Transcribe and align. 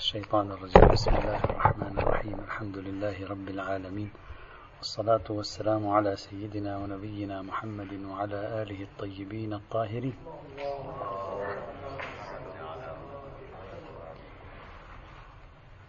الشيطان 0.00 0.50
الرجيم. 0.50 0.88
بسم 0.96 1.12
الله 1.12 1.44
الرحمن 1.44 1.94
الرحيم. 1.98 2.36
الحمد 2.48 2.76
لله 2.88 3.16
رب 3.28 3.48
العالمين. 3.48 4.10
والصلاة 4.78 5.28
والسلام 5.28 5.88
على 5.88 6.16
سيدنا 6.16 6.72
ونبينا 6.80 7.42
محمد 7.42 7.92
وعلى 8.08 8.38
آله 8.64 8.80
الطيبين 8.88 9.52
الطاهرين. 9.52 10.16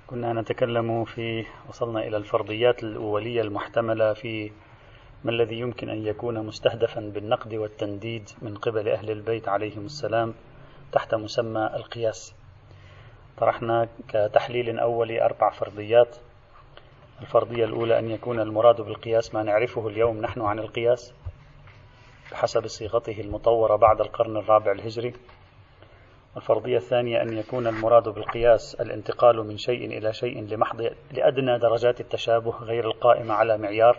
كنا 0.07 0.33
نتكلم 0.33 1.05
في 1.05 1.45
وصلنا 1.69 1.99
إلى 2.07 2.17
الفرضيات 2.17 2.83
الأولية 2.83 3.41
المحتملة 3.41 4.13
في 4.13 4.51
ما 5.23 5.31
الذي 5.31 5.59
يمكن 5.59 5.89
أن 5.89 6.05
يكون 6.05 6.45
مستهدفا 6.45 7.01
بالنقد 7.15 7.53
والتنديد 7.53 8.29
من 8.41 8.59
قبل 8.59 8.89
أهل 8.89 9.11
البيت 9.11 9.47
عليهم 9.47 9.85
السلام 9.85 10.33
تحت 10.91 11.15
مسمى 11.15 11.63
القياس. 11.79 12.40
طرحنا 13.37 13.87
كتحليل 14.07 14.79
أولي 14.79 15.25
أربع 15.25 15.49
فرضيات. 15.49 16.17
الفرضية 17.21 17.65
الأولى 17.65 17.99
أن 17.99 18.11
يكون 18.11 18.39
المراد 18.39 18.81
بالقياس 18.81 19.35
ما 19.35 19.43
نعرفه 19.43 19.87
اليوم 19.87 20.21
نحن 20.21 20.41
عن 20.41 20.59
القياس 20.59 21.13
بحسب 22.31 22.67
صيغته 22.67 23.21
المطورة 23.21 23.75
بعد 23.75 24.01
القرن 24.01 24.37
الرابع 24.37 24.71
الهجري. 24.71 25.13
الفرضية 26.37 26.77
الثانية 26.77 27.21
أن 27.21 27.37
يكون 27.37 27.67
المراد 27.67 28.09
بالقياس 28.09 28.75
الانتقال 28.75 29.47
من 29.47 29.57
شيء 29.57 29.97
إلى 29.97 30.13
شيء 30.13 30.41
لمحض 30.41 30.89
لأدنى 31.11 31.57
درجات 31.59 32.01
التشابه 32.01 32.51
غير 32.51 32.85
القائمة 32.87 33.33
على 33.33 33.57
معيار. 33.57 33.97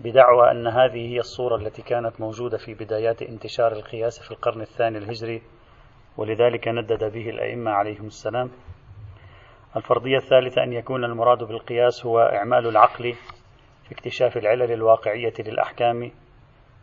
بدعوى 0.00 0.50
أن 0.50 0.66
هذه 0.66 1.12
هي 1.12 1.18
الصورة 1.18 1.56
التي 1.56 1.82
كانت 1.82 2.20
موجودة 2.20 2.58
في 2.58 2.74
بدايات 2.74 3.22
انتشار 3.22 3.72
القياس 3.72 4.18
في 4.18 4.30
القرن 4.30 4.60
الثاني 4.60 4.98
الهجري. 4.98 5.42
ولذلك 6.16 6.68
ندد 6.68 7.04
به 7.12 7.30
الأئمة 7.30 7.70
عليهم 7.70 8.06
السلام. 8.06 8.50
الفرضية 9.76 10.16
الثالثة 10.16 10.62
أن 10.62 10.72
يكون 10.72 11.04
المراد 11.04 11.44
بالقياس 11.44 12.06
هو 12.06 12.20
إعمال 12.20 12.66
العقل 12.66 13.14
في 13.84 13.92
اكتشاف 13.92 14.36
العلل 14.36 14.72
الواقعية 14.72 15.34
للأحكام 15.38 16.10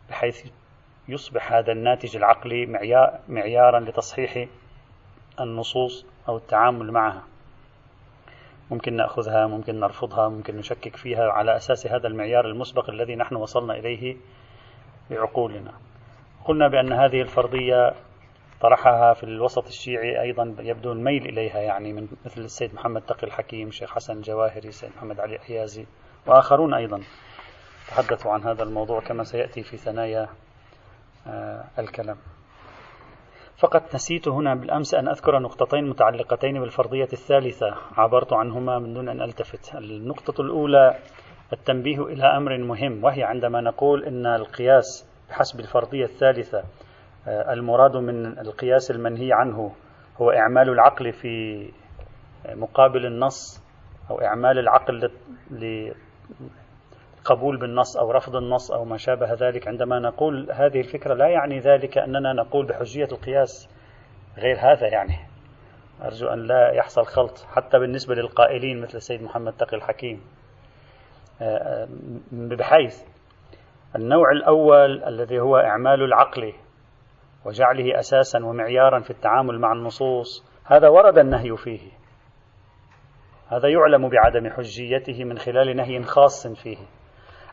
بحيث 0.08 0.46
يصبح 1.08 1.52
هذا 1.52 1.72
الناتج 1.72 2.16
العقلي 2.16 2.66
معيارا 3.28 3.80
لتصحيح 3.80 4.48
النصوص 5.40 6.06
أو 6.28 6.36
التعامل 6.36 6.92
معها. 6.92 7.22
ممكن 8.70 8.96
نأخذها 8.96 9.46
ممكن 9.46 9.80
نرفضها 9.80 10.28
ممكن 10.28 10.56
نشكك 10.56 10.96
فيها 10.96 11.30
على 11.30 11.56
أساس 11.56 11.86
هذا 11.86 12.06
المعيار 12.08 12.46
المسبق 12.46 12.90
الذي 12.90 13.16
نحن 13.16 13.34
وصلنا 13.34 13.74
إليه 13.74 14.16
بعقولنا. 15.10 15.72
قلنا 16.44 16.68
بأن 16.68 16.92
هذه 16.92 17.20
الفرضية 17.20 17.94
طرحها 18.62 19.14
في 19.14 19.22
الوسط 19.22 19.66
الشيعي 19.66 20.20
أيضا 20.20 20.56
يبدو 20.58 20.92
الميل 20.92 21.26
إليها 21.26 21.58
يعني 21.58 21.92
من 21.92 22.08
مثل 22.24 22.40
السيد 22.40 22.74
محمد 22.74 23.02
تقي 23.02 23.26
الحكيم 23.26 23.70
شيخ 23.70 23.94
حسن 23.94 24.16
الجواهري 24.16 24.68
السيد 24.68 24.90
محمد 24.96 25.20
علي 25.20 25.38
حيازي 25.38 25.86
وآخرون 26.26 26.74
أيضا. 26.74 27.02
تحدثوا 27.88 28.32
عن 28.32 28.42
هذا 28.42 28.62
الموضوع 28.62 29.00
كما 29.00 29.24
سيأتي 29.24 29.62
في 29.62 29.76
ثنايا 29.76 30.28
آه 31.26 31.64
الكلام. 31.78 32.16
فقط 33.56 33.94
نسيت 33.94 34.28
هنا 34.28 34.54
بالأمس 34.54 34.94
أن 34.94 35.08
أذكر 35.08 35.38
نقطتين 35.38 35.88
متعلقتين 35.88 36.60
بالفرضية 36.60 37.08
الثالثة. 37.12 37.74
عبرت 37.96 38.32
عنهما 38.32 38.78
من 38.78 38.94
دون 38.94 39.08
أن 39.08 39.22
ألتفت. 39.22 39.74
النقطة 39.74 40.40
الأولى 40.40 40.98
التنبيه 41.52 42.02
إلى 42.02 42.24
أمر 42.24 42.58
مهم 42.58 43.04
وهي 43.04 43.22
عندما 43.22 43.60
نقول 43.60 44.04
أن 44.04 44.26
القياس 44.26 45.06
بحسب 45.28 45.60
الفرضية 45.60 46.04
الثالثة 46.04 46.64
المراد 47.26 47.96
من 47.96 48.38
القياس 48.38 48.90
المنهي 48.90 49.32
عنه 49.32 49.72
هو 50.20 50.30
إعمال 50.30 50.68
العقل 50.68 51.12
في 51.12 51.68
مقابل 52.48 53.06
النص 53.06 53.62
أو 54.10 54.20
إعمال 54.20 54.58
العقل 54.58 55.10
لقبول 57.20 57.56
بالنص 57.56 57.96
أو 57.96 58.10
رفض 58.10 58.36
النص 58.36 58.70
أو 58.70 58.84
ما 58.84 58.96
شابه 58.96 59.32
ذلك. 59.32 59.68
عندما 59.68 59.98
نقول 59.98 60.52
هذه 60.52 60.80
الفكرة 60.80 61.14
لا 61.14 61.28
يعني 61.28 61.58
ذلك 61.58 61.98
أننا 61.98 62.32
نقول 62.32 62.66
بحجية 62.66 63.08
القياس 63.12 63.68
غير 64.38 64.56
هذا 64.60 64.88
يعني. 64.88 65.16
أرجو 66.02 66.26
أن 66.26 66.38
لا 66.46 66.72
يحصل 66.72 67.04
خلط 67.04 67.46
حتى 67.52 67.78
بالنسبة 67.78 68.14
للقائلين 68.14 68.80
مثل 68.80 68.96
السيد 68.96 69.22
محمد 69.22 69.52
تقي 69.52 69.76
الحكيم. 69.76 70.20
آه، 71.42 71.56
آه، 71.56 71.88
بحيث 72.32 73.02
النوع 73.96 74.30
الأول 74.30 75.04
الذي 75.04 75.40
هو 75.40 75.56
إعمال 75.56 76.02
العقل 76.02 76.52
وجعله 77.44 77.98
أساسا 77.98 78.44
ومعيارا 78.44 79.00
في 79.00 79.10
التعامل 79.10 79.58
مع 79.58 79.72
النصوص. 79.72 80.44
هذا 80.64 80.88
ورد 80.88 81.18
النهي 81.18 81.56
فيه. 81.56 81.80
هذا 83.48 83.68
يعلم 83.68 84.08
بعدم 84.08 84.50
حجيته 84.50 85.24
من 85.24 85.38
خلال 85.38 85.76
نهي 85.76 86.02
خاص 86.02 86.46
فيه. 86.46 86.76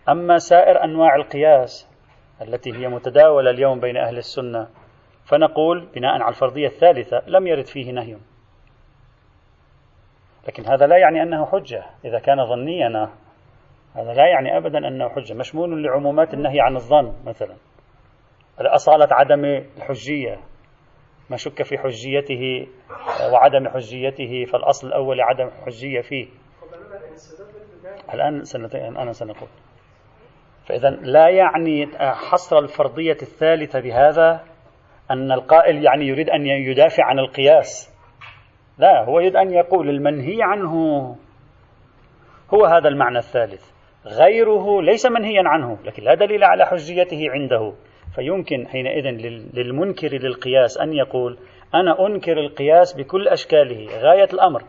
أما 0.09 0.37
سائر 0.37 0.83
أنواع 0.83 1.15
القياس 1.15 1.89
التي 2.41 2.73
هي 2.73 2.87
متداولة 2.87 3.49
اليوم 3.49 3.79
بين 3.79 3.97
أهل 3.97 4.17
السنة 4.17 4.67
فنقول 5.25 5.87
بناء 5.95 6.21
على 6.21 6.29
الفرضية 6.29 6.67
الثالثة 6.67 7.21
لم 7.27 7.47
يرد 7.47 7.65
فيه 7.65 7.91
نهي. 7.91 8.17
لكن 10.47 10.65
هذا 10.65 10.87
لا 10.87 10.97
يعني 10.97 11.23
أنه 11.23 11.45
حجة. 11.45 11.85
إذا 12.05 12.19
كان 12.19 12.45
ظنيا 12.45 13.09
هذا 13.95 14.13
لا 14.13 14.27
يعني 14.27 14.57
ابدا 14.57 14.87
أنه 14.87 15.09
حجة. 15.09 15.33
مشمول 15.33 15.83
لعمومات 15.83 16.33
النهي 16.33 16.61
عن 16.61 16.75
الظن 16.75 17.13
مثلا. 17.25 17.55
أصالة 18.67 19.07
عدم 19.11 19.45
الحجية. 19.77 20.39
ما 21.29 21.37
شك 21.37 21.63
في 21.63 21.77
حجيته 21.77 22.67
وعدم 23.33 23.69
حجيته 23.69 24.45
فالأصل 24.45 24.87
الأول 24.87 25.21
عدم 25.21 25.47
الحجية 25.47 26.01
فيه. 26.01 26.27
الآن 28.13 28.43
سنتين 28.43 28.97
أنا 28.97 29.11
سنقول. 29.11 29.49
فإذا 30.65 30.89
لا 30.89 31.29
يعني 31.29 31.87
حصر 32.01 32.59
الفرضية 32.59 33.17
الثالثة 33.21 33.79
بهذا 33.79 34.43
أن 35.11 35.31
القائل 35.31 35.83
يعني 35.83 36.07
يريد 36.07 36.29
أن 36.29 36.45
يدافع 36.45 37.05
عن 37.05 37.19
القياس. 37.19 37.95
لا 38.77 39.05
هو 39.05 39.19
يريد 39.19 39.35
أن 39.35 39.53
يقول 39.53 39.89
المنهي 39.89 40.37
عنه 40.41 40.73
هو 42.53 42.65
هذا 42.65 42.87
المعنى 42.87 43.17
الثالث. 43.17 43.71
غيره 44.05 44.81
ليس 44.81 45.05
منهيا 45.05 45.43
عنه 45.45 45.77
لكن 45.83 46.03
لا 46.03 46.13
دليل 46.13 46.43
على 46.43 46.65
حجيته 46.65 47.31
عنده. 47.31 47.73
فيمكن 48.15 48.67
حينئذ 48.67 49.05
للمنكر 49.53 50.07
للقياس 50.07 50.77
أن 50.77 50.93
يقول 50.93 51.37
أنا 51.75 52.07
أنكر 52.07 52.39
القياس 52.39 52.93
بكل 52.93 53.27
أشكاله 53.27 53.87
غاية 53.99 54.29
الأمر. 54.33 54.63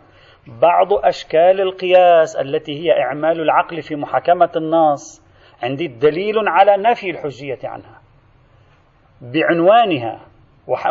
بعض 0.46 0.92
أشكال 0.92 1.60
القياس 1.60 2.36
التي 2.36 2.72
هي 2.72 3.02
إعمال 3.02 3.40
العقل 3.40 3.82
في 3.82 3.96
محاكمة 3.96 4.50
النص 4.56 5.22
عندي 5.62 5.86
دليل 5.86 6.34
على 6.48 6.76
نفي 6.76 7.10
الحجية 7.10 7.58
عنها. 7.64 8.00
بعنوانها 9.20 10.20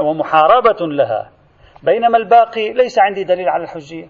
ومحاربة 0.02 0.88
لها 0.88 1.32
بينما 1.84 2.18
الباقي 2.18 2.74
ليس 2.74 3.00
عندي 3.00 3.24
دليل 3.24 3.50
على 3.50 3.64
الحجية. 3.64 4.08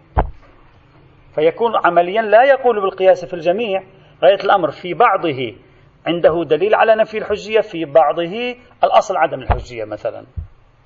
فيكون 1.35 1.71
عمليا 1.85 2.21
لا 2.21 2.43
يقول 2.43 2.81
بالقياس 2.81 3.25
في 3.25 3.33
الجميع 3.33 3.83
غاية 4.23 4.43
الأمر. 4.43 4.71
في 4.71 4.93
بعضه 4.93 5.55
عنده 6.07 6.43
دليل 6.43 6.75
على 6.75 6.95
نفي 6.95 7.17
الحجية 7.17 7.61
في 7.61 7.85
بعضه 7.85 8.55
الأصل 8.83 9.17
عدم 9.17 9.41
الحجية 9.41 9.83
مثلا 9.85 10.25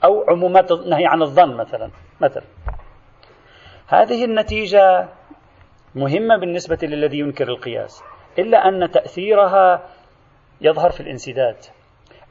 أو 0.03 0.23
عمومات 0.29 0.71
النهي 0.71 1.05
عن 1.05 1.21
الظن 1.21 1.57
مثلا 1.57 1.91
مثلا. 2.21 2.43
هذه 3.87 4.25
النتيجة 4.25 5.09
مهمة 5.95 6.37
بالنسبة 6.37 6.77
للذي 6.83 7.19
ينكر 7.19 7.47
القياس 7.47 8.03
إلا 8.39 8.57
أن 8.67 8.91
تأثيرها 8.91 9.89
يظهر 10.61 10.89
في 10.89 10.99
الانسداد. 10.99 11.55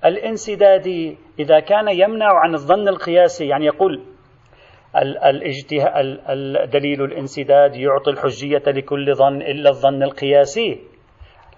الانسداد 0.04 1.16
إذا 1.38 1.60
كان 1.60 1.88
يمنع 1.88 2.38
عن 2.38 2.54
الظن 2.54 2.88
القياسي 2.88 3.46
يعني 3.46 3.66
يقول 3.66 4.02
الدليل 6.28 7.02
الانسداد 7.04 7.76
يعطي 7.76 8.10
الحجية 8.10 8.62
لكل 8.66 9.14
ظن 9.14 9.42
إلا 9.42 9.70
الظن 9.70 10.02
القياسي. 10.02 10.91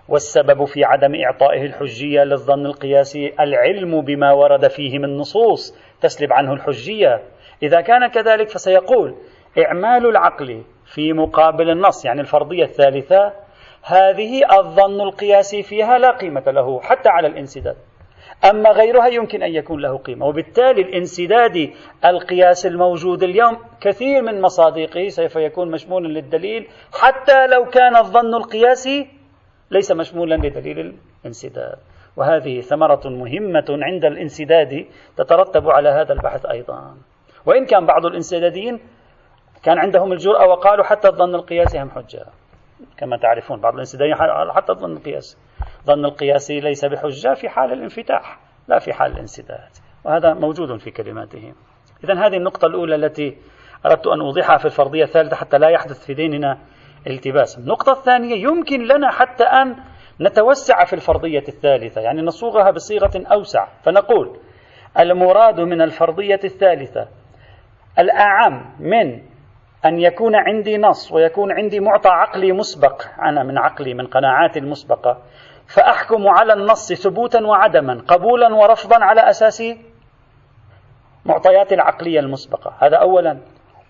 والسبب 0.08 0.64
في 0.64 0.84
عدم 0.84 1.14
إعطائه 1.14 1.66
الحجية 1.66 2.24
للظن 2.24 2.66
القياسي 2.66 3.32
العلم 3.40 4.00
بما 4.00 4.32
ورد 4.32 4.68
فيه 4.68 4.98
من 4.98 5.16
نصوص 5.16 5.78
تسلب 6.00 6.32
عنه 6.32 6.52
الحجية. 6.52 7.22
إذا 7.62 7.80
كان 7.80 8.06
كذلك 8.06 8.48
فسيقول 8.48 9.14
إعمال 9.58 10.06
العقل 10.06 10.62
في 10.84 11.12
مقابل 11.12 11.70
النص 11.70 12.04
يعني 12.04 12.20
الفرضية 12.20 12.64
الثالثة 12.64 13.32
هذه 13.82 14.58
الظن 14.58 15.00
القياسي 15.00 15.62
فيها 15.62 15.98
لا 15.98 16.10
قيمة 16.10 16.44
له 16.46 16.80
حتى 16.80 17.08
على 17.08 17.26
الانسداد. 17.28 17.76
أما 18.50 18.70
غيرها 18.70 19.06
يمكن 19.06 19.42
أن 19.42 19.54
يكون 19.54 19.80
له 19.80 19.98
قيمة 19.98 20.26
وبالتالي 20.26 20.82
الانسداد 20.82 21.70
القياس 22.04 22.66
الموجود 22.66 23.22
اليوم 23.22 23.58
كثير 23.80 24.22
من 24.22 24.40
مصادقه 24.40 25.08
سوف 25.08 25.36
يكون 25.36 25.70
مشمولا 25.70 26.08
للدليل 26.08 26.68
حتى 26.92 27.46
لو 27.46 27.64
كان 27.64 27.96
الظن 27.96 28.34
القياسي 28.34 29.08
ليس 29.74 29.92
مشمولا 29.92 30.34
لدليل 30.34 30.96
الانسداد. 31.22 31.78
وهذه 32.16 32.60
ثمرة 32.60 33.00
مهمة 33.04 33.64
عند 33.68 34.04
الانسداد 34.04 34.86
تترتب 35.16 35.68
على 35.68 35.88
هذا 35.88 36.12
البحث 36.12 36.46
أيضا. 36.46 36.96
وإن 37.46 37.66
كان 37.66 37.86
بعض 37.86 38.06
الانسداديين 38.06 38.80
كان 39.62 39.78
عندهم 39.78 40.12
الجرأة 40.12 40.46
وقالوا 40.46 40.84
حتى 40.84 41.08
الظن 41.08 41.34
القياسي 41.34 41.82
هم 41.82 41.90
حجة 41.90 42.26
كما 42.98 43.16
تعرفون 43.16 43.60
بعض 43.60 43.74
الانسداديين 43.74 44.16
حتى 44.54 44.72
الظن 44.72 44.92
القياسي 44.92 45.36
ظن 45.86 46.04
القياسي 46.04 46.60
ليس 46.60 46.84
بحجة 46.84 47.34
في 47.34 47.48
حال 47.48 47.72
الانفتاح 47.72 48.40
لا 48.68 48.78
في 48.78 48.92
حال 48.92 49.12
الانسداد. 49.12 49.70
وهذا 50.04 50.34
موجود 50.34 50.76
في 50.76 50.90
كلماتهم 50.90 51.54
إذا 52.04 52.14
هذه 52.14 52.36
النقطة 52.36 52.66
الأولى 52.66 52.94
التي 52.94 53.36
أردت 53.86 54.06
أن 54.06 54.20
أوضحها 54.20 54.58
في 54.58 54.64
الفرضية 54.64 55.04
الثالثة 55.04 55.36
حتى 55.36 55.58
لا 55.58 55.68
يحدث 55.68 56.06
في 56.06 56.14
ديننا 56.14 56.58
التباس. 57.06 57.58
النقطة 57.58 57.92
الثانية 57.92 58.42
يمكن 58.42 58.82
لنا 58.84 59.10
حتى 59.10 59.44
أن 59.44 59.76
نتوسع 60.20 60.84
في 60.84 60.92
الفرضية 60.92 61.44
الثالثة 61.48 62.00
يعني 62.00 62.22
نصوغها 62.22 62.70
بصيغة 62.70 63.10
أوسع. 63.32 63.66
فنقول 63.82 64.36
المراد 64.98 65.60
من 65.60 65.82
الفرضية 65.82 66.40
الثالثة 66.44 67.08
الأعم 67.98 68.74
من 68.80 69.22
أن 69.84 70.00
يكون 70.00 70.34
عندي 70.34 70.78
نص 70.78 71.12
ويكون 71.12 71.52
عندي 71.52 71.80
معطى 71.80 72.08
عقلي 72.08 72.52
مسبق. 72.52 73.02
أنا 73.22 73.42
من 73.42 73.58
عقلي 73.58 73.94
من 73.94 74.06
قناعاتي 74.06 74.58
المسبقة. 74.58 75.18
فأحكم 75.66 76.28
على 76.28 76.52
النص 76.52 76.92
ثبوتا 76.92 77.40
وعدما 77.46 78.02
قبولا 78.08 78.54
ورفضا 78.54 79.04
على 79.04 79.20
أساس 79.30 79.62
معطيات 81.24 81.72
العقلية 81.72 82.20
المسبقة. 82.20 82.72
هذا 82.80 82.96
أولا. 82.96 83.38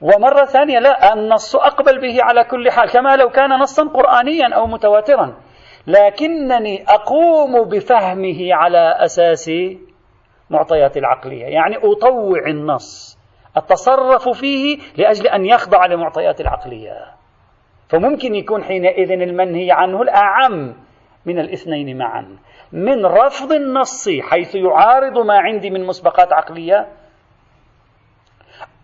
ومرة 0.00 0.44
ثانية 0.44 0.79
لا 0.79 1.12
النص 1.12 1.56
أقبل 1.56 2.00
به 2.00 2.23
على 2.23 2.44
كل 2.44 2.70
حال 2.70 2.91
كما 2.91 3.17
لو 3.17 3.31
كان 3.31 3.50
نصا 3.50 3.88
قرآنيا 3.88 4.55
أو 4.55 4.67
متواترا. 4.67 5.35
لكنني 5.87 6.85
أقوم 6.88 7.64
بفهمه 7.69 8.55
على 8.55 8.96
أساس 8.99 9.50
معطيات 10.50 10.96
العقلية. 10.96 11.44
يعني 11.44 11.76
أطوع 11.76 12.46
النص 12.46 13.19
أتصرف 13.56 14.29
فيه 14.29 14.79
لأجل 14.96 15.26
أن 15.26 15.44
يخضع 15.44 15.87
لمعطيات 15.87 16.40
العقلية. 16.40 17.14
فممكن 17.88 18.35
يكون 18.35 18.64
حينئذ 18.64 19.11
المنهي 19.11 19.73
عنه 19.73 20.02
الأعم 20.02 20.75
من 21.26 21.38
الاثنين 21.38 21.99
معا. 21.99 22.38
من 22.73 23.06
رفض 23.06 23.52
النص 23.52 24.08
حيث 24.31 24.55
يعارض 24.55 25.19
ما 25.19 25.38
عندي 25.38 25.70
من 25.70 25.87
مسبقات 25.87 26.32
عقلية 26.32 26.88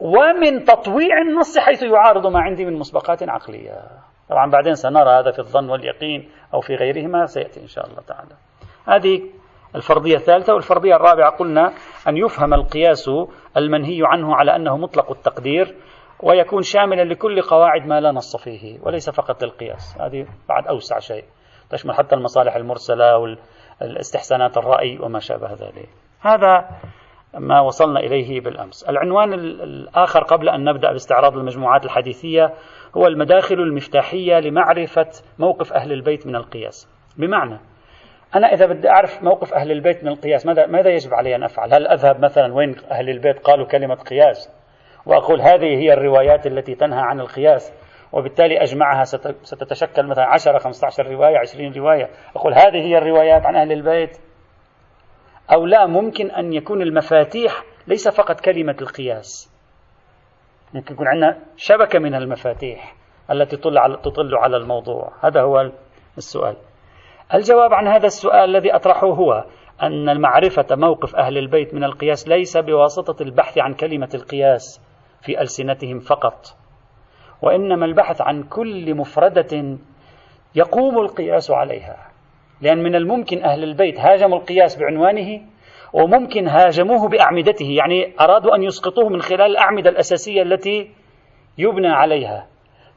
ومن 0.01 0.65
تطويع 0.65 1.21
النص 1.21 1.59
حيث 1.59 1.83
يعارض 1.83 2.27
ما 2.27 2.41
عندي 2.41 2.65
من 2.65 2.79
مسبقات 2.79 3.29
عقلية. 3.29 3.83
طبعا 4.29 4.51
بعدين 4.51 4.75
سنرى 4.75 5.11
هذا 5.11 5.31
في 5.31 5.39
الظن 5.39 5.71
واليقين 5.71 6.31
أو 6.55 6.61
في 6.61 6.75
غيرهما 6.75 7.27
سيأتي 7.27 7.61
إن 7.61 7.67
شاء 7.67 7.87
الله 7.87 8.01
تعالى. 8.01 8.35
هذه 8.89 9.23
الفرضية 9.75 10.17
الثالثة 10.17 10.55
والفرضية 10.55 10.97
الرابعة 10.97 11.31
قلنا 11.31 11.73
أن 12.09 12.17
يفهم 12.17 12.55
القياس 12.55 13.11
المنهي 13.57 14.01
عنه 14.05 14.35
على 14.35 14.57
أنه 14.57 14.77
مطلق 14.77 15.11
التقدير 15.11 15.77
ويكون 16.23 16.63
شاملا 16.63 17.05
لكل 17.05 17.43
قواعد 17.43 17.87
ما 17.87 18.01
لا 18.01 18.13
نص 18.13 18.37
فيه 18.37 18.79
وليس 18.83 19.11
فقط 19.11 19.43
للقياس. 19.43 19.97
هذه 20.01 20.27
بعد 20.49 20.67
أوسع 20.67 20.99
شيء. 20.99 21.25
تشمل 21.71 21.95
حتى 21.95 22.15
المصالح 22.15 22.57
المرسلة 22.57 23.37
والإستحسانات 23.81 24.59
الرأي 24.59 24.99
وما 24.99 25.19
شابه 25.19 25.53
ذلك. 25.53 25.89
هذا 26.21 26.69
ما 27.39 27.61
وصلنا 27.61 28.01
إليه 28.01 28.41
بالأمس. 28.41 28.85
العنوان 28.89 29.35
الآخر 29.35 30.23
قبل 30.23 30.49
أن 30.49 30.65
نبدأ 30.65 30.93
باستعراض 30.93 31.37
المجموعات 31.37 31.85
الحديثية 31.85 32.55
هو 32.97 33.07
المداخل 33.07 33.55
المفتاحية 33.55 34.41
لمعرفة 34.41 35.11
موقف 35.39 35.73
أهل 35.73 35.93
البيت 35.93 36.27
من 36.27 36.37
القياس. 36.37 36.89
بمعنى 37.17 37.59
أنا 38.35 38.47
إذا 38.53 38.67
بدي 38.67 38.89
أعرف 38.89 39.23
موقف 39.23 39.55
أهل 39.55 39.73
البيت 39.73 40.05
من 40.05 40.09
القياس 40.09 40.47
ماذا, 40.47 40.67
ماذا 40.67 40.91
يجب 40.91 41.15
علي 41.15 41.37
أن 41.37 41.43
أفعل؟ 41.43 41.75
هل 41.75 41.87
أذهب 41.87 42.21
مثلا 42.21 42.55
وين 42.55 42.77
أهل 42.91 43.11
البيت 43.11 43.39
قالوا 43.39 43.67
كلمة 43.67 43.95
قياس؟ 43.95 44.51
وأقول 45.07 45.41
هذه 45.41 45.79
هي 45.79 45.93
الروايات 45.93 46.47
التي 46.47 46.75
تنهى 46.75 47.01
عن 47.01 47.21
القياس 47.21 47.73
وبالتالي 48.13 48.63
أجمعها 48.63 49.05
ستتشكل 49.43 50.07
مثلا 50.07 50.25
10 50.25 50.59
15 50.59 51.07
رواية 51.07 51.39
20 51.39 51.73
رواية. 51.73 52.11
أقول 52.37 52.55
هذه 52.55 52.77
هي 52.77 52.99
الروايات 52.99 53.47
عن 53.47 53.57
أهل 53.57 53.73
البيت. 53.73 54.19
أو 55.53 55.67
لا 55.67 55.87
ممكن 55.87 56.31
أن 56.31 56.53
يكون 56.53 56.83
المفاتيح 56.83 57.65
ليس 57.87 58.09
فقط 58.09 58.41
كلمة 58.41 58.77
القياس. 58.81 59.51
ممكن 60.75 60.95
يكون 60.95 61.09
عندنا 61.09 61.39
شبكة 61.57 61.99
من 61.99 62.15
المفاتيح 62.15 62.95
التي 63.31 63.57
تطل 64.03 64.37
على 64.37 64.57
الموضوع. 64.57 65.13
هذا 65.21 65.43
هو 65.43 65.71
السؤال. 66.19 66.57
الجواب 67.35 67.75
عن 67.75 67.87
هذا 67.87 68.07
السؤال 68.07 68.57
الذي 68.57 68.75
أطرحه 68.75 69.07
هو 69.07 69.45
أن 69.83 70.09
المعرفة 70.09 70.67
موقف 70.71 71.17
أهل 71.17 71.39
البيت 71.39 71.75
من 71.75 71.85
القياس 71.85 72.29
ليس 72.29 72.57
بواسطة 72.57 73.23
البحث 73.23 73.59
عن 73.59 73.75
كلمة 73.75 74.09
القياس 74.15 74.81
في 75.23 75.41
ألسنتهم 75.41 75.99
فقط 75.99 76.47
وإنما 77.43 77.87
البحث 77.87 78.21
عن 78.21 78.43
كل 78.43 78.95
مفردة 78.95 79.79
يقوم 80.55 80.99
القياس 80.99 81.51
عليها. 81.51 82.10
لأن 82.61 82.83
من 82.83 82.95
الممكن 82.95 83.45
أهل 83.45 83.65
البيت 83.65 84.01
هاجموا 84.01 84.39
القياس 84.39 84.77
بعنوانه 84.77 85.41
وممكن 85.93 86.49
هاجموه 86.49 87.09
بأعمدته 87.09 87.67
يعني 87.67 88.15
أرادوا 88.21 88.55
أن 88.55 88.63
يسقطوه 88.63 89.09
من 89.09 89.23
خلال 89.23 89.43
الأعمدة 89.43 89.91
الأساسية 89.91 90.43
التي 90.43 90.91
يبنى 91.59 91.89
عليها. 91.89 92.47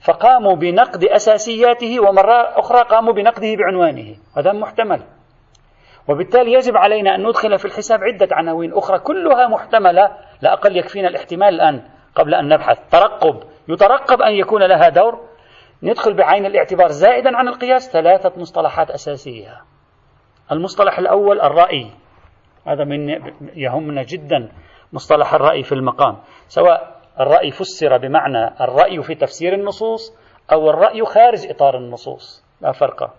فقاموا 0.02 0.56
بنقد 0.56 1.04
أساسياته 1.04 2.00
ومرة 2.00 2.60
أخرى 2.60 2.82
قاموا 2.84 3.14
بنقده 3.14 3.56
بعنوانه. 3.56 4.16
هذا 4.38 4.54
محتمل. 4.54 5.02
وبالتالي 6.08 6.54
يجب 6.54 6.78
علينا 6.78 7.16
أن 7.16 7.28
ندخل 7.28 7.58
في 7.58 7.66
الحساب 7.66 8.04
عدة 8.04 8.28
عناوين 8.32 8.74
أخرى 8.74 9.00
كلها 9.00 9.48
محتملة 9.48 10.12
لا 10.42 10.54
أقل 10.54 10.78
يكفينا 10.78 11.08
الاحتمال 11.08 11.50
الآن 11.50 11.82
قبل 12.16 12.36
أن 12.36 12.48
نبحث. 12.48 12.80
ترقب. 12.92 13.44
يترقب 13.68 14.22
أن 14.22 14.34
يكون 14.34 14.64
لها 14.64 14.90
دور 14.90 15.20
ندخل 15.84 16.14
بعين 16.14 16.46
الاعتبار 16.46 16.88
زائدا 16.88 17.38
عن 17.38 17.48
القياس 17.48 17.92
ثلاثة 17.92 18.32
مصطلحات 18.38 18.92
أساسية. 18.92 19.62
المصطلح 20.52 21.00
الأول 21.00 21.42
الرأي. 21.42 21.92
هذا 22.68 22.84
من 22.84 23.10
يهمنا 23.56 24.04
جدا 24.04 24.52
مصطلح 24.94 25.34
الرأي 25.34 25.64
في 25.64 25.72
المقام. 25.72 26.18
سواء 26.48 27.02
الرأي 27.20 27.52
فسر 27.52 27.98
بمعنى 27.98 28.64
الرأي 28.64 29.04
في 29.04 29.16
تفسير 29.16 29.54
النصوص 29.54 30.18
أو 30.52 30.70
الرأي 30.70 31.06
خارج 31.06 31.48
إطار 31.50 31.78
النصوص. 31.78 32.44
لا 32.62 32.72
فرق. 32.72 33.14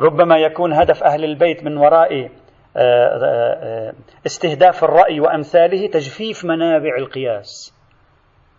ربما 0.00 0.38
يكون 0.38 0.72
هدف 0.72 1.02
أهل 1.02 1.24
البيت 1.24 1.64
من 1.64 1.76
وراء 1.76 2.30
آه، 2.76 3.18
آه، 3.24 3.92
استهداف 4.26 4.84
الرأي 4.84 5.20
وأمثاله 5.20 5.86
تجفيف 5.86 6.44
منابع 6.44 6.96
القياس 6.98 7.74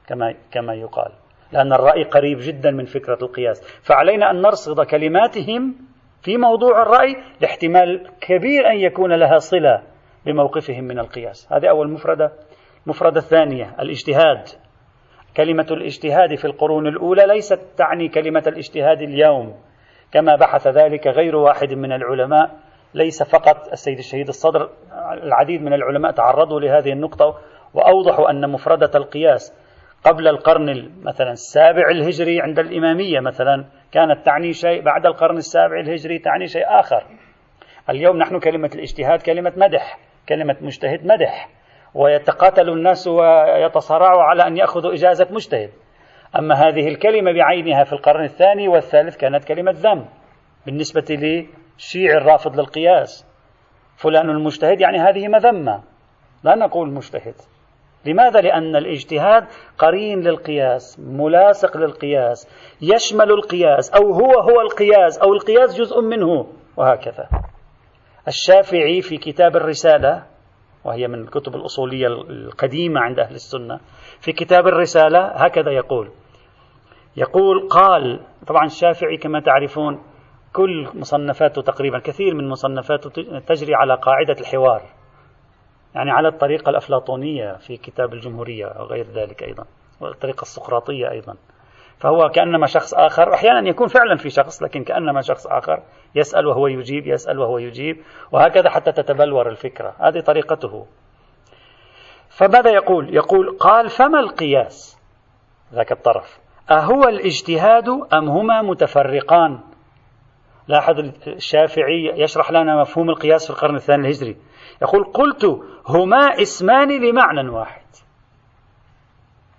كما 0.07 0.35
كما 0.51 0.73
يقال. 0.73 1.11
لأن 1.51 1.73
الرأي 1.73 2.03
قريب 2.03 2.37
جدا 2.41 2.71
من 2.71 2.85
فكرة 2.85 3.18
القياس. 3.21 3.81
فعلينا 3.81 4.31
أن 4.31 4.41
نرصد 4.41 4.81
كلماتهم 4.81 5.75
في 6.21 6.37
موضوع 6.37 6.81
الرأي 6.81 7.15
لاحتمال 7.41 8.07
كبير 8.21 8.71
أن 8.71 8.77
يكون 8.77 9.13
لها 9.13 9.37
صلة 9.37 9.81
بموقفهم 10.25 10.83
من 10.83 10.99
القياس. 10.99 11.53
هذه 11.53 11.69
أول 11.69 11.91
مفردة. 11.91 12.31
المفردة 12.85 13.19
الثانية 13.19 13.75
الاجتهاد. 13.79 14.47
كلمة 15.37 15.68
الاجتهاد 15.71 16.35
في 16.35 16.45
القرون 16.45 16.87
الأولى 16.87 17.25
ليست 17.27 17.59
تعني 17.77 18.07
كلمة 18.07 18.44
الاجتهاد 18.47 19.01
اليوم. 19.01 19.56
كما 20.11 20.35
بحث 20.35 20.68
ذلك 20.68 21.07
غير 21.07 21.35
واحد 21.35 21.73
من 21.73 21.91
العلماء. 21.91 22.51
ليس 22.94 23.23
فقط 23.23 23.68
السيد 23.71 23.97
الشهيد 23.97 24.27
الصدر 24.27 24.69
العديد 25.23 25.61
من 25.61 25.73
العلماء 25.73 26.11
تعرضوا 26.11 26.59
لهذه 26.59 26.91
النقطة 26.91 27.37
وأوضحوا 27.73 28.29
أن 28.29 28.49
مفردة 28.49 28.91
القياس 28.95 29.58
قبل 30.03 30.27
القرن 30.27 30.91
مثلا 31.03 31.31
السابع 31.31 31.89
الهجري 31.91 32.41
عند 32.41 32.59
الإمامية 32.59 33.19
مثلا 33.19 33.65
كانت 33.91 34.25
تعني 34.25 34.53
شيء 34.53 34.81
بعد 34.81 35.06
القرن 35.06 35.37
السابع 35.37 35.79
الهجري 35.79 36.19
تعني 36.19 36.47
شيء 36.47 36.65
آخر. 36.68 37.03
اليوم 37.89 38.18
نحن 38.18 38.39
كلمة 38.39 38.69
الاجتهاد 38.75 39.21
كلمة 39.21 39.53
مدح 39.57 39.99
كلمة 40.29 40.56
مجتهد 40.61 41.06
مدح. 41.06 41.49
ويتقاتل 41.94 42.69
الناس 42.69 43.07
ويتصارعوا 43.07 44.23
على 44.23 44.47
أن 44.47 44.57
يأخذوا 44.57 44.94
إجازة 44.94 45.27
مجتهد. 45.31 45.69
أما 46.39 46.56
هذه 46.56 46.87
الكلمة 46.87 47.31
بعينها 47.31 47.83
في 47.83 47.94
القرن 47.94 48.23
الثاني 48.23 48.68
والثالث 48.68 49.18
كانت 49.18 49.44
كلمة 49.44 49.71
ذم. 49.71 50.06
بالنسبة 50.65 51.06
للشيعي 51.09 52.18
الرافض 52.18 52.59
للقياس. 52.59 53.25
فلان 53.95 54.29
المجتهد 54.29 54.81
يعني 54.81 54.97
هذه 54.97 55.27
مذمة 55.27 55.83
لا 56.44 56.56
نقول 56.56 56.94
مجتهد. 56.94 57.35
لماذا؟ 58.06 58.41
لأن 58.41 58.75
الاجتهاد 58.75 59.47
قرين 59.77 60.19
للقياس 60.19 60.99
ملاصق 60.99 61.77
للقياس 61.77 62.47
يشمل 62.81 63.31
القياس 63.31 63.91
أو 63.91 64.13
هو 64.13 64.39
هو 64.39 64.61
القياس 64.61 65.19
أو 65.19 65.33
القياس 65.33 65.79
جزء 65.79 66.01
منه 66.01 66.47
وهكذا. 66.77 67.29
الشافعي 68.27 69.01
في 69.01 69.18
كتاب 69.18 69.56
الرسالة 69.56 70.23
وهي 70.85 71.07
من 71.07 71.21
الكتب 71.21 71.56
الأصولية 71.56 72.07
القديمة 72.07 73.01
عند 73.01 73.19
أهل 73.19 73.35
السنة 73.35 73.79
في 74.19 74.31
كتاب 74.31 74.68
الرسالة 74.68 75.25
هكذا 75.25 75.71
يقول. 75.71 76.09
يقول 77.18 77.68
قال 77.69 78.19
طبعا 78.47 78.65
الشافعي 78.65 79.18
كما 79.18 79.39
تعرفون 79.39 80.03
كل 80.53 80.89
مصنفاته 80.94 81.61
تقريبا 81.61 81.99
كثير 81.99 82.35
من 82.35 82.49
مصنفاته 82.49 83.09
تجري 83.47 83.75
على 83.75 83.95
قاعدة 83.95 84.35
الحوار. 84.39 84.81
يعني 85.95 86.11
على 86.11 86.27
الطريقة 86.27 86.69
الأفلاطونية 86.69 87.53
في 87.53 87.77
كتاب 87.77 88.13
الجمهورية 88.13 88.65
وغير 88.65 89.05
ذلك 89.05 89.43
أيضا 89.43 89.65
والطريقة 90.01 90.41
السقراطية 90.41 91.11
أيضا. 91.11 91.35
فهو 91.99 92.29
كأنما 92.29 92.67
شخص 92.67 92.93
آخر 92.93 93.33
أحيانا 93.33 93.69
يكون 93.69 93.87
فعلا 93.87 94.17
في 94.17 94.29
شخص 94.29 94.63
لكن 94.63 94.83
كأنما 94.83 95.21
شخص 95.21 95.47
آخر 95.47 95.83
يسأل 96.15 96.47
وهو 96.47 96.67
يجيب 96.67 97.07
يسأل 97.07 97.39
وهو 97.39 97.57
يجيب 97.57 97.97
وهكذا 98.31 98.69
حتى 98.69 98.91
تتبلور 98.91 99.49
الفكرة. 99.49 99.95
هذه 99.99 100.19
طريقته. 100.19 100.85
فماذا 102.29 102.69
يقول؟ 102.71 103.15
يقول 103.15 103.57
قال 103.59 103.89
فما 103.89 104.19
القياس؟ 104.19 104.99
ذاك 105.73 105.91
الطرف. 105.91 106.39
أهو 106.71 107.03
الاجتهاد 107.03 107.89
أم 108.13 108.29
هما 108.29 108.61
متفرقان؟ 108.61 109.59
لاحظ 110.69 110.99
الشافعي 111.28 112.14
يشرح 112.16 112.52
لنا 112.52 112.81
مفهوم 112.81 113.09
القياس 113.09 113.45
في 113.45 113.49
القرن 113.49 113.76
الثاني 113.76 114.07
الهجري. 114.07 114.38
يقول 114.81 115.04
قلت 115.04 115.45
هما 115.88 116.42
اسمان 116.42 117.02
لمعنى 117.02 117.49
واحد. 117.49 117.81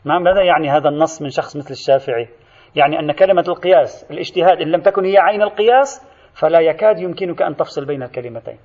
ما 0.05 0.19
ماذا 0.19 0.43
يعني 0.43 0.71
هذا 0.71 0.89
النص 0.89 1.23
من 1.23 1.29
شخص 1.29 1.57
مثل 1.57 1.71
الشافعي؟ 1.71 2.29
يعني 2.77 2.99
أن 2.99 3.13
كلمة 3.13 3.45
القياس 3.49 4.11
الاجتهاد 4.11 4.61
إن 4.61 4.69
لم 4.69 4.81
تكن 4.81 5.05
هي 5.05 5.19
عين 5.19 5.43
القياس 5.43 6.07
فلا 6.35 6.61
يكاد 6.61 6.99
يمكنك 6.99 7.43
أن 7.43 7.57
تفصل 7.57 7.85
بين 7.85 8.03
الكلمتين. 8.03 8.59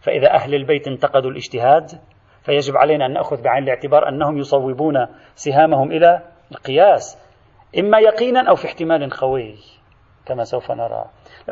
فإذا 0.00 0.30
أهل 0.34 0.54
البيت 0.54 0.88
انتقدوا 0.88 1.30
الاجتهاد 1.30 1.90
فيجب 2.42 2.76
علينا 2.76 3.06
أن 3.06 3.12
نأخذ 3.12 3.42
بعين 3.42 3.62
الاعتبار 3.62 4.08
أنهم 4.08 4.38
يصوبون 4.38 5.06
سهامهم 5.34 5.92
إلى 5.92 6.22
القياس 6.52 7.18
إما 7.78 7.98
يقينا 7.98 8.50
أو 8.50 8.54
في 8.54 8.66
احتمال 8.66 9.12
خوي 9.12 9.54
كما 10.26 10.44
سوف 10.44 10.70
نرى. 10.70 11.04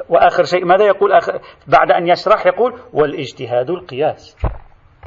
وآخر 0.08 0.42
شيء 0.42 0.64
ماذا 0.64 0.84
يقول 0.84 1.12
آخر؟ 1.12 1.40
بعد 1.66 1.92
أن 1.92 2.08
يشرح 2.08 2.46
يقول 2.46 2.80
والاجتهاد 2.92 3.70
القياس. 3.70 4.36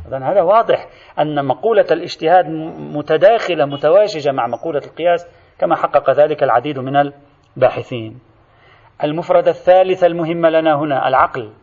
إذا 0.07 0.17
هذا 0.17 0.41
واضح 0.41 0.87
أن 1.19 1.45
مقولة 1.45 1.85
الاجتهاد 1.91 2.45
متداخلة 2.79 3.65
متواججة 3.65 4.31
مع 4.31 4.47
مقولة 4.47 4.81
القياس 4.85 5.27
كما 5.59 5.75
حقق 5.75 6.09
ذلك 6.09 6.43
العديد 6.43 6.79
من 6.79 7.11
الباحثين. 7.57 8.19
المفرد 9.03 9.47
الثالث 9.47 10.03
المهم 10.03 10.45
لنا 10.45 10.75
هنا 10.75 11.07
العقل. 11.07 11.53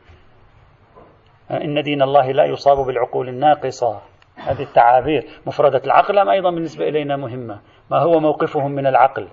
إن 1.51 1.83
دين 1.83 2.03
الله 2.03 2.33
لا 2.33 2.45
يصاب 2.45 2.87
بالعقول 2.87 3.29
الناقصة. 3.29 4.01
هذه 4.37 4.63
التعابير. 4.63 5.27
مفردة 5.47 5.81
العقل 5.85 6.19
أم 6.19 6.29
أيضا 6.29 6.51
بالنسبة 6.51 6.89
إلينا 6.89 7.17
مهمة؟ 7.17 7.61
ما 7.91 7.99
هو 7.99 8.21
موقفهم 8.21 8.71
من 8.71 8.87
العقل؟ 8.87 9.29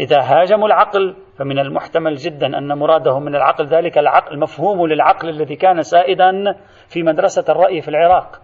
إذا 0.00 0.20
هاجموا 0.20 0.66
العقل 0.66 1.16
فمن 1.38 1.58
المحتمل 1.58 2.14
جدا 2.14 2.58
أن 2.58 2.78
مرادهم 2.78 3.22
من 3.22 3.34
العقل 3.34 3.66
ذلك 3.66 3.98
العقل 3.98 4.38
مفهوم 4.38 4.86
للعقل 4.86 5.28
الذي 5.28 5.56
كان 5.56 5.82
سائدا 5.82 6.56
في 6.88 7.02
مدرسة 7.02 7.44
الرأي 7.48 7.80
في 7.80 7.88
العراق. 7.88 8.40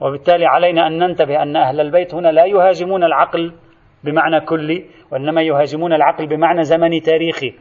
وبالتالي 0.00 0.46
علينا 0.46 0.86
أن 0.86 0.98
ننتبه 0.98 1.42
أن 1.42 1.56
أهل 1.56 1.80
البيت 1.80 2.14
هنا 2.14 2.28
لا 2.28 2.44
يهاجمون 2.44 3.04
العقل 3.04 3.52
بمعنى 4.04 4.40
كلي 4.40 4.84
وإنما 5.10 5.42
يهاجمون 5.42 5.92
العقل 5.92 6.26
بمعنى 6.26 6.64
زمني 6.64 7.00
تاريخي 7.00 7.54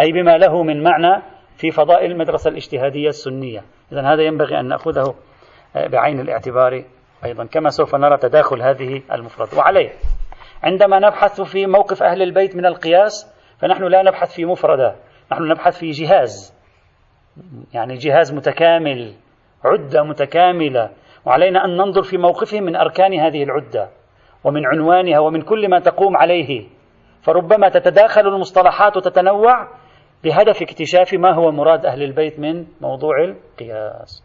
أي 0.00 0.12
بما 0.12 0.38
له 0.38 0.62
من 0.62 0.82
معنى 0.82 1.22
في 1.56 1.70
فضائل 1.70 2.10
المدرسة 2.10 2.50
الاجتهادية 2.50 3.08
السنية. 3.08 3.62
إذا 3.92 4.12
هذا 4.12 4.22
ينبغي 4.22 4.60
أن 4.60 4.68
نأخذه 4.68 5.14
بعين 5.74 6.20
الاعتبار 6.20 6.82
أيضا 7.24 7.44
كما 7.44 7.68
سوف 7.68 7.94
نرى 7.94 8.16
تداخل 8.16 8.62
هذه 8.62 9.02
المفردات 9.12 9.54
وعليه. 9.54 9.90
عندما 10.62 10.98
نبحث 10.98 11.40
في 11.40 11.66
موقف 11.66 12.02
أهل 12.02 12.22
البيت 12.22 12.56
من 12.56 12.66
القياس 12.66 13.34
فنحن 13.58 13.84
لا 13.84 14.02
نبحث 14.02 14.34
في 14.34 14.44
مفردة 14.44 14.96
نحن 15.32 15.42
نبحث 15.42 15.78
في 15.78 15.90
جهاز. 15.90 16.54
يعني 17.74 17.94
جهاز 17.94 18.34
متكامل 18.34 19.14
عدة 19.64 20.02
متكاملة 20.02 20.90
وعلينا 21.26 21.64
أن 21.64 21.76
ننظر 21.76 22.02
في 22.02 22.16
موقفهم 22.16 22.62
من 22.62 22.76
أركان 22.76 23.14
هذه 23.20 23.42
العدة 23.42 23.88
ومن 24.44 24.66
عنوانها 24.66 25.18
ومن 25.18 25.42
كل 25.42 25.70
ما 25.70 25.78
تقوم 25.78 26.16
عليه. 26.16 26.66
فربما 27.22 27.68
تتداخل 27.68 28.20
المصطلحات 28.20 28.96
وتتنوع 28.96 29.68
بهدف 30.24 30.62
اكتشاف 30.62 31.14
ما 31.14 31.34
هو 31.34 31.50
مراد 31.50 31.86
أهل 31.86 32.02
البيت 32.02 32.38
من 32.40 32.66
موضوع 32.80 33.24
القياس. 33.24 34.24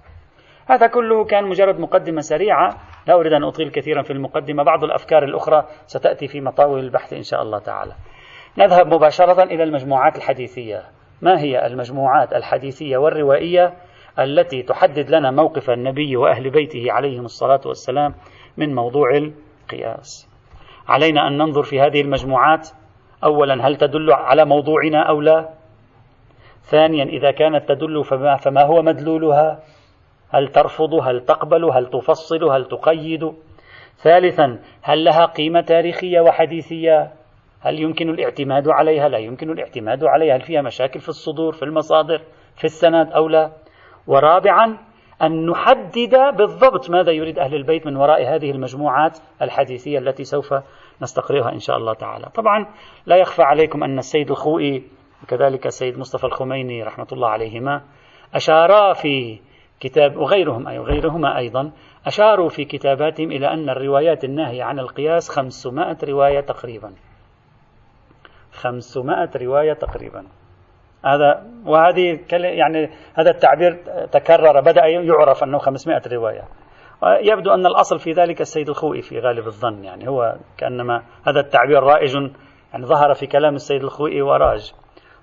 هذا 0.70 0.88
كله 0.88 1.26
كان 1.26 1.44
مجرد 1.44 1.80
مقدمة 1.80 2.22
سريعة. 2.22 2.78
لا 3.08 3.14
أريد 3.14 3.34
أن 3.34 3.44
أطيل 3.44 3.70
كثيرا 3.70 4.02
في 4.02 4.14
المقدمة 4.14 4.64
بعض 4.64 4.84
الأفكار 4.84 5.24
الأخرى 5.24 5.66
ستأتي 5.86 6.28
في 6.28 6.42
مطاول 6.42 6.80
البحث 6.80 7.14
إن 7.14 7.24
شاء 7.24 7.42
الله 7.42 7.60
تعالى. 7.60 7.94
نذهب 8.58 8.94
مباشرة 8.94 9.44
إلى 9.44 9.64
المجموعات 9.64 10.18
الحديثية. 10.18 10.84
ما 11.22 11.40
هي 11.40 11.68
المجموعات 11.68 12.34
الحديثية 12.34 12.98
والروائية 12.98 13.74
التي 14.20 14.64
تحدد 14.64 15.10
لنا 15.10 15.32
موقف 15.32 15.70
النبي 15.70 16.18
وأهل 16.18 16.50
بيته 16.50 16.92
عليهم 16.92 17.26
الصلاة 17.26 17.62
والسلام 17.66 18.14
من 18.58 18.76
موضوع 18.76 19.10
القياس؟ 19.18 20.30
علينا 20.88 21.28
أن 21.28 21.38
ننظر 21.38 21.64
في 21.64 21.82
هذه 21.82 22.02
المجموعات. 22.02 22.70
أولا 23.24 23.68
هل 23.68 23.76
تدل 23.76 24.12
على 24.14 24.46
موضوعنا 24.46 25.10
أو 25.10 25.22
لا؟ 25.22 25.50
ثانيا 26.62 27.04
إذا 27.04 27.32
كانت 27.32 27.70
تدل 27.72 28.04
فما, 28.04 28.36
فما 28.36 28.64
هو 28.64 28.82
مدلولها؟ 28.82 29.60
هل 30.32 30.48
ترفض؟ 30.48 30.94
هل 30.94 31.26
تقبل؟ 31.26 31.66
هل 31.66 31.86
تفصل؟ 31.86 32.44
هل 32.44 32.66
تقيد؟ 32.66 33.34
ثالثا 33.98 34.60
هل 34.82 35.04
لها 35.04 35.26
قيمة 35.26 35.62
تاريخية 35.62 36.22
وحديثية؟ 36.22 37.14
هل 37.62 37.80
يمكن 37.80 38.10
الاعتماد 38.10 38.68
عليها؟ 38.68 39.10
لا 39.10 39.18
يمكن 39.18 39.50
الاعتماد 39.50 40.04
عليها. 40.04 40.36
هل 40.36 40.42
فيها 40.42 40.62
مشاكل 40.62 41.00
في 41.00 41.10
الصدور 41.10 41.54
في 41.54 41.66
المصادر 41.66 42.22
في 42.56 42.64
السند 42.64 43.12
أو 43.12 43.28
لا؟ 43.28 43.52
ورابعا 44.08 44.78
أن 45.22 45.46
نحدد 45.46 46.36
بالضبط 46.38 46.90
ماذا 46.90 47.12
يريد 47.12 47.40
أهل 47.40 47.56
البيت 47.56 47.86
من 47.86 47.98
وراء 47.98 48.36
هذه 48.36 48.52
المجموعات 48.52 49.20
الحديثية 49.42 50.00
التي 50.00 50.24
سوف 50.24 50.54
نستقرئها 51.02 51.52
إن 51.52 51.60
شاء 51.60 51.78
الله 51.78 51.94
تعالى. 51.94 52.26
طبعا 52.36 52.66
لا 53.06 53.16
يخفى 53.16 53.42
عليكم 53.42 53.84
أن 53.84 53.98
السيد 53.98 54.32
الخوئي 54.32 54.84
وكذلك 55.24 55.68
السيد 55.68 56.00
مصطفى 56.00 56.24
الخميني 56.24 56.84
رحمة 56.84 57.08
الله 57.12 57.30
عليهما 57.30 57.82
أشارا 58.34 58.94
في 58.94 59.40
كتاب 59.82 60.18
وغيرهم 60.18 60.68
أي 60.68 60.80
وغيرهما 60.80 61.38
أيضا 61.38 61.72
أشاروا 62.06 62.50
في 62.50 62.66
كتاباتهم 62.66 63.32
إلى 63.32 63.48
أن 63.54 63.70
الروايات 63.70 64.24
الناهية 64.24 64.64
عن 64.64 64.80
القياس 64.80 65.30
500 65.30 65.98
رواية 66.04 66.40
تقريبا. 66.40 66.94
500 68.52 69.30
رواية 69.42 69.74
تقريبا. 69.74 70.26
هذا 71.06 71.46
وهذه 71.66 72.20
يعني 72.32 72.90
هذا 73.14 73.30
التعبير 73.30 73.74
تكرر 74.12 74.62
بدأ 74.62 74.86
يعرف 74.86 75.44
أنه 75.44 75.58
500 75.58 76.02
رواية. 76.12 76.44
يبدو 77.04 77.54
أن 77.54 77.66
الأصل 77.66 78.00
في 78.00 78.12
ذلك 78.12 78.42
السيد 78.42 78.70
الخوئي 78.70 79.02
في 79.02 79.20
غالب 79.20 79.48
الظن 79.48 79.84
يعني 79.84 80.08
هو 80.10 80.36
كأنما 80.58 81.04
هذا 81.28 81.40
التعبير 81.40 81.84
رائج 81.84 82.16
يعني 82.72 82.86
ظهر 82.86 83.14
في 83.14 83.28
كلام 83.28 83.56
السيد 83.56 83.84
الخوئي 83.84 84.22
وراج. 84.22 84.74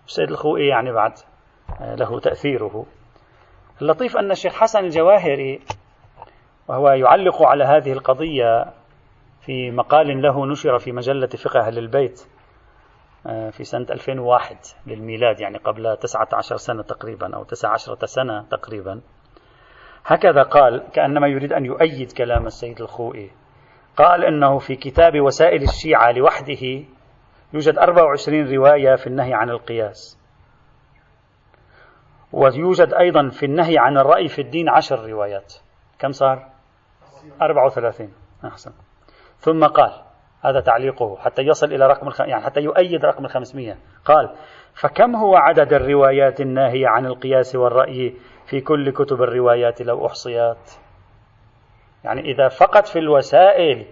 السيد 0.07 0.31
الخوئي 0.31 0.67
يعني 0.67 0.93
بعد 0.93 1.13
له 1.81 2.21
تأثيره. 2.21 2.87
اللطيف 3.83 4.17
أن 4.17 4.31
الشيخ 4.31 4.55
حسن 4.55 4.85
الجواهري 4.85 5.61
وهو 6.69 6.89
يعلق 6.89 7.43
على 7.43 7.65
هذه 7.65 7.93
القضية 7.93 8.65
في 9.41 9.71
مقال 9.71 10.23
له 10.23 10.47
نشر 10.47 10.79
في 10.79 10.93
مجلة 10.93 11.27
فقه 11.27 11.61
أهل 11.61 11.79
البيت 11.79 12.27
آه، 13.27 13.51
في 13.51 13.65
سنة 13.65 13.87
2001 13.91 14.57
للميلاد 14.87 15.41
يعني 15.41 15.59
قبل 15.59 15.97
19 15.97 16.57
سنة 16.57 16.83
تقريبا 16.83 17.37
أو 17.37 17.45
19 17.45 18.07
سنة 18.07 18.45
تقريبا. 18.51 19.01
هكذا 20.07 20.43
قال 20.43 20.83
كأنما 20.93 21.29
يريد 21.29 21.53
أن 21.53 21.65
يؤيد 21.65 22.13
كلام 22.13 22.47
السيد 22.47 22.81
الخوئي. 22.81 23.31
قال 23.97 24.25
إنه 24.25 24.59
في 24.59 24.77
كتاب 24.77 25.21
وسائل 25.21 25.63
الشيعة 25.63 26.13
لوحده 26.13 26.85
يوجد 27.53 27.79
24 27.79 28.55
رواية 28.55 28.97
في 28.97 29.07
النهي 29.07 29.35
عن 29.35 29.51
القياس. 29.51 30.18
ويوجد 32.33 32.95
أيضا 32.95 33.29
في 33.29 33.47
النهي 33.47 33.79
عن 33.79 33.99
الرأي 33.99 34.29
في 34.29 34.43
الدين 34.43 34.69
عشر 34.69 35.11
روايات. 35.11 35.55
كم 35.99 36.13
صار؟ 36.13 36.47
34 37.43 38.13
أحسن. 38.45 38.73
ثم 39.39 39.65
قال 39.65 39.93
هذا 40.45 40.61
تعليقه 40.61 41.17
حتى 41.17 41.43
يصل 41.43 41.67
إلى 41.67 41.87
رقم 41.87 42.07
الخ... 42.07 42.21
يعني 42.21 42.45
حتى 42.45 42.61
يؤيد 42.61 43.05
رقم 43.05 43.25
الخمسمية. 43.25 43.79
قال 44.05 44.35
فكم 44.75 45.17
هو 45.17 45.37
عدد 45.37 45.73
الروايات 45.73 46.41
الناهية 46.41 46.89
عن 46.89 47.07
القياس 47.07 47.57
والرأي 47.57 48.15
في 48.47 48.61
كل 48.61 48.91
كتب 48.91 49.23
الروايات 49.23 49.83
لو 49.83 50.07
أحصيات؟ 50.07 50.71
يعني 52.05 52.21
إذا 52.21 52.49
فقط 52.49 52.87
في 52.87 52.99
الوسائل 52.99 53.87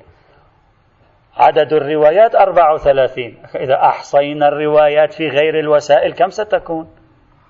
عدد 1.36 1.72
الروايات 1.72 2.34
34 2.34 3.36
إذا 3.54 3.74
أحصينا 3.74 4.48
الروايات 4.48 5.12
في 5.12 5.28
غير 5.28 5.58
الوسائل 5.58 6.12
كم 6.12 6.30
ستكون؟ 6.30 6.88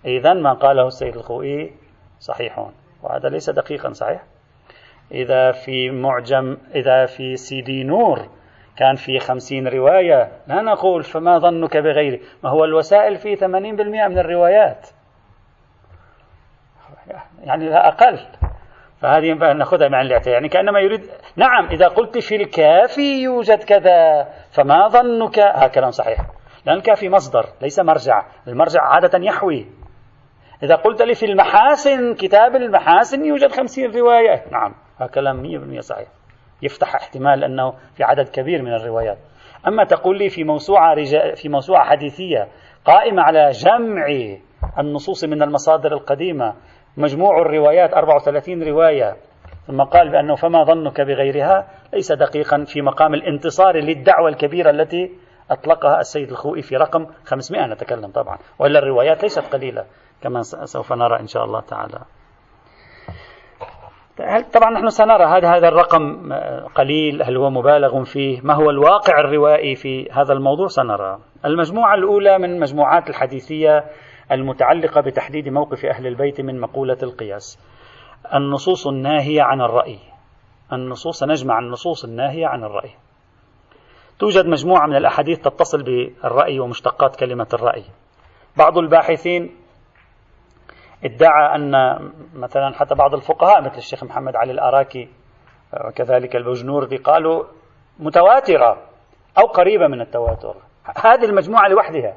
إذا 0.07 0.33
ما 0.33 0.53
قاله 0.53 0.87
السيد 0.87 1.17
الخوئي 1.17 1.73
صحيح 2.21 2.69
وهذا 3.03 3.29
ليس 3.29 3.51
دقيقا 3.51 3.93
صحيح؟ 3.93 4.23
إذا 5.13 5.53
في 5.53 5.91
معجم 5.91 6.57
إذا 6.75 7.07
في 7.07 7.37
سيدي 7.37 7.85
نور 7.85 8.29
كان 8.77 8.95
في 8.97 9.19
خمسين 9.19 9.69
رواية 9.69 10.33
لا 10.47 10.63
نقول 10.63 11.03
فما 11.03 11.39
ظنك 11.39 11.77
بغيره 11.77 12.21
ما 12.45 12.51
هو 12.51 12.65
الوسائل 12.65 13.17
فيه 13.17 13.35
ثمانين 13.35 13.77
بالمئة 13.77 14.09
من 14.09 14.19
الروايات؟ 14.19 14.89
يعني 17.45 17.69
لا 17.69 17.89
أقل. 17.89 18.21
فهذه 19.01 19.25
ينبغي 19.25 19.51
أن 19.51 19.59
نأخذها 19.59 19.89
مع 19.89 20.01
الاعتبار 20.01 20.35
يعني 20.35 20.49
كأنما 20.49 20.81
يريد 20.81 21.11
نعم 21.37 21.67
إذا 21.67 21.89
قلت 21.89 22.19
في 22.19 22.37
الكافي 22.37 23.23
يوجد 23.23 23.65
كذا 23.65 24.29
فما 24.51 24.89
ظنك؟ 24.89 25.39
هذا 25.39 25.69
كلام 25.69 25.91
صحيح. 25.91 26.21
لأن 26.67 26.77
الكافي 26.77 27.09
مصدر 27.09 27.47
ليس 27.63 27.79
مرجع 27.79 28.23
المرجع 28.49 28.83
عادة 28.83 29.19
يحوي. 29.19 29.67
إذا 30.63 30.75
قلت 30.75 31.03
لي 31.03 31.15
في 31.15 31.27
المحاسن 31.27 32.15
كتاب 32.15 32.57
المحاسن 32.57 33.25
يوجد 33.25 33.53
خمسين 33.53 33.91
رواية. 33.91 34.45
نعم 34.53 34.75
هذا 35.01 35.11
كلام 35.11 35.43
مية 35.43 35.59
بالمية 35.59 35.81
صحيح. 35.81 36.09
يفتح 36.63 36.95
احتمال 36.95 37.45
أنه 37.45 37.71
في 37.71 38.05
عدد 38.05 38.29
كبير 38.29 38.63
من 38.63 38.75
الروايات. 38.75 39.19
أما 39.69 39.85
تقول 39.85 40.19
لي 40.19 40.29
في 40.29 40.45
موسوعة 40.45 40.95
في 41.35 41.49
موسوعة 41.49 41.85
حديثية 41.85 42.49
قائمة 42.85 43.23
على 43.23 43.51
جمع 43.51 44.07
النصوص 44.79 45.25
من 45.25 45.43
المصادر 45.43 45.93
القديمة 45.93 46.55
مجموع 46.97 47.39
الروايات 47.43 47.95
34 47.95 48.63
رواية 48.63 49.17
ثم 49.67 49.83
قال 49.83 50.11
بأنه 50.11 50.35
فما 50.35 50.65
ظنك 50.65 51.01
بغيرها 51.01 51.69
ليس 51.93 52.13
دقيقا 52.13 52.65
في 52.65 52.83
مقام 52.83 53.15
الانتصار 53.15 53.77
للدعوة 53.77 54.29
الكبيرة 54.29 54.71
التي 54.71 55.11
أطلقها 55.51 56.01
السيد 56.01 56.31
الخوئي 56.31 56.63
في 56.63 56.77
رقم 56.77 57.07
500 57.25 57.67
نتكلم 57.67 58.11
طبعا. 58.11 58.39
وإلا 58.59 58.79
الروايات 58.79 59.23
ليست 59.23 59.55
قليلة. 59.55 59.85
كما 60.23 60.43
سوف 60.43 60.93
نرى 60.93 61.21
إن 61.21 61.27
شاء 61.27 61.45
الله 61.45 61.61
تعالى. 61.61 61.99
طبعا 64.55 64.71
نحن 64.71 64.89
سنرى 64.89 65.25
هذا 65.25 65.57
هذا 65.57 65.69
الرقم 65.69 66.33
قليل؟ 66.75 67.23
هل 67.23 67.37
هو 67.37 67.51
مبالغ 67.51 68.05
فيه؟ 68.05 68.41
ما 68.41 68.55
هو 68.55 68.71
الواقع 68.71 69.21
الروائي 69.21 69.75
في 69.75 70.11
هذا 70.13 70.33
الموضوع؟ 70.33 70.67
سنرى. 70.67 71.19
المجموعة 71.45 71.95
الأولى 71.95 72.39
من 72.39 72.45
المجموعات 72.45 73.11
الحديثية 73.11 73.85
المتعلقة 74.33 75.01
بتحديد 75.01 75.49
موقف 75.49 75.85
أهل 75.85 76.07
البيت 76.07 76.41
من 76.41 76.61
مقولة 76.61 76.99
القياس. 77.03 77.59
النصوص 78.35 78.87
الناهية 78.87 79.43
عن 79.43 79.61
الرأي. 79.61 79.99
النصوص 80.73 81.25
نجمع 81.25 81.59
النصوص 81.59 82.05
الناهية 82.05 82.47
عن 82.47 82.65
الرأي. 82.65 82.91
توجد 84.19 84.47
مجموعة 84.47 84.87
من 84.87 84.97
الأحاديث 84.97 85.39
تتصل 85.39 85.83
بالرأي 85.83 86.61
ومشتقات 86.61 87.17
كلمة 87.17 87.49
الرأي. 87.55 87.85
بعض 88.57 88.79
الباحثين 88.79 89.57
ادعى 91.07 91.55
أن 91.55 91.73
مثلا 92.35 92.75
حتى 92.75 92.95
بعض 92.95 93.15
الفقهاء 93.15 93.63
مثل 93.63 93.77
الشيخ 93.77 94.05
محمد 94.05 94.37
علي 94.37 94.53
الأراكي 94.53 95.09
وكذلك 95.85 96.37
البوجنوردي 96.37 96.97
قالوا 96.97 97.45
متواترة 97.99 98.79
أو 99.39 99.47
قريبة 99.47 99.87
من 99.87 100.01
التواتر. 100.01 100.57
هذه 101.05 101.25
المجموعة 101.25 101.69
لوحدها. 101.69 102.17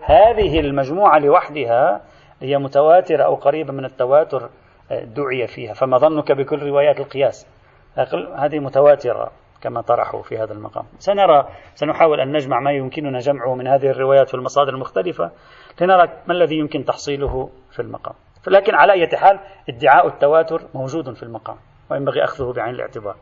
هذه 0.00 0.60
المجموعة 0.60 1.18
لوحدها 1.18 2.00
هي 2.40 2.58
متواترة 2.58 3.22
أو 3.22 3.34
قريبة 3.34 3.72
من 3.72 3.84
التواتر 3.84 4.50
دعي 4.90 5.46
فيها. 5.46 5.74
فما 5.74 5.98
ظنك 5.98 6.32
بكل 6.32 6.62
روايات 6.62 7.00
القياس. 7.00 7.46
هذه 8.36 8.58
متواترة 8.58 9.30
كما 9.60 9.80
طرحوا 9.80 10.22
في 10.22 10.38
هذا 10.38 10.52
المقام. 10.52 10.84
سنرى 10.98 11.48
سنحاول 11.74 12.20
أن 12.20 12.32
نجمع 12.32 12.60
ما 12.60 12.72
يمكننا 12.72 13.18
جمعه 13.18 13.54
من 13.54 13.66
هذه 13.66 13.90
الروايات 13.90 14.28
في 14.28 14.34
المصادر 14.34 14.74
المختلفة 14.74 15.30
لنرى 15.80 16.08
ما 16.26 16.34
الذي 16.34 16.56
يمكن 16.56 16.84
تحصيله 16.84 17.50
في 17.70 17.82
المقام. 17.82 18.14
لكن 18.46 18.74
على 18.74 18.92
أي 18.92 19.08
حال 19.16 19.40
ادعاء 19.68 20.06
التواتر 20.06 20.62
موجود 20.74 21.14
في 21.14 21.22
المقام 21.22 21.56
وينبغي 21.90 22.24
أخذه 22.24 22.52
بعين 22.52 22.74
الاعتبار. 22.74 23.16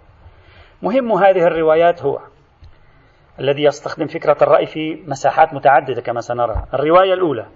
مهم 0.83 1.13
هذه 1.13 1.47
الروايات 1.47 2.03
هو 2.03 2.19
الذي 3.41 3.63
يستخدم 3.63 4.07
فكرة 4.07 4.37
الرأي 4.43 4.67
في 4.67 5.03
مساحات 5.07 5.55
متعددة 5.55 6.01
كما 6.01 6.21
سنرى. 6.21 6.55
الرواية 6.75 7.15
الأولى. 7.15 7.47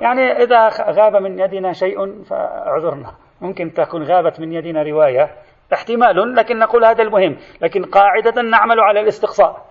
يعني 0.00 0.32
إذا 0.32 0.68
غاب 0.68 1.16
من 1.16 1.38
يدنا 1.38 1.72
شيء 1.72 2.22
فاعذرنا. 2.24 3.14
ممكن 3.40 3.72
تكون 3.72 4.02
غابت 4.02 4.40
من 4.40 4.52
يدنا 4.52 4.82
رواية 4.82 5.36
احتمال 5.72 6.34
لكن 6.34 6.58
نقول 6.58 6.84
هذا 6.84 7.02
المهم. 7.02 7.36
لكن 7.60 7.84
قاعدة 7.84 8.42
نعمل 8.42 8.80
على 8.80 9.00
الاستقصاء. 9.00 9.66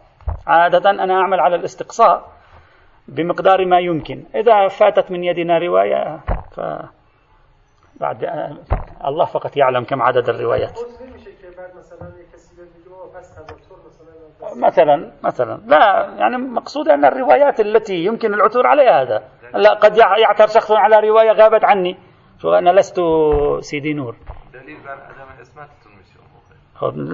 عادة 0.47 0.89
أنا 0.89 1.13
أعمل 1.13 1.39
على 1.39 1.55
الاستقصاء. 1.55 2.36
بمقدار 3.07 3.65
ما 3.65 3.79
يمكن. 3.79 4.23
إذا 4.35 4.67
فاتت 4.67 5.11
من 5.11 5.23
يدنا 5.23 5.57
رواية 5.57 6.19
ف 6.51 6.59
بعد 7.95 8.23
الله 9.05 9.25
فقط 9.25 9.57
يعلم 9.57 9.83
كم 9.83 10.01
عدد 10.01 10.29
الروايات. 10.29 10.79
مثلا 14.55 15.11
مثلا 15.23 15.61
لا 15.65 16.09
يعني 16.17 16.37
مقصود 16.37 16.87
أن 16.87 17.05
الروايات 17.05 17.59
التي 17.59 17.95
يمكن 18.05 18.33
العثور 18.33 18.67
عليها 18.67 19.01
هذا. 19.01 19.23
لا 19.53 19.73
قد 19.73 19.97
يعثر 19.97 20.47
شخص 20.47 20.71
على 20.71 20.99
رواية 20.99 21.31
غابت 21.31 21.63
عني. 21.63 21.97
شو 22.41 22.53
أنا 22.53 22.69
لست 22.69 23.01
سيدي 23.59 23.93
نور. 23.93 24.15
دليل 24.53 24.77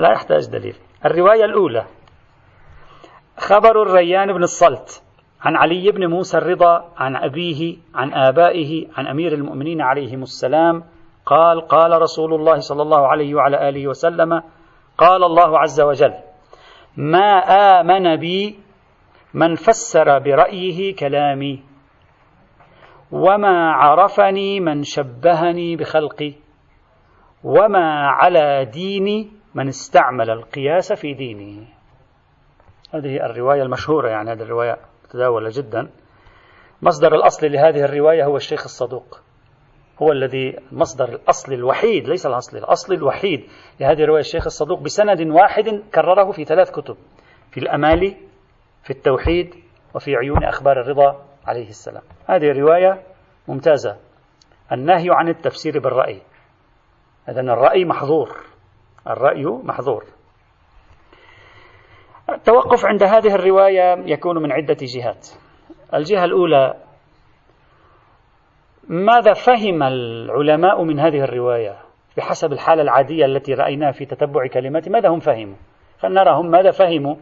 لا 0.01 0.12
يحتاج 0.12 0.47
دليل. 0.47 0.75
الرواية 1.06 1.45
الأولى. 1.45 1.86
خبر 3.38 3.82
الريان 3.82 4.34
بن 4.34 4.43
الصلت. 4.43 5.02
عن 5.43 5.56
علي 5.56 5.91
بن 5.91 6.08
موسى 6.08 6.38
الرضا 6.38 6.91
عن 6.97 7.15
أبيه 7.15 7.77
عن 7.95 8.13
آبائه 8.13 8.88
عن 8.97 9.08
أمير 9.08 9.34
المؤمنين 9.34 9.82
عليهم 9.82 10.21
السلام 10.21 10.84
قال 11.25 11.62
قال 11.67 12.01
رسول 12.01 12.34
الله 12.34 12.60
صلى 12.60 12.82
الله 12.82 13.08
عليه 13.08 13.36
وعلى 13.36 13.69
آله 13.69 13.88
وسلم 13.88 14.43
قال 14.97 15.23
الله 15.23 15.60
عز 15.60 15.82
وجل 15.82 16.13
ما 16.97 17.38
آمن 17.79 18.15
بي 18.15 18.60
من 19.34 19.56
فسر 19.56 20.19
برأيه 20.19 20.95
كلامي 20.95 21.63
وما 23.12 23.71
عرفني 23.71 24.60
من 24.60 24.84
شبهني 24.84 25.75
بخلقي 25.75 26.34
وما 27.43 28.08
على 28.08 28.65
ديني 28.65 29.32
من 29.56 29.67
استعمل 29.67 30.29
القياس 30.29 30.93
في 30.93 31.13
دينه 31.13 31.67
هذه 32.93 33.25
الرواية 33.25 33.63
المشهورة 33.63 34.10
يعني 34.10 34.32
هذه 34.32 34.41
الرواية. 34.41 34.77
متداولة 35.13 35.49
جدا. 35.54 35.89
مصدر 36.82 37.15
الأصل 37.15 37.52
لهذه 37.52 37.86
الرواية 37.86 38.26
هو 38.26 38.36
الشيخ 38.36 38.63
الصدوق. 38.63 39.21
هو 40.02 40.12
الذي 40.12 40.56
مصدر 40.71 41.10
الأصل 41.10 41.54
الوحيد 41.54 42.08
ليس 42.08 42.26
الأصل 42.26 42.58
الأصل 42.58 42.93
الوحيد 42.93 43.47
لهذه 43.80 44.04
الرواية 44.04 44.19
الشيخ 44.19 44.45
الصدوق 44.45 44.80
بسند 44.80 45.21
واحد 45.21 45.84
كرره 45.95 46.32
في 46.32 46.45
ثلاث 46.45 46.71
كتب 46.71 46.97
في 47.52 47.60
الأمالي 47.60 48.17
في 48.84 48.89
التوحيد 48.89 49.56
وفي 49.95 50.15
عيون 50.15 50.43
أخبار 50.43 50.82
الرضا 50.82 51.26
عليه 51.45 51.69
السلام. 51.69 52.04
هذه 52.28 52.60
رواية 52.60 53.04
ممتازة. 53.47 53.97
النهي 54.71 55.08
عن 55.10 55.30
التفسير 55.30 55.80
بالرأي. 55.80 56.21
إذا 57.30 57.41
الرأي 57.41 57.86
محظور. 57.86 58.38
الرأي 59.08 59.45
محظور. 59.45 60.06
التوقف 62.33 62.85
عند 62.85 63.03
هذه 63.03 63.35
الرواية 63.35 64.03
يكون 64.05 64.43
من 64.43 64.51
عدة 64.51 64.77
جهات. 64.81 65.27
الجهة 65.93 66.25
الأولى 66.25 66.73
ماذا 68.87 69.33
فهم 69.33 69.83
العلماء 69.83 70.83
من 70.83 70.99
هذه 70.99 71.23
الرواية؟ 71.23 71.77
بحسب 72.17 72.53
الحالة 72.53 72.81
العادية 72.81 73.25
التي 73.25 73.53
رأيناها 73.53 73.91
في 73.91 74.05
تتبع 74.05 74.47
كلمات 74.47 74.89
ماذا 74.89 75.09
هم 75.09 75.19
فهموا؟ 75.19 75.55
فلنرى 75.97 76.31
هم 76.31 76.51
ماذا 76.51 76.71
فهموا. 76.71 77.15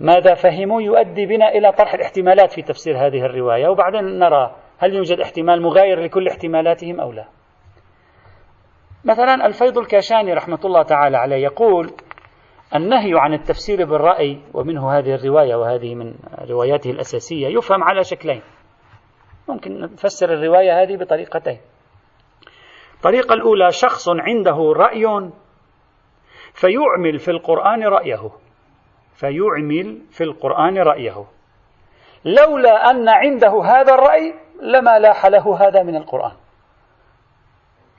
ماذا 0.00 0.34
فهموا 0.34 0.82
يؤدي 0.82 1.26
بنا 1.26 1.48
إلى 1.48 1.72
طرح 1.72 1.94
الاحتمالات 1.94 2.52
في 2.52 2.62
تفسير 2.62 3.06
هذه 3.06 3.24
الرواية. 3.24 3.68
وبعدين 3.68 4.18
نرى 4.18 4.56
هل 4.78 4.94
يوجد 4.94 5.20
احتمال 5.20 5.62
مغاير 5.62 6.00
لكل 6.00 6.28
احتمالاتهم 6.28 7.00
أو 7.00 7.12
لا. 7.12 7.24
مثلا 9.04 9.46
الفيض 9.46 9.78
الكاشاني 9.78 10.34
رحمة 10.34 10.58
الله 10.64 10.82
تعالى 10.82 11.16
عليه 11.16 11.36
يقول 11.36 11.92
النهي 12.74 13.12
عن 13.14 13.34
التفسير 13.34 13.84
بالرأي 13.84 14.40
ومنه 14.54 14.98
هذه 14.98 15.14
الرواية 15.14 15.54
وهذه 15.54 15.94
من 15.94 16.14
رواياته 16.48 16.90
الأساسية 16.90 17.48
يفهم 17.48 17.84
على 17.84 18.04
شكلين. 18.04 18.42
ممكن 19.48 19.80
نفسر 19.80 20.32
الرواية 20.32 20.82
هذه 20.82 20.96
بطريقتين. 20.96 21.58
الطريقة 22.94 23.34
الأولى 23.34 23.72
شخص 23.72 24.08
عنده 24.08 24.72
رأي 24.76 25.30
فيعمل 26.52 27.18
في 27.18 27.30
القرآن 27.30 27.84
رأيه. 27.84 28.30
فيعمل 29.14 30.02
في 30.10 30.24
القرآن 30.24 30.78
رأيه. 30.78 31.24
لولا 32.24 32.90
أن 32.90 33.08
عنده 33.08 33.62
هذا 33.64 33.94
الرأي 33.94 34.34
لما 34.62 34.98
لاح 34.98 35.26
له 35.26 35.68
هذا 35.68 35.82
من 35.82 35.96
القرآن. 35.96 36.36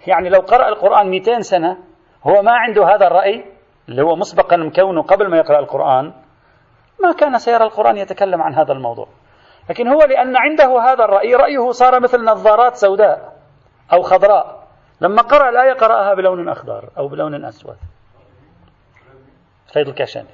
يعني 0.08 0.30
لو 0.30 0.40
قرأ 0.40 0.70
القرآن 0.70 1.10
200 1.10 1.40
سنة 1.40 1.78
هو 2.24 2.42
ما 2.42 2.52
عنده 2.52 2.96
هذا 2.96 3.08
الرأي 3.08 3.57
اللي 3.90 4.02
هو 4.02 4.16
مسبقا 4.16 4.58
مكونه 4.58 5.02
قبل 5.02 5.30
ما 5.30 5.38
يقرأ 5.38 5.60
القرآن 5.60 6.14
ما 7.04 7.12
كان 7.12 7.38
سيرى 7.38 7.64
القرآن 7.64 7.98
يتكلم 7.98 8.42
عن 8.42 8.54
هذا 8.54 8.74
الموضوع. 8.74 9.08
لكن 9.70 9.88
هو 9.88 10.00
لأن 10.02 10.38
عنده 10.38 10.80
هذا 10.80 11.06
الرأي 11.06 11.36
رأيه 11.36 11.72
صار 11.72 12.00
مثل 12.00 12.24
نظارات 12.24 12.76
سوداء 12.76 13.34
أو 13.94 14.02
خضراء. 14.02 14.68
لما 15.02 15.22
قرأ 15.22 15.50
الآية 15.50 15.74
قرأها 15.74 16.14
بلون 16.14 16.50
أخضر 16.50 16.90
أو 16.98 17.08
بلون 17.08 17.46
أسود. 17.46 17.78
فيض 19.74 19.88
الكاشاني. 19.88 20.30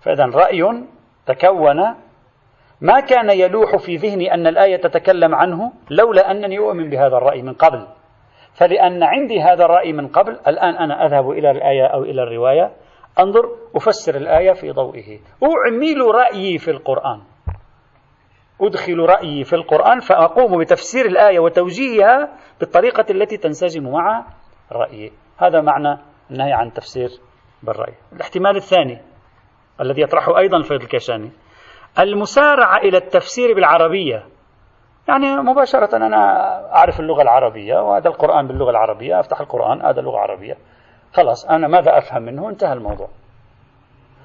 فإذا 0.00 0.24
رأي 0.24 0.84
تكون 1.26 1.94
ما 2.80 3.00
كان 3.00 3.30
يلوح 3.30 3.76
في 3.76 3.96
ذهني 3.96 4.34
أن 4.34 4.46
الآية 4.46 4.76
تتكلم 4.76 5.34
عنه 5.34 5.72
لولا 5.90 6.30
أنني 6.30 6.58
أؤمن 6.58 6.90
بهذا 6.90 7.16
الرأي 7.16 7.42
من 7.42 7.52
قبل. 7.52 7.86
فلأن 8.56 9.02
عندي 9.02 9.40
هذا 9.40 9.64
الرأي 9.64 9.92
من 9.92 10.08
قبل 10.08 10.32
الآن 10.32 10.76
أنا 10.76 11.06
أذهب 11.06 11.30
إلى 11.30 11.50
الآية 11.50 11.86
أو 11.86 12.02
إلى 12.02 12.22
الرواية. 12.22 12.72
أنظر 13.18 13.42
أفسر 13.76 14.14
الآية 14.14 14.52
في 14.52 14.70
ضوئه. 14.70 15.18
أعمل 15.44 16.14
رأيي 16.14 16.58
في 16.58 16.70
القرآن. 16.70 17.20
أدخل 18.60 18.98
رأيي 18.98 19.44
في 19.44 19.52
القرآن 19.52 20.00
فأقوم 20.00 20.60
بتفسير 20.60 21.06
الآية 21.06 21.38
وتوجيهها 21.38 22.32
بالطريقة 22.60 23.04
التي 23.10 23.36
تنسجم 23.36 23.92
مع 23.92 24.26
رأيي. 24.72 25.12
هذا 25.38 25.60
معنى 25.60 25.98
النهي 26.30 26.52
عن 26.52 26.72
تفسير 26.72 27.08
بالرأي. 27.62 27.94
الاحتمال 28.12 28.56
الثاني 28.56 29.00
الذي 29.80 30.02
يطرحه 30.02 30.38
أيضا 30.38 30.56
الفيض 30.56 30.82
الكشاني 30.82 31.30
المسارعة 31.98 32.78
إلى 32.78 32.96
التفسير 32.96 33.54
بالعربية. 33.54 34.35
يعني 35.08 35.36
مباشرة 35.36 35.96
أنا 35.96 36.16
أعرف 36.74 37.00
اللغة 37.00 37.22
العربية 37.22 37.78
وهذا 37.78 38.08
القرآن 38.08 38.46
باللغة 38.46 38.70
العربية 38.70 39.20
أفتح 39.20 39.40
القرآن 39.40 39.82
هذا 39.82 40.00
لغة 40.00 40.18
عربية. 40.18 40.56
خلاص 41.12 41.46
أنا 41.46 41.68
ماذا 41.68 41.98
أفهم 41.98 42.22
منه؟ 42.22 42.48
انتهى 42.48 42.72
الموضوع. 42.72 43.08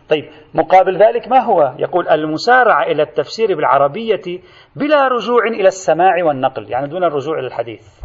طيب 0.10 0.30
مقابل 0.54 0.98
ذلك 0.98 1.28
ما 1.28 1.40
هو؟ 1.40 1.74
يقول 1.78 2.08
المسارعة 2.08 2.84
إلى 2.84 3.04
التفسير 3.04 3.56
بالعربية 3.56 4.42
بلا 4.76 5.08
رجوع 5.08 5.44
إلى 5.44 5.68
السماع 5.68 6.24
والنقل 6.24 6.72
يعني 6.72 6.88
دون 6.88 7.04
الرجوع 7.04 7.40
إلى 7.40 7.48
الحديث. 7.48 8.04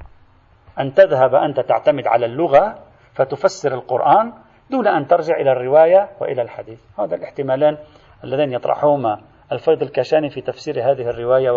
أن 0.81 0.95
تذهب 0.95 1.35
أنت 1.35 1.61
تعتمد 1.61 2.07
على 2.07 2.27
اللغة 2.27 2.79
فتفسر 3.15 3.75
القرآن 3.75 4.33
دون 4.71 4.87
أن 4.87 5.07
ترجع 5.07 5.37
إلى 5.37 5.53
الرواية 5.53 6.09
وإلى 6.21 6.43
الحديث. 6.43 6.81
هذا 6.99 7.15
الاحتمالان 7.15 7.79
اللذين 8.25 8.53
يطرحهما 8.53 9.21
الفيض 9.53 9.83
الكاشاني 9.83 10.31
في 10.31 10.41
تفسير 10.41 10.91
هذه 10.91 11.11
الرواية 11.11 11.51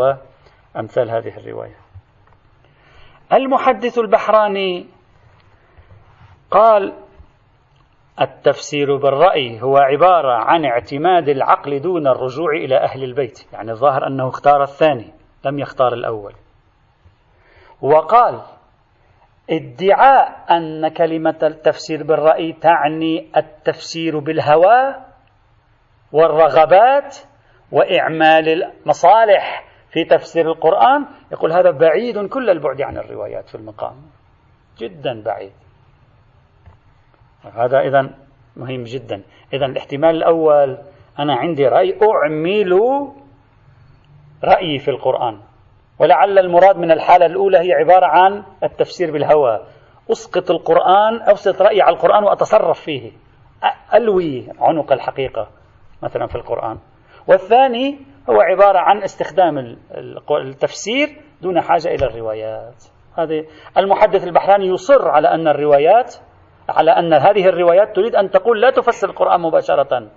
وأمثال 0.76 1.10
هذه 1.10 1.38
الرواية. 1.38 1.76
المحدث 3.34 3.98
البحراني 3.98 4.86
قال 6.52 6.94
التفسير 8.22 8.96
بالرأي 8.96 9.62
هو 9.62 9.78
عبارة 9.78 10.34
عن 10.34 10.66
اعتماد 10.66 11.30
العقل 11.30 11.82
دون 11.82 12.08
الرجوع 12.08 12.52
إلى 12.52 12.78
أهل 12.78 13.04
البيت 13.04 13.54
يعني 13.54 13.72
الظاهر 13.72 14.08
أنه 14.08 14.28
اختار 14.28 14.64
الثاني 14.64 15.14
لم 15.46 15.60
يختار 15.60 15.94
الأول. 15.94 16.34
وقال 17.82 18.42
ادعاء 19.50 20.46
أن 20.52 20.88
كلمة 20.88 21.40
التفسير 21.44 22.04
بالرأي 22.04 22.54
تعني 22.54 23.32
التفسير 23.38 24.20
بالهوى 24.20 24.96
والرغبات 26.12 27.18
وإعمال 27.72 28.64
المصالح. 28.64 29.69
في 29.92 30.04
تفسير 30.04 30.52
القرآن 30.52 31.06
يقول 31.32 31.52
هذا 31.52 31.72
بعيد 31.72 32.28
كل 32.28 32.50
البعد 32.50 32.82
عن 32.82 32.98
الروايات 32.98 33.50
في 33.50 33.56
المقام. 33.56 33.96
جدا 34.78 35.24
بعيد. 35.24 35.52
هذا 37.54 37.80
إذا 37.80 38.10
مهم 38.56 38.84
جدا. 38.84 39.22
إذا 39.54 39.66
الاحتمال 39.66 40.16
الأول 40.16 40.78
أنا 41.20 41.36
عندي 41.36 41.68
رأي 41.68 42.00
أعمل 42.04 42.80
رأيي 44.44 44.80
في 44.80 44.92
القرآن. 44.92 45.40
ولعل 46.00 46.40
المراد 46.40 46.78
من 46.78 46.92
الحالة 46.92 47.26
الأولى 47.26 47.58
هي 47.58 47.74
عبارة 47.74 48.06
عن 48.06 48.44
التفسير 48.64 49.12
بالهوى. 49.12 49.66
أسقط 50.12 50.52
القرآن 50.52 51.22
أسقط 51.22 51.62
رأيي 51.62 51.82
على 51.82 51.96
القرآن 51.96 52.24
وأتصرف 52.24 52.80
فيه. 52.80 53.12
ألوي 53.94 54.48
عنق 54.60 54.92
الحقيقة 54.92 55.48
مثلا 56.04 56.28
في 56.28 56.36
القرآن. 56.36 56.78
والثاني 57.28 58.00
هو 58.30 58.42
عبارة 58.42 58.80
عن 58.80 59.04
استخدام 59.04 59.78
التفسير 60.32 61.22
دون 61.42 61.62
حاجة 61.62 61.88
إلى 61.88 62.06
الروايات. 62.06 62.84
هذه 63.18 63.46
المحدث 63.78 64.24
البحراني 64.24 64.68
يصر 64.68 65.10
على 65.10 65.28
أن 65.28 65.48
الروايات 65.48 66.16
على 66.70 66.92
أن 66.92 67.14
هذه 67.14 67.46
الروايات 67.50 67.96
تريد 67.96 68.16
أن 68.16 68.30
تقول 68.30 68.62
لا 68.62 68.70
تفسر 68.70 69.10
القرآن 69.10 69.42
مباشرة. 69.42 70.08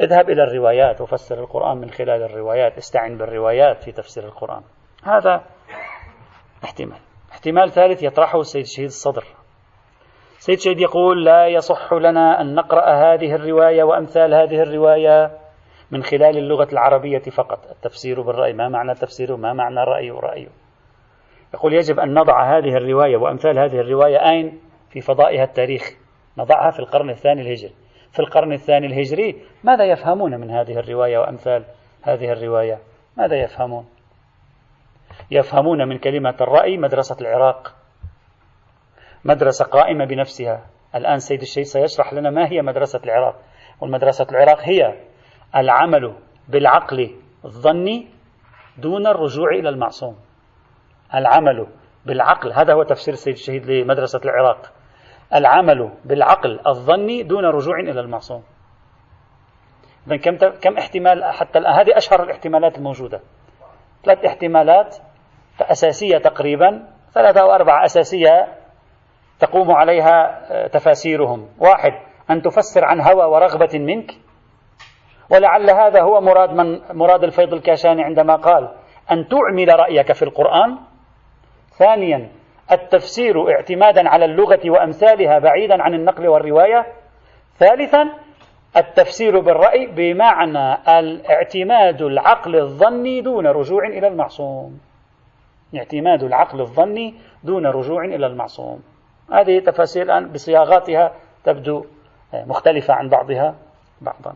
اذهب 0.00 0.30
إلى 0.30 0.42
الروايات 0.42 1.00
وفسر 1.00 1.38
القرآن 1.40 1.78
من 1.78 1.90
خلال 1.90 2.22
الروايات. 2.22 2.76
استعن 2.76 3.18
بالروايات 3.18 3.82
في 3.82 3.92
تفسير 3.92 4.24
القرآن. 4.24 4.62
هذا 5.04 5.44
احتمال. 6.64 6.98
احتمال 7.32 7.70
ثالث 7.70 8.02
يطرحه 8.02 8.40
السيد 8.40 8.64
شهيد 8.64 8.86
الصدر. 8.86 9.24
سيد 10.38 10.58
شهيد 10.58 10.80
يقول 10.80 11.24
لا 11.24 11.46
يصح 11.46 11.92
لنا 11.92 12.40
أن 12.40 12.54
نقرأ 12.54 12.90
هذه 12.90 13.34
الرواية 13.34 13.82
وأمثال 13.82 14.34
هذه 14.34 14.62
الرواية. 14.62 15.30
من 15.90 16.02
خلال 16.02 16.38
اللغة 16.38 16.68
العربية 16.72 17.18
فقط. 17.18 17.70
التفسير 17.70 18.22
بالرأي 18.22 18.52
ما 18.52 18.68
معنى 18.68 18.94
تفسيره 18.94 19.36
ما 19.36 19.52
معنى 19.52 19.80
رأيه 19.80 20.12
رأيه 20.12 20.48
يقول 21.54 21.74
يجب 21.74 22.00
أن 22.00 22.14
نضع 22.14 22.58
هذه 22.58 22.76
الرواية 22.76 23.16
وأمثال 23.16 23.58
هذه 23.58 23.80
الرواية 23.80 24.30
أين؟ 24.30 24.60
في 24.90 25.00
فضائها 25.00 25.44
التاريخي 25.44 25.94
نضعها 26.38 26.70
في 26.70 26.78
القرن 26.78 27.10
الثاني 27.10 27.42
الهجري. 27.42 27.74
في 28.12 28.20
القرن 28.20 28.52
الثاني 28.52 28.86
الهجري 28.86 29.42
ماذا 29.64 29.84
يفهمون 29.84 30.40
من 30.40 30.50
هذه 30.50 30.78
الرواية 30.78 31.18
وأمثال 31.18 31.64
هذه 32.02 32.32
الرواية؟ 32.32 32.78
ماذا 33.16 33.36
يفهمون؟ 33.36 33.86
يفهمون 35.30 35.88
من 35.88 35.98
كلمة 35.98 36.34
الرأي 36.40 36.76
مدرسة 36.76 37.16
العراق. 37.20 37.74
مدرسة 39.24 39.64
قائمة 39.64 40.04
بنفسها. 40.04 40.66
الآن 40.94 41.18
سيد 41.18 41.40
الشيخ 41.40 41.66
سيشرح 41.66 42.12
لنا 42.12 42.30
ما 42.30 42.52
هي 42.52 42.62
مدرسة 42.62 43.00
العراق. 43.04 43.36
والمدرسة 43.80 44.26
العراق 44.30 44.60
هي 44.60 44.94
العمل 45.56 46.14
بالعقل 46.48 47.16
الظني 47.44 48.08
دون 48.78 49.06
الرجوع 49.06 49.50
إلى 49.50 49.68
المعصوم. 49.68 50.16
العمل 51.14 51.66
بالعقل 52.06 52.52
هذا 52.52 52.74
هو 52.74 52.82
تفسير 52.82 53.14
السيد 53.14 53.34
الشهيد 53.34 53.70
لمدرسة 53.70 54.20
العراق. 54.24 54.72
العمل 55.34 55.92
بالعقل 56.04 56.60
الظني 56.66 57.22
دون 57.22 57.44
رجوع 57.44 57.80
إلى 57.80 58.00
المعصوم. 58.00 58.42
إذا 60.06 60.16
كم 60.16 60.36
كم 60.36 60.78
احتمال 60.78 61.24
حتى 61.24 61.58
الآن 61.58 61.74
هذه 61.74 61.96
أشهر 61.96 62.22
الاحتمالات 62.22 62.78
الموجودة. 62.78 63.20
ثلاث 64.04 64.24
احتمالات 64.24 64.96
أساسية 65.60 66.18
تقريبا 66.18 66.88
ثلاثة 67.14 67.40
أو 67.40 67.54
أربعة 67.54 67.84
أساسية 67.84 68.54
تقوم 69.40 69.70
عليها 69.70 70.46
آه، 70.52 70.66
تفاسيرهم. 70.66 71.48
واحد 71.58 71.92
أن 72.30 72.42
تفسر 72.42 72.84
عن 72.84 73.00
هوى 73.00 73.24
ورغبة 73.24 73.78
منك. 73.78 74.29
ولعل 75.30 75.70
هذا 75.70 76.02
هو 76.02 76.20
مراد 76.20 76.52
من 76.52 76.80
مراد 76.92 77.24
الفيض 77.24 77.54
الكاشاني 77.54 78.04
عندما 78.04 78.36
قال 78.36 78.68
أن 79.12 79.28
تعمل 79.28 79.78
رأيك 79.78 80.12
في 80.12 80.22
القرآن. 80.22 80.78
ثانيا 81.78 82.28
التفسير 82.72 83.50
اعتمادا 83.50 84.08
على 84.08 84.24
اللغة 84.24 84.60
وأمثالها 84.70 85.38
بعيدا 85.38 85.82
عن 85.82 85.94
النقل 85.94 86.28
والرواية. 86.28 86.86
ثالثا 87.58 88.08
التفسير 88.76 89.40
بالرأي 89.40 89.86
بمعنى 89.86 90.74
الاعتماد 90.98 92.02
العقل 92.02 92.56
الظني 92.56 93.20
دون 93.20 93.46
رجوع 93.46 93.86
إلى 93.86 94.08
المعصوم. 94.08 94.80
اعتماد 95.76 96.22
العقل 96.22 96.60
الظني 96.60 97.14
دون 97.44 97.66
رجوع 97.66 98.04
إلى 98.04 98.26
المعصوم. 98.26 98.82
هذه 99.32 99.58
تفاسير 99.58 100.02
الآن 100.02 100.32
بصياغاتها 100.32 101.12
تبدو 101.44 101.84
مختلفة 102.34 102.94
عن 102.94 103.08
بعضها 103.08 103.54
بعضا. 104.00 104.34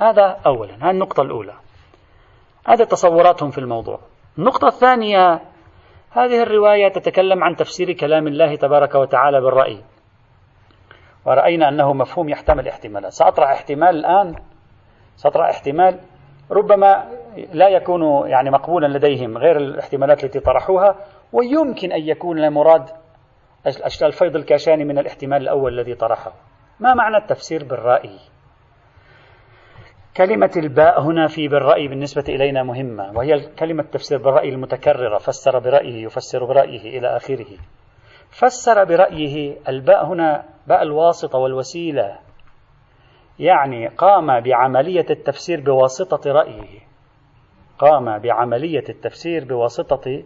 هذا 0.00 0.40
أولا 0.46 0.74
هذه 0.74 0.90
النقطة 0.90 1.22
الأولى. 1.22 1.54
هذا 2.68 2.84
تصوراتهم 2.84 3.50
في 3.50 3.58
الموضوع. 3.58 3.98
النقطة 4.38 4.66
الثانية 4.66 5.40
هذه 6.10 6.42
الرواية 6.42 6.88
تتكلم 6.88 7.44
عن 7.44 7.56
تفسير 7.56 7.92
كلام 7.92 8.26
الله 8.26 8.56
تبارك 8.56 8.94
وتعالى 8.94 9.40
بالرأي. 9.40 9.80
ورأينا 11.26 11.68
أنه 11.68 11.92
مفهوم 11.92 12.28
يحتمل 12.28 12.68
احتمالات 12.68 13.12
سأطرح 13.12 13.50
احتمال 13.50 13.96
الآن. 13.96 14.34
سأطرح 15.16 15.48
احتمال. 15.48 16.00
ربما 16.50 17.04
لا 17.52 17.68
يكون 17.68 18.28
يعني 18.28 18.50
مقبولا 18.50 18.86
لديهم 18.86 19.38
غير 19.38 19.56
الاحتمالات 19.56 20.24
التي 20.24 20.40
طرحوها 20.40 20.94
ويمكن 21.32 21.92
أن 21.92 22.00
يكون 22.00 22.38
المراد 22.38 22.90
الفيض 24.02 24.36
الكاشاني 24.36 24.84
من 24.84 24.98
الاحتمال 24.98 25.42
الأول 25.42 25.78
الذي 25.78 25.94
طرحه. 25.94 26.32
ما 26.80 26.94
معنى 26.94 27.16
التفسير 27.16 27.64
بالرأي؟ 27.64 28.18
كلمة 30.16 30.50
الباء 30.56 31.02
هنا 31.02 31.26
في 31.26 31.48
بالرأي 31.48 31.88
بالنسبة 31.88 32.24
إلينا 32.28 32.62
مهمة 32.62 33.12
وهي 33.14 33.48
كلمة 33.58 33.82
تفسير 33.82 34.18
بالرأي 34.18 34.48
المتكررة 34.48 35.18
فسر 35.18 35.58
برأيه 35.58 36.04
يفسر 36.04 36.44
برأيه 36.44 36.98
إلى 36.98 37.16
آخره. 37.16 37.58
فسر 38.30 38.84
برأيه 38.84 39.56
الباء 39.68 40.06
هنا 40.06 40.44
باء 40.66 40.82
الواسطة 40.82 41.38
والوسيلة. 41.38 42.18
يعني 43.38 43.88
قام 43.88 44.40
بعملية 44.40 45.06
التفسير 45.10 45.60
بواسطة 45.60 46.32
رأيه. 46.32 46.80
قام 47.78 48.18
بعملية 48.18 48.84
التفسير 48.88 49.44
بواسطة 49.44 50.22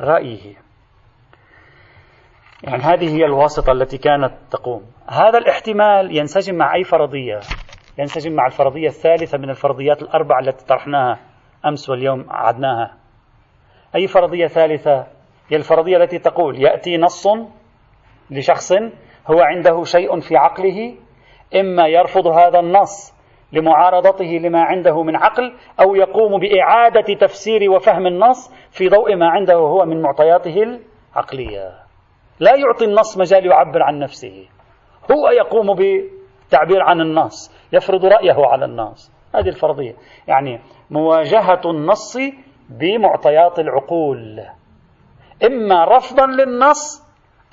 رأيه. 0.00 0.54
يعني 2.62 2.82
هذه 2.82 3.16
هي 3.16 3.24
الواسطة 3.24 3.72
التي 3.72 3.98
كانت 3.98 4.32
تقوم. 4.50 4.82
هذا 5.06 5.38
الاحتمال 5.38 6.16
ينسجم 6.16 6.54
مع 6.54 6.74
أي 6.74 6.84
فرضية؟ 6.84 7.40
ينسجم 7.98 8.32
مع 8.32 8.46
الفرضية 8.46 8.86
الثالثة 8.86 9.38
من 9.38 9.50
الفرضيات 9.50 10.02
الأربعة 10.02 10.40
التي 10.40 10.66
طرحناها 10.66 11.18
أمس 11.66 11.90
واليوم 11.90 12.26
عدناها 12.28 12.96
أي 13.94 14.06
فرضية 14.06 14.46
ثالثة؟ 14.46 15.06
هي 15.48 15.56
الفرضية 15.56 15.96
التي 15.96 16.18
تقول 16.18 16.62
يأتي 16.62 16.96
نص 16.96 17.28
لشخص 18.30 18.72
هو 19.26 19.40
عنده 19.40 19.84
شيء 19.84 20.20
في 20.20 20.36
عقله 20.36 20.94
إما 21.54 21.86
يرفض 21.86 22.26
هذا 22.26 22.60
النص 22.60 23.14
لمعارضته 23.52 24.24
لما 24.24 24.62
عنده 24.62 25.02
من 25.02 25.16
عقل 25.16 25.54
أو 25.80 25.94
يقوم 25.94 26.40
بإعادة 26.40 27.14
تفسير 27.14 27.70
وفهم 27.70 28.06
النص 28.06 28.54
في 28.70 28.88
ضوء 28.88 29.16
ما 29.16 29.28
عنده 29.28 29.54
هو 29.54 29.84
من 29.84 30.02
معطياته 30.02 30.62
العقلية. 30.62 31.72
لا 32.40 32.56
يعطي 32.56 32.84
النص 32.84 33.18
مجال 33.18 33.46
يعبر 33.46 33.82
عن 33.82 33.98
نفسه. 33.98 34.48
هو 35.12 35.28
يقوم 35.28 35.74
بالتعبير 36.52 36.82
عن 36.82 37.00
النص 37.00 37.50
يفرض 37.72 38.04
رأيه 38.04 38.46
على 38.46 38.64
النص. 38.64 39.10
هذه 39.34 39.48
الفرضية. 39.48 39.94
يعني 40.28 40.60
مواجهة 40.90 41.60
النص 41.64 42.18
بمعطيات 42.68 43.58
العقول. 43.58 44.44
إما 45.46 45.84
رفضا 45.84 46.26
للنص 46.26 47.02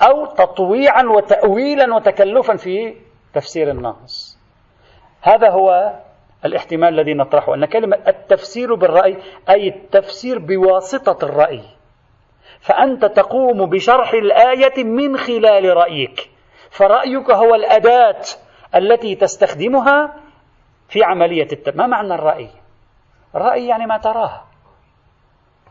أو 0.01 0.25
تطويعا 0.25 1.03
وتأويلا 1.03 1.95
وتكلفا 1.95 2.55
في 2.55 2.95
تفسير 3.33 3.71
النص. 3.71 4.37
هذا 5.21 5.49
هو 5.49 5.93
الاحتمال 6.45 6.99
الذي 6.99 7.13
نطرحه 7.13 7.55
أن 7.55 7.65
كلمة 7.65 7.97
التفسير 8.07 8.75
بالرأي 8.75 9.17
أي 9.49 9.67
التفسير 9.67 10.39
بواسطة 10.39 11.25
الرأي. 11.25 11.61
فأنت 12.59 13.05
تقوم 13.05 13.65
بشرح 13.65 14.13
الآية 14.13 14.83
من 14.83 15.17
خلال 15.17 15.77
رأيك. 15.77 16.29
فرأيك 16.69 17.31
هو 17.31 17.55
الأداة 17.55 18.21
التي 18.75 19.15
تستخدمها 19.15 20.15
في 20.89 21.03
عملية 21.03 21.47
التفسير 21.51 21.77
ما 21.77 21.87
معنى 21.87 22.13
الرأي؟ 22.13 22.49
رأي 23.35 23.67
يعني 23.67 23.85
ما 23.85 23.97
تراه 23.97 24.43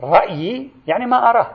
رأيي 0.03 0.71
يعني 0.87 1.07
ما 1.07 1.31
أراه. 1.31 1.51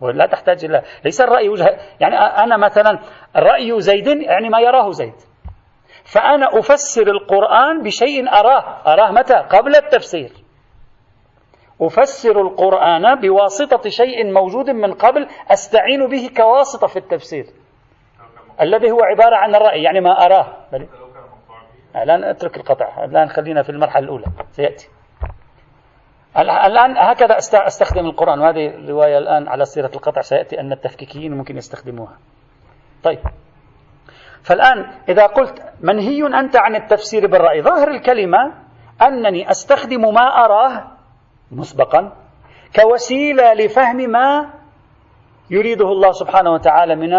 ولا 0.00 0.26
تحتاج 0.26 0.64
إلى 0.64 0.82
ليس 1.04 1.20
الرأي 1.20 1.48
وجه 1.48 1.78
يعني 2.00 2.16
أنا 2.16 2.56
مثلا 2.56 2.98
رأي 3.36 3.80
زيد 3.80 4.06
يعني 4.06 4.48
ما 4.48 4.60
يراه 4.60 4.90
زيد. 4.90 5.14
فأنا 6.04 6.58
أفسر 6.58 7.10
القرآن 7.10 7.82
بشيء 7.82 8.28
أراه. 8.28 8.92
أراه 8.92 9.10
متى؟ 9.10 9.34
قبل 9.34 9.76
التفسير. 9.76 10.32
أفسر 11.80 12.40
القرآن 12.40 13.14
بواسطة 13.20 13.90
شيء 13.90 14.32
موجود 14.32 14.70
من 14.70 14.92
قبل 14.92 15.28
أستعين 15.50 16.06
به 16.06 16.30
كواسطة 16.36 16.86
في 16.86 16.98
التفسير. 16.98 17.46
الذي 18.60 18.90
هو 18.90 19.00
عبارة 19.02 19.36
عن 19.36 19.54
الرأي 19.54 19.82
يعني 19.82 20.00
ما 20.00 20.24
أراه. 20.24 20.46
الآن 21.96 22.24
اترك 22.24 22.56
القطع. 22.56 23.04
الآن 23.04 23.28
خلينا 23.28 23.62
في 23.62 23.70
المرحلة 23.70 24.04
الأولى. 24.04 24.26
سيأتي. 24.50 24.88
الآن 26.38 26.96
هكذا 26.96 27.36
أستخدم 27.66 28.06
القرآن. 28.06 28.40
وهذه 28.40 28.66
الرواية 28.66 29.18
الآن 29.18 29.48
على 29.48 29.64
صيغة 29.64 29.90
القطع. 29.94 30.20
سيأتي 30.20 30.60
أن 30.60 30.72
التفكيكيين 30.72 31.36
ممكن 31.36 31.56
يستخدموها. 31.56 32.18
طيب. 33.02 33.18
فالآن 34.42 34.90
إذا 35.08 35.26
قلت 35.26 35.62
منهي 35.80 36.26
أنت 36.26 36.56
عن 36.56 36.76
التفسير 36.76 37.26
بالرأي. 37.26 37.62
ظاهر 37.62 37.88
الكلمة 37.88 38.52
أنني 39.02 39.50
أستخدم 39.50 40.14
ما 40.14 40.44
أراه 40.44 40.84
مسبقا 41.50 42.12
كوسيلة 42.80 43.54
لفهم 43.54 43.96
ما 43.96 44.50
يريده 45.50 45.88
الله 45.88 46.12
سبحانه 46.12 46.52
وتعالى 46.52 46.96
من 46.96 47.14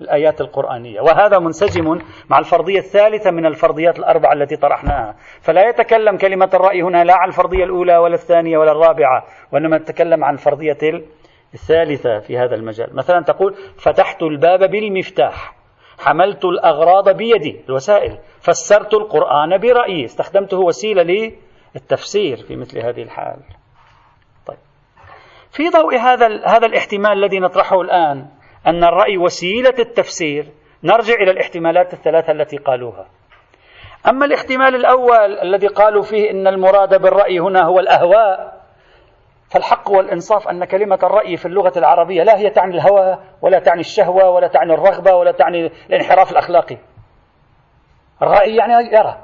الآيات 0.00 0.40
القرآنية. 0.40 1.00
وهذا 1.00 1.38
منسجم 1.38 1.98
مع 2.30 2.38
الفرضية 2.38 2.78
الثالثة 2.78 3.30
من 3.30 3.46
الفرضيات 3.46 3.98
الأربعة 3.98 4.32
التي 4.32 4.56
طرحناها. 4.56 5.14
فلا 5.40 5.68
يتكلم 5.68 6.16
كلمة 6.16 6.50
الرأي 6.54 6.82
هنا 6.82 7.04
لا 7.04 7.14
عن 7.14 7.28
الفرضية 7.28 7.64
الأولى 7.64 7.96
ولا 7.96 8.14
الثانية 8.14 8.58
ولا 8.58 8.72
الرابعة 8.72 9.24
وإنما 9.52 9.78
تتكلم 9.78 10.24
عن 10.24 10.34
الفرضية 10.34 10.78
الثالثة 11.54 12.18
في 12.18 12.38
هذا 12.38 12.54
المجال. 12.54 12.96
مثلا 12.96 13.20
تقول 13.20 13.54
فتحت 13.78 14.22
الباب 14.22 14.70
بالمفتاح 14.70 15.56
حملت 15.98 16.44
الأغراض 16.44 17.08
بيدي 17.08 17.60
الوسائل. 17.68 18.18
فسرت 18.40 18.94
القرآن 18.94 19.58
برأيي 19.58 20.04
استخدمته 20.04 20.58
وسيلة 20.58 21.32
للتفسير 21.74 22.36
في 22.36 22.56
مثل 22.56 22.78
هذه 22.78 23.02
الحال. 23.02 23.36
طيب. 24.46 24.58
في 25.50 25.68
ضوء 25.68 25.96
هذا 25.96 26.26
هذا 26.46 26.66
الاحتمال 26.66 27.12
الذي 27.12 27.40
نطرحه 27.40 27.80
الآن 27.80 28.26
أن 28.66 28.84
الرأي 28.84 29.18
وسيلة 29.18 29.74
التفسير 29.78 30.52
نرجع 30.84 31.14
إلى 31.14 31.30
الاحتمالات 31.30 31.92
الثلاثة 31.92 32.32
التي 32.32 32.56
قالوها. 32.56 33.06
أما 34.08 34.26
الاحتمال 34.26 34.74
الأول 34.74 35.38
الذي 35.42 35.66
قالوا 35.66 36.02
فيه 36.02 36.30
أن 36.30 36.46
المراد 36.46 37.02
بالرأي 37.02 37.38
هنا 37.38 37.62
هو 37.62 37.80
الأهواء 37.80 38.56
فالحق 39.50 39.90
والإنصاف 39.90 40.48
أن 40.48 40.64
كلمة 40.64 40.98
الرأي 41.02 41.36
في 41.36 41.46
اللغة 41.46 41.72
العربية 41.76 42.22
لا 42.22 42.38
هي 42.38 42.50
تعني 42.50 42.74
الهوى 42.74 43.18
ولا 43.42 43.58
تعني 43.58 43.80
الشهوة 43.80 44.30
ولا 44.30 44.46
تعني 44.46 44.74
الرغبة 44.74 45.14
ولا 45.14 45.32
تعني 45.32 45.70
الانحراف 45.90 46.32
الأخلاقي. 46.32 46.78
الرأي 48.22 48.56
يعني 48.56 48.72
يرى. 48.96 49.16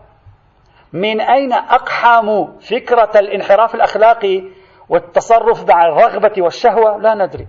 من 0.92 1.20
أين 1.20 1.52
أقحم 1.52 2.59
فكرة 2.59 3.11
الانحراف 3.16 3.74
الأخلاقي 3.74 4.42
والتصرف 4.88 5.68
مع 5.68 5.87
الرغبة 5.87 6.33
والشهوة؟ 6.38 6.96
لا 6.96 7.14
ندري. 7.14 7.46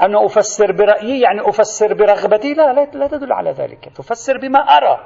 أنا 0.00 0.26
أفسر 0.26 0.72
برأيي 0.72 1.20
يعني 1.20 1.40
أفسر 1.40 1.94
برغبتي 1.94 2.54
لا 2.54 2.72
لا 2.72 3.06
تدل 3.06 3.32
على 3.32 3.50
ذلك. 3.50 3.88
تفسر 3.96 4.38
بما 4.38 4.58
أرى. 4.58 5.00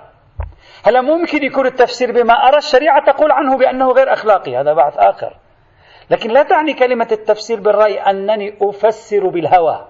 هلا 0.85 1.01
ممكن 1.01 1.45
يكون 1.45 1.67
التفسير 1.67 2.13
بما 2.13 2.35
أرى؟ 2.35 2.57
الشريعة 2.57 3.13
تقول 3.13 3.33
عنه 3.33 3.57
بأنه 3.57 3.93
غير 3.93 4.13
أخلاقي 4.13 4.57
هذا 4.57 4.73
بعث 4.73 4.99
آخر. 4.99 5.37
لكن 6.11 6.31
لا 6.31 6.43
تعني 6.43 6.75
كلمة 6.75 7.09
التفسير 7.13 7.61
بالرأي 7.61 8.01
أنني 8.01 8.59
أفسر 8.63 9.29
بالهوى 9.29 9.87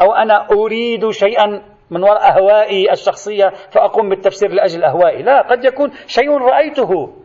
أو 0.00 0.12
أنا 0.12 0.46
أريد 0.52 1.10
شيئا 1.10 1.62
من 1.90 2.02
وراء 2.02 2.30
أهوائي 2.30 2.92
الشخصية 2.92 3.48
فأقوم 3.70 4.08
بالتفسير 4.08 4.52
لأجل 4.52 4.84
أهوائي. 4.84 5.22
لا 5.22 5.42
قد 5.42 5.64
يكون 5.64 5.90
شيء 6.06 6.30
رأيته 6.30 7.16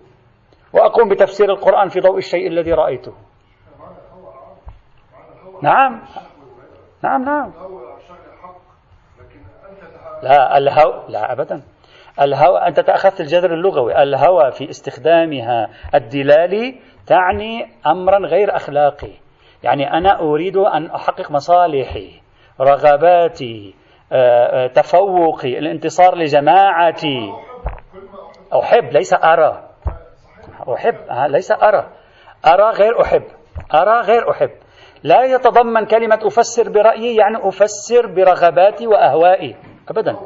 وأقوم 0.74 1.10
بتفسير 1.10 1.50
القرآن 1.50 1.90
في 1.90 2.00
ضوء 2.00 2.18
الشيء 2.18 2.48
الذي 2.48 2.74
رأيته. 2.74 3.14
نعم. 5.62 6.02
نعم 7.06 7.26
نعم. 7.26 7.52
لا 10.24 10.58
الهوى 10.58 11.04
لا 11.10 11.32
أبدا. 11.32 11.62
الهوى 12.22 12.60
أنت 12.60 12.80
تأخذت 12.80 13.22
الجذر 13.22 13.54
اللغوي. 13.54 14.04
الهوى 14.04 14.52
في 14.52 14.70
استخدامها 14.70 15.70
الدلالي 15.96 16.80
تعني 17.08 17.68
أمرا 17.86 18.18
غير 18.18 18.56
أخلاقي. 18.56 19.12
يعني 19.64 19.94
أنا 19.94 20.20
أريد 20.20 20.58
أن 20.58 20.86
أحقق 20.86 21.32
مصالحي 21.32 22.22
رغباتي 22.62 23.76
آه، 24.12 24.66
آه، 24.66 24.68
تفوقي 24.68 25.60
الانتصار 25.60 26.16
لجماعتي. 26.16 27.34
أحب 28.54 28.84
ليس 28.92 29.14
أرى. 29.14 29.70
أحب 30.74 30.96
ليس 31.28 31.52
أرى. 31.52 31.88
أرى 32.46 32.70
غير 32.70 33.02
أحب. 33.02 33.24
أرى 33.74 34.02
غير 34.02 34.32
أحب. 34.32 34.52
لا 35.06 35.24
يتضمن 35.24 35.86
كلمة 35.86 36.20
أفسر 36.24 36.70
برأيي 36.70 37.16
يعني 37.16 37.38
أفسر 37.38 38.08
برغباتي 38.08 38.88
وأهوائي. 38.88 39.56
أبدا. 39.90 40.18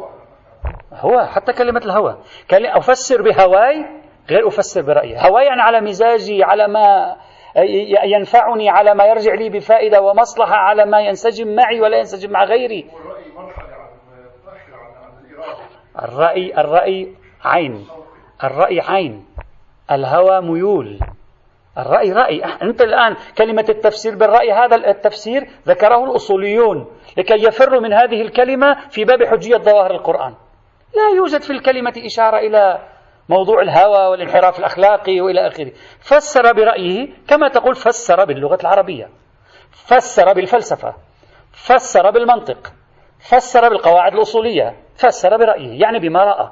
هو 0.93 1.25
حتى 1.25 1.53
كلمة 1.53 1.81
الهوى. 1.85 2.17
أفسر 2.53 3.21
بهواي 3.21 3.85
غير 4.29 4.47
أفسر 4.47 4.81
برأيي. 4.81 5.17
هواي 5.17 5.45
يعني 5.45 5.61
على 5.61 5.81
مزاجي 5.81 6.43
على 6.43 6.67
ما 6.67 7.15
ينفعني 8.03 8.69
على 8.69 8.93
ما 8.93 9.05
يرجع 9.05 9.33
لي 9.33 9.49
بفائدة 9.49 10.01
ومصلحة 10.01 10.55
على 10.55 10.85
ما 10.85 11.01
ينسجم 11.01 11.55
معي 11.55 11.81
ولا 11.81 11.97
ينسجم 11.97 12.31
مع 12.31 12.43
غيري. 12.43 12.91
الرأي 16.03 16.59
الرأي 16.59 17.13
عين. 17.45 17.87
الرأي 18.43 18.81
عين. 18.81 19.25
الهوى 19.91 20.41
ميول. 20.41 20.99
الرأي 21.81 22.11
رأي. 22.11 22.43
أنت 22.43 22.81
الآن 22.81 23.15
كلمة 23.37 23.65
التفسير 23.69 24.15
بالرأي 24.15 24.51
هذا 24.51 24.75
التفسير 24.75 25.49
ذكره 25.67 26.03
الأصوليون 26.03 26.87
لكي 27.17 27.47
يفروا 27.47 27.81
من 27.81 27.93
هذه 27.93 28.21
الكلمة 28.21 28.89
في 28.89 29.05
باب 29.05 29.23
حجية 29.23 29.57
ظواهر 29.57 29.91
القرآن. 29.91 30.33
لا 30.95 31.17
يوجد 31.17 31.41
في 31.41 31.49
الكلمة 31.49 31.93
إشارة 32.05 32.37
إلى 32.37 32.79
موضوع 33.29 33.61
الهوى 33.61 34.07
والانحراف 34.07 34.59
الأخلاقي 34.59 35.21
وإلى 35.21 35.47
آخره. 35.47 35.71
فسر 35.99 36.53
برأيه 36.53 37.13
كما 37.27 37.47
تقول 37.47 37.75
فسر 37.75 38.25
باللغة 38.25 38.57
العربية. 38.61 39.09
فسر 39.71 40.33
بالفلسفة. 40.33 40.93
فسر 41.51 42.11
بالمنطق. 42.11 42.73
فسر 43.19 43.69
بالقواعد 43.69 44.13
الأصولية. 44.13 44.75
فسر 44.95 45.37
برأيه 45.37 45.81
يعني 45.81 45.99
بما 45.99 46.23
رأى. 46.23 46.51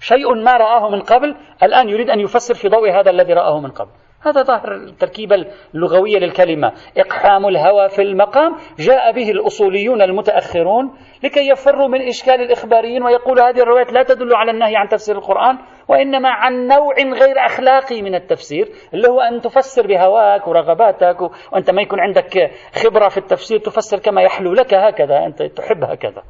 شيء 0.00 0.34
ما 0.34 0.56
رآه 0.56 0.90
من 0.90 1.00
قبل 1.00 1.36
الآن 1.62 1.88
يريد 1.88 2.10
أن 2.10 2.20
يفسر 2.20 2.54
في 2.54 2.68
ضوء 2.68 2.90
هذا 2.90 3.10
الذي 3.10 3.32
رآه 3.32 3.60
من 3.60 3.70
قبل. 3.70 3.90
هذا 4.26 4.42
ظاهر 4.42 4.74
التركيبة 4.74 5.46
اللغوية 5.74 6.18
للكلمة. 6.18 6.72
إقحام 6.96 7.46
الهوى 7.46 7.88
في 7.88 8.02
المقام 8.02 8.56
جاء 8.78 9.12
به 9.12 9.30
الأصوليون 9.30 10.02
المتأخرون 10.02 10.94
لكي 11.24 11.48
يفروا 11.48 11.88
من 11.88 12.02
إشكال 12.08 12.34
الإخباريين 12.34 13.02
ويقولوا 13.02 13.48
هذه 13.48 13.60
الروايات 13.60 13.92
لا 13.92 14.02
تدل 14.02 14.34
على 14.34 14.50
النهي 14.50 14.76
عن 14.76 14.88
تفسير 14.88 15.16
القرآن 15.16 15.58
وإنما 15.88 16.28
عن 16.28 16.66
نوع 16.66 16.94
غير 16.96 17.46
أخلاقي 17.46 18.02
من 18.02 18.14
التفسير 18.14 18.68
اللي 18.94 19.08
هو 19.08 19.20
أن 19.20 19.40
تفسر 19.40 19.86
بهواك 19.86 20.48
ورغباتك 20.48 21.20
وأنت 21.52 21.70
ما 21.70 21.82
يكون 21.82 22.00
عندك 22.00 22.50
خبرة 22.84 23.08
في 23.08 23.18
التفسير 23.18 23.58
تفسر 23.58 23.98
كما 23.98 24.22
يحلو 24.22 24.52
لك 24.52 24.74
هكذا 24.74 25.26
أنت 25.26 25.42
تحب 25.42 25.84
هكذا. 25.84 26.22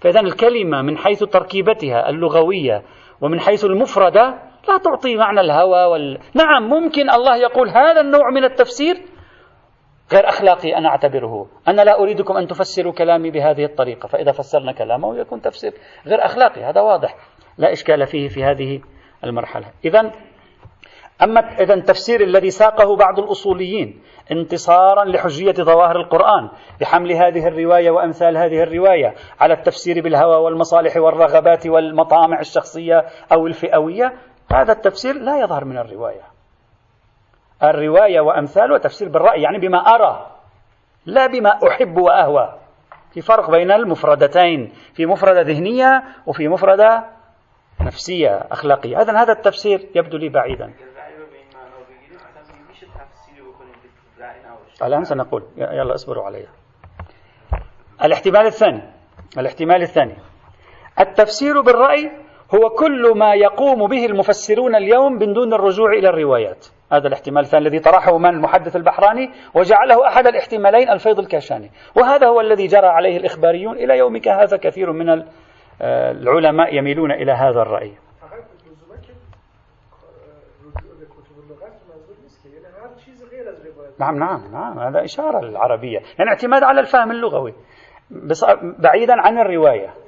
فإذا 0.00 0.20
الكلمة 0.20 0.82
من 0.82 0.98
حيث 0.98 1.24
تركيبتها 1.24 2.08
اللغوية 2.08 2.82
ومن 3.20 3.40
حيث 3.40 3.64
المفردة 3.64 4.51
لا 4.68 4.78
تعطي 4.78 5.16
معنى 5.16 5.40
الهوى 5.40 5.84
وال... 5.84 6.18
نعم 6.34 6.68
ممكن 6.68 7.10
الله 7.10 7.36
يقول 7.36 7.68
هذا 7.68 8.00
النوع 8.00 8.30
من 8.30 8.44
التفسير 8.44 8.96
غير 10.12 10.28
أخلاقي 10.28 10.76
أنا 10.76 10.88
أعتبره. 10.88 11.46
أنا 11.68 11.82
لا 11.82 12.00
أريدكم 12.00 12.36
أن 12.36 12.46
تفسروا 12.46 12.92
كلامي 12.92 13.30
بهذه 13.30 13.64
الطريقة 13.64 14.06
فإذا 14.06 14.32
فسرنا 14.32 14.72
كلامه 14.72 15.18
يكون 15.18 15.40
تفسير 15.40 15.72
غير 16.06 16.24
أخلاقي 16.24 16.64
هذا 16.64 16.80
واضح. 16.80 17.16
لا 17.58 17.72
إشكال 17.72 18.06
فيه 18.06 18.28
في 18.28 18.44
هذه 18.44 18.80
المرحلة. 19.24 19.66
إذا 19.84 20.12
أما 21.22 21.40
إذا 21.40 21.74
التفسير 21.74 22.20
الذي 22.20 22.50
ساقه 22.50 22.96
بعض 22.96 23.18
الأصوليين 23.18 24.02
انتصارا 24.32 25.04
لحجية 25.04 25.52
ظواهر 25.52 25.96
القرآن 25.96 26.48
بحمل 26.80 27.12
هذه 27.12 27.48
الرواية 27.48 27.90
وأمثال 27.90 28.36
هذه 28.36 28.62
الرواية 28.62 29.14
على 29.40 29.54
التفسير 29.54 30.00
بالهوى 30.00 30.36
والمصالح 30.36 30.96
والرغبات 30.96 31.66
والمطامع 31.66 32.40
الشخصية 32.40 33.04
أو 33.32 33.46
الفئوية 33.46 34.12
هذا 34.54 34.72
التفسير 34.72 35.14
لا 35.14 35.40
يظهر 35.40 35.64
من 35.64 35.78
الرواية. 35.78 36.22
الرواية 37.62 38.20
وأمثال 38.20 38.72
وتفسير 38.72 39.08
بالرأي 39.08 39.42
يعني 39.42 39.58
بما 39.58 39.78
أرى 39.78 40.26
لا 41.06 41.26
بما 41.26 41.50
أحب 41.68 41.96
وأهوى. 41.96 42.58
في 43.14 43.20
فرق 43.20 43.50
بين 43.50 43.70
المفردتين 43.70 44.72
في 44.94 45.06
مفردة 45.06 45.40
ذهنية 45.40 46.02
وفي 46.26 46.48
مفردة 46.48 47.04
نفسية 47.80 48.46
أخلاقية. 48.50 49.00
إذن 49.00 49.16
هذا 49.16 49.32
التفسير 49.32 49.88
يبدو 49.94 50.16
لي 50.16 50.28
بعيدا. 50.28 50.72
الآن 54.82 55.04
سنقول. 55.04 55.42
يلا 55.56 55.94
اصبروا 55.94 56.24
علي. 56.24 56.46
الاحتمال 58.04 58.46
الثاني. 58.46 58.82
الاحتمال 59.38 59.82
الثاني. 59.82 60.16
التفسير 61.00 61.60
بالرأي 61.60 62.12
هو 62.54 62.68
كل 62.68 63.18
ما 63.18 63.34
يقوم 63.34 63.86
به 63.86 64.06
المفسرون 64.06 64.74
اليوم 64.74 65.12
من 65.12 65.32
دون 65.32 65.52
الرجوع 65.54 65.92
إلى 65.92 66.08
الروايات. 66.08 66.66
هذا 66.92 67.08
الاحتمال 67.08 67.42
الثاني 67.42 67.66
الذي 67.66 67.78
طرحه 67.78 68.18
من 68.18 68.30
المحدث 68.30 68.76
البحراني 68.76 69.30
وجعله 69.54 70.08
أحد 70.08 70.26
الاحتمالين 70.26 70.90
الفيض 70.90 71.18
الكاشاني. 71.18 71.70
وهذا 71.96 72.26
هو 72.26 72.40
الذي 72.40 72.66
جرى 72.66 72.86
عليه 72.86 73.16
الإخباريون 73.16 73.76
إلى 73.76 73.98
يومك 73.98 74.28
هذا 74.28 74.56
كثير 74.56 74.92
من 74.92 75.24
العلماء 75.82 76.74
يميلون 76.74 77.12
إلى 77.12 77.32
هذا 77.32 77.62
الرأي. 77.62 77.92
نعم 84.00 84.18
نعم 84.18 84.52
نعم 84.52 84.78
هذا 84.78 85.04
إشارة 85.04 85.40
للعربية. 85.44 85.98
يعني 86.18 86.30
اعتماد 86.30 86.62
على 86.62 86.80
الفهم 86.80 87.10
اللغوي. 87.10 87.54
بعيدا 88.78 89.14
عن 89.18 89.38
الرواية. 89.38 90.01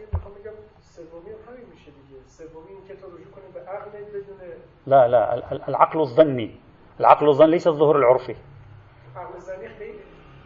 لا 4.87 5.09
لا 5.09 5.35
العقل 5.69 6.01
الظني. 6.01 6.51
العقل 7.01 7.29
الظني 7.29 7.51
ليس 7.51 7.67
الظهور 7.69 7.99
العرفي. 7.99 8.35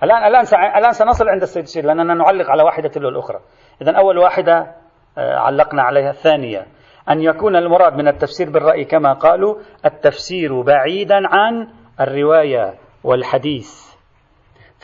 الآن 0.03 0.25
الآن 0.25 0.45
الآن 0.79 0.93
سنصل 0.93 1.29
عند 1.29 1.43
السيد 1.43 1.63
الشيخ 1.63 1.85
لأننا 1.85 2.15
نعلق 2.15 2.51
على 2.51 2.63
واحدة 2.63 2.89
تلو 2.89 3.09
الأخرى. 3.09 3.41
إذا 3.83 3.93
أول 3.93 4.19
واحدة 4.19 4.75
آه، 5.19 5.37
علقنا 5.39 5.83
عليها. 5.83 6.11
الثانية 6.11 6.67
أن 7.11 7.21
يكون 7.21 7.57
المراد 7.57 7.93
من 7.93 8.09
التفسير 8.09 8.51
بالرأي 8.51 8.85
كما 8.85 9.13
قالوا 9.13 9.55
التفسير 9.85 10.63
بعيدا 10.63 11.21
عن 11.25 11.69
الرواية 12.01 12.75
والحديث. 13.05 13.89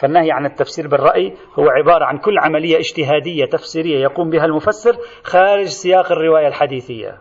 فالنهي 0.01 0.33
عن 0.33 0.47
التفسير 0.47 0.89
بالرأي 0.89 1.35
هو 1.59 1.69
عبارة 1.69 2.05
عن 2.05 2.19
كل 2.19 2.39
عملية 2.39 2.77
اجتهادية 2.77 3.45
تفسيرية 3.45 4.03
يقوم 4.03 4.31
بها 4.31 4.45
المفسر 4.45 4.97
خارج 5.23 5.65
سياق 5.67 6.13
الرواية 6.13 6.49
الحديثية. 6.49 7.19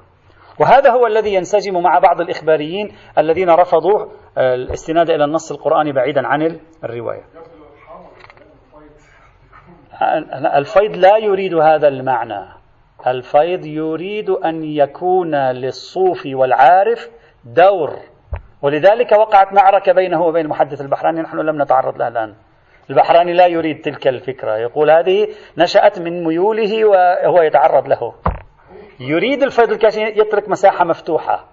وهذا 0.59 0.91
هو 0.91 1.07
الذي 1.07 1.33
ينسجم 1.33 1.83
مع 1.83 1.99
بعض 1.99 2.21
الإخباريين 2.21 2.91
الذين 3.17 3.49
رفضوا 3.49 4.05
الاستناد 4.37 5.09
إلى 5.09 5.25
النص 5.25 5.51
القرآني 5.51 5.91
بعيدا 5.91 6.27
عن 6.27 6.59
الرواية. 6.83 7.23
الفيض 10.55 10.95
لا 10.95 11.17
يريد 11.17 11.53
هذا 11.53 11.87
المعنى. 11.87 12.45
الفيض 13.07 13.65
يريد 13.65 14.29
أن 14.29 14.63
يكون 14.63 15.35
للصوفي 15.35 16.35
والعارف 16.35 17.09
دور. 17.45 17.99
ولذلك 18.61 19.11
وقعت 19.11 19.53
معركة 19.53 19.93
بينه 19.93 20.21
وبين 20.21 20.47
محدث 20.47 20.81
البحراني 20.81 21.21
نحن 21.21 21.37
لم 21.37 21.61
نتعرض 21.61 21.97
لها 21.97 22.07
الآن. 22.07 22.33
البحراني 22.89 23.33
لا 23.33 23.47
يريد 23.47 23.81
تلك 23.81 24.07
الفكرة. 24.07 24.57
يقول 24.57 24.91
هذه 24.91 25.27
نشأت 25.57 25.99
من 25.99 26.23
ميوله 26.23 26.85
وهو 26.85 27.41
يتعرض 27.41 27.87
له. 27.87 28.13
يريد 28.99 29.43
الفيض 29.43 29.71
الكاشي 29.71 30.01
يترك 30.01 30.49
مساحة 30.49 30.86
مفتوحة. 30.86 31.45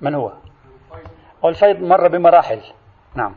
من 0.00 0.14
هو؟ 0.14 0.32
والفيض 1.42 1.76
مر 1.76 2.08
بمراحل. 2.08 2.60
نعم. 3.14 3.36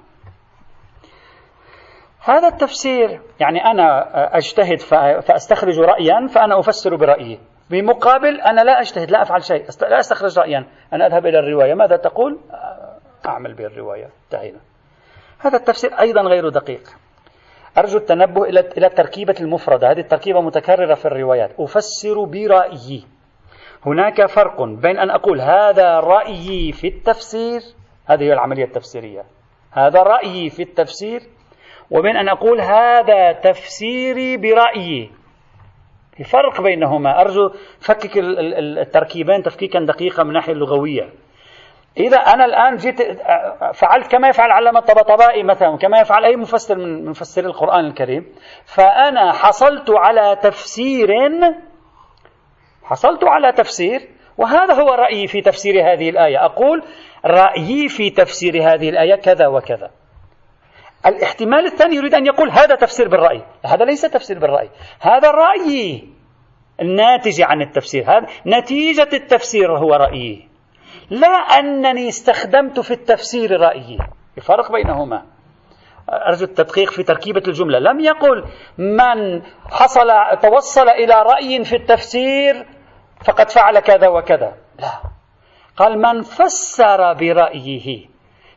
هذا 2.24 2.48
التفسير 2.48 3.22
يعني 3.40 3.66
أنا 3.66 4.08
أجتهد 4.38 4.80
فأستخرج 5.22 5.80
رأيا 5.80 6.28
فأنا 6.28 6.60
أفسر 6.60 6.96
برأيي. 6.96 7.40
بمقابل 7.70 8.42
أنا 8.42 8.62
لا 8.62 8.82
أجتهد 8.82 9.12
لا 9.12 9.22
أفعل 9.22 9.44
شيء 9.44 9.66
لا 9.82 10.00
أستخرج 10.00 10.40
رأيا. 10.40 10.68
أنا 10.94 11.08
أذهب 11.08 11.26
إلى 11.26 11.40
الرواية. 11.40 11.74
ماذا 11.74 11.98
تقول؟ 11.98 12.40
أعمل 13.26 13.54
بالرواية. 13.54 14.10
انتهينا 14.26 14.60
هذا 15.40 15.58
التفسير 15.58 16.00
أيضا 16.00 16.22
غير 16.22 16.50
دقيق. 16.50 16.82
أرجو 17.78 17.98
التنبه 17.98 18.44
إلى 18.44 18.60
إلى 18.60 18.88
التركيبة 18.88 19.36
المفردة. 19.42 19.92
هذه 19.92 20.00
التركيبة 20.00 20.42
متكررة 20.42 20.94
في 20.94 21.06
الروايات. 21.06 21.52
أفسر 21.60 22.24
برأيي. 22.24 23.06
هناك 23.86 24.26
فرق 24.26 24.64
بين 24.64 24.98
أن 25.00 25.10
أقول 25.10 25.42
هذا 25.42 26.00
رأيي 26.00 26.72
في 26.72 26.88
التفسير 26.88 27.62
هذه 28.06 28.24
هي 28.24 28.34
العملية 28.34 28.64
التفسيرية. 28.64 29.24
هذا 29.72 30.04
رأيي 30.04 30.50
في 30.50 30.64
التفسير 30.64 31.22
وبين 31.92 32.18
أن 32.18 32.30
أقول 32.30 32.62
هذا 32.62 33.32
تفسيري 33.32 34.38
برأيي. 34.38 35.12
في 36.18 36.24
فرق 36.24 36.62
بينهما. 36.62 37.22
أرجو 37.22 37.50
فكك 37.80 38.12
التركيبين 38.18 39.44
تفكيكا 39.44 39.80
دقيقا 39.80 40.24
من 40.24 40.30
الناحية 40.30 40.54
اللغوية. 40.54 41.10
إذا 42.00 42.18
أنا 42.18 42.46
الآن 42.46 42.76
جيت 42.76 43.02
فعلت 43.74 44.12
كما 44.12 44.28
يفعل 44.28 44.52
علامة 44.52 44.80
طبطبائي 44.80 45.44
مثلا 45.44 45.78
كما 45.78 46.00
يفعل 46.00 46.26
أي 46.26 46.36
مفسر 46.36 46.78
من 46.78 47.10
مفسري 47.10 47.46
القرآن 47.46 47.86
الكريم. 47.86 48.26
فأنا 48.66 49.32
حصلت 49.32 49.90
على 49.90 50.36
تفسير 50.44 51.10
حصلت 52.84 53.24
على 53.24 53.52
تفسير 53.52 54.10
وهذا 54.38 54.74
هو 54.74 54.90
رأيي 54.90 55.28
في 55.28 55.42
تفسير 55.42 55.94
هذه 55.94 56.10
الآية. 56.10 56.46
أقول 56.46 56.84
رأيي 57.26 57.88
في 57.88 58.10
تفسير 58.10 58.54
هذه 58.64 58.90
الآية 58.90 59.16
كذا 59.16 59.48
وكذا. 59.48 59.92
الاحتمال 61.06 61.66
الثاني 61.66 61.96
يريد 61.96 62.14
أن 62.14 62.26
يقول 62.26 62.52
هذا 62.52 62.76
تفسير 62.76 63.08
بالرأي. 63.08 63.44
هذا 63.66 63.86
ليس 63.86 64.02
تفسير 64.02 64.40
بالرأي. 64.40 64.70
هذا 65.00 65.32
رأيي 65.32 66.10
الناتج 66.82 67.42
عن 67.42 67.62
التفسير. 67.62 68.04
هذا 68.04 68.28
نتيجة 68.48 69.10
التفسير 69.14 69.78
هو 69.78 69.94
رأيي. 69.94 70.57
لا 71.10 71.28
أنني 71.28 72.10
استخدمت 72.10 72.80
في 72.80 72.92
التفسير 72.92 73.62
رأيي. 73.62 73.98
الفرق 74.38 74.72
بينهما. 74.72 75.26
أرجو 76.10 76.46
التدقيق 76.46 76.92
في 76.92 77.04
تركيبة 77.04 77.44
الجملة. 77.48 77.80
لم 77.80 78.00
يقل 78.00 78.46
من 78.78 79.42
حصل 79.72 80.08
توصل 80.42 80.90
إلى 80.90 81.14
رأي 81.14 81.64
في 81.64 81.76
التفسير 81.76 82.66
فقد 83.26 83.50
فعل 83.50 83.80
كذا 83.80 84.08
وكذا. 84.08 84.54
لا. 84.80 84.92
قال 85.78 86.02
من 86.02 86.22
فسر 86.22 87.14
برأيه 87.14 88.06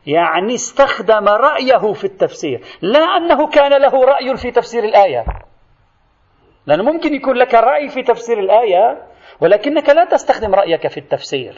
يعني 0.07 0.55
استخدم 0.55 1.27
رأيه 1.27 1.93
في 1.93 2.03
التفسير 2.03 2.63
لا 2.81 2.99
أنه 2.99 3.47
كان 3.47 3.81
له 3.81 4.05
رأي 4.05 4.37
في 4.37 4.51
تفسير 4.51 4.83
الآية. 4.83 5.25
لأنه 6.65 6.83
ممكن 6.83 7.13
يكون 7.13 7.35
لك 7.35 7.53
رأي 7.53 7.89
في 7.89 8.03
تفسير 8.03 8.39
الآية 8.39 9.07
ولكنك 9.41 9.89
لا 9.89 10.05
تستخدم 10.05 10.55
رأيك 10.55 10.87
في 10.87 10.99
التفسير. 10.99 11.55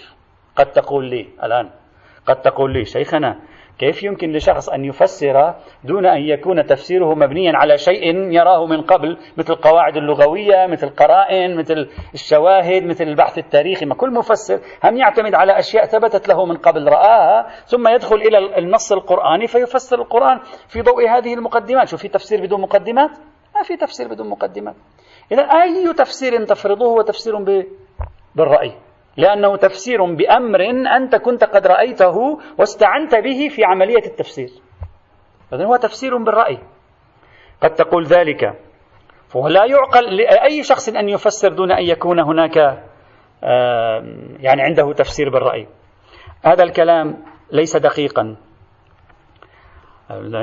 قد 0.56 0.72
تقول 0.72 1.06
لي 1.06 1.28
الآن 1.44 1.70
قد 2.28 2.42
تقول 2.42 2.74
لي 2.74 2.86
شيخنا 2.86 3.40
كيف 3.80 4.04
يمكن 4.04 4.32
لشخص 4.32 4.70
أن 4.70 4.86
يفسر 4.86 5.54
دون 5.84 6.06
أن 6.06 6.22
يكون 6.22 6.66
تفسيره 6.66 7.16
مبنيا 7.16 7.52
على 7.56 7.78
شيء 7.78 8.32
يراه 8.32 8.66
من 8.66 8.82
قبل 8.82 9.18
مثل 9.38 9.54
القواعد 9.54 9.98
اللغوية 9.98 10.68
مثل 10.68 10.88
القرائن 10.88 11.58
مثل 11.58 11.90
الشواهد 12.14 12.84
مثل 12.84 13.04
البحث 13.04 13.38
التاريخي؟ 13.38 13.86
ما 13.86 13.96
كل 13.96 14.12
مفسر 14.12 14.60
هم 14.84 14.98
يعتمد 14.98 15.36
على 15.36 15.60
أشياء 15.60 15.86
ثبتت 15.86 16.28
له 16.28 16.46
من 16.46 16.58
قبل 16.58 16.88
رآها 16.88 17.48
ثم 17.66 17.88
يدخل 17.88 18.16
إلى 18.16 18.58
النص 18.58 18.92
القرآني 18.92 19.48
فيفسر 19.48 20.02
القرآن 20.02 20.40
في 20.68 20.82
ضوء 20.82 21.10
هذه 21.10 21.34
المقدمات. 21.34 21.88
شو 21.88 21.98
في 21.98 22.08
تفسير 22.08 22.42
بدون 22.42 22.62
مقدمات؟ 22.62 23.10
ما 23.56 23.64
في 23.64 23.78
تفسير 23.78 24.08
بدون 24.08 24.30
مقدمات. 24.30 24.76
إذا 25.32 25.44
أي 25.44 25.94
تفسير 25.94 26.46
تفرضه 26.46 26.86
هو 26.86 27.02
تفسير 27.02 27.66
بالرأي. 28.36 28.74
لأنه 29.18 29.56
تفسير 29.56 30.06
بأمر 30.16 30.62
أنت 30.98 31.16
كنت 31.16 31.44
قد 31.44 31.68
رأيته 31.68 32.40
واستعنت 32.60 33.16
به 33.16 33.48
في 33.56 33.64
عملية 33.64 34.06
التفسير. 34.06 34.50
إذن 35.54 35.66
هو 35.66 35.76
تفسير 35.76 36.18
بالرأي. 36.18 36.60
قد 37.62 37.74
تقول 37.74 38.06
ذلك. 38.06 38.60
ولا 39.36 39.66
يعقل 39.66 40.18
لأي 40.18 40.64
شخص 40.64 40.90
أن 40.90 41.10
يفسر 41.10 41.54
دون 41.54 41.72
أن 41.72 41.84
يكون 41.84 42.20
هناك 42.20 42.58
يعني 44.40 44.62
عنده 44.62 44.94
تفسير 44.94 45.30
بالرأي. 45.30 45.68
هذا 46.46 46.64
الكلام 46.64 47.24
ليس 47.52 47.78
دقيقا. 47.78 48.36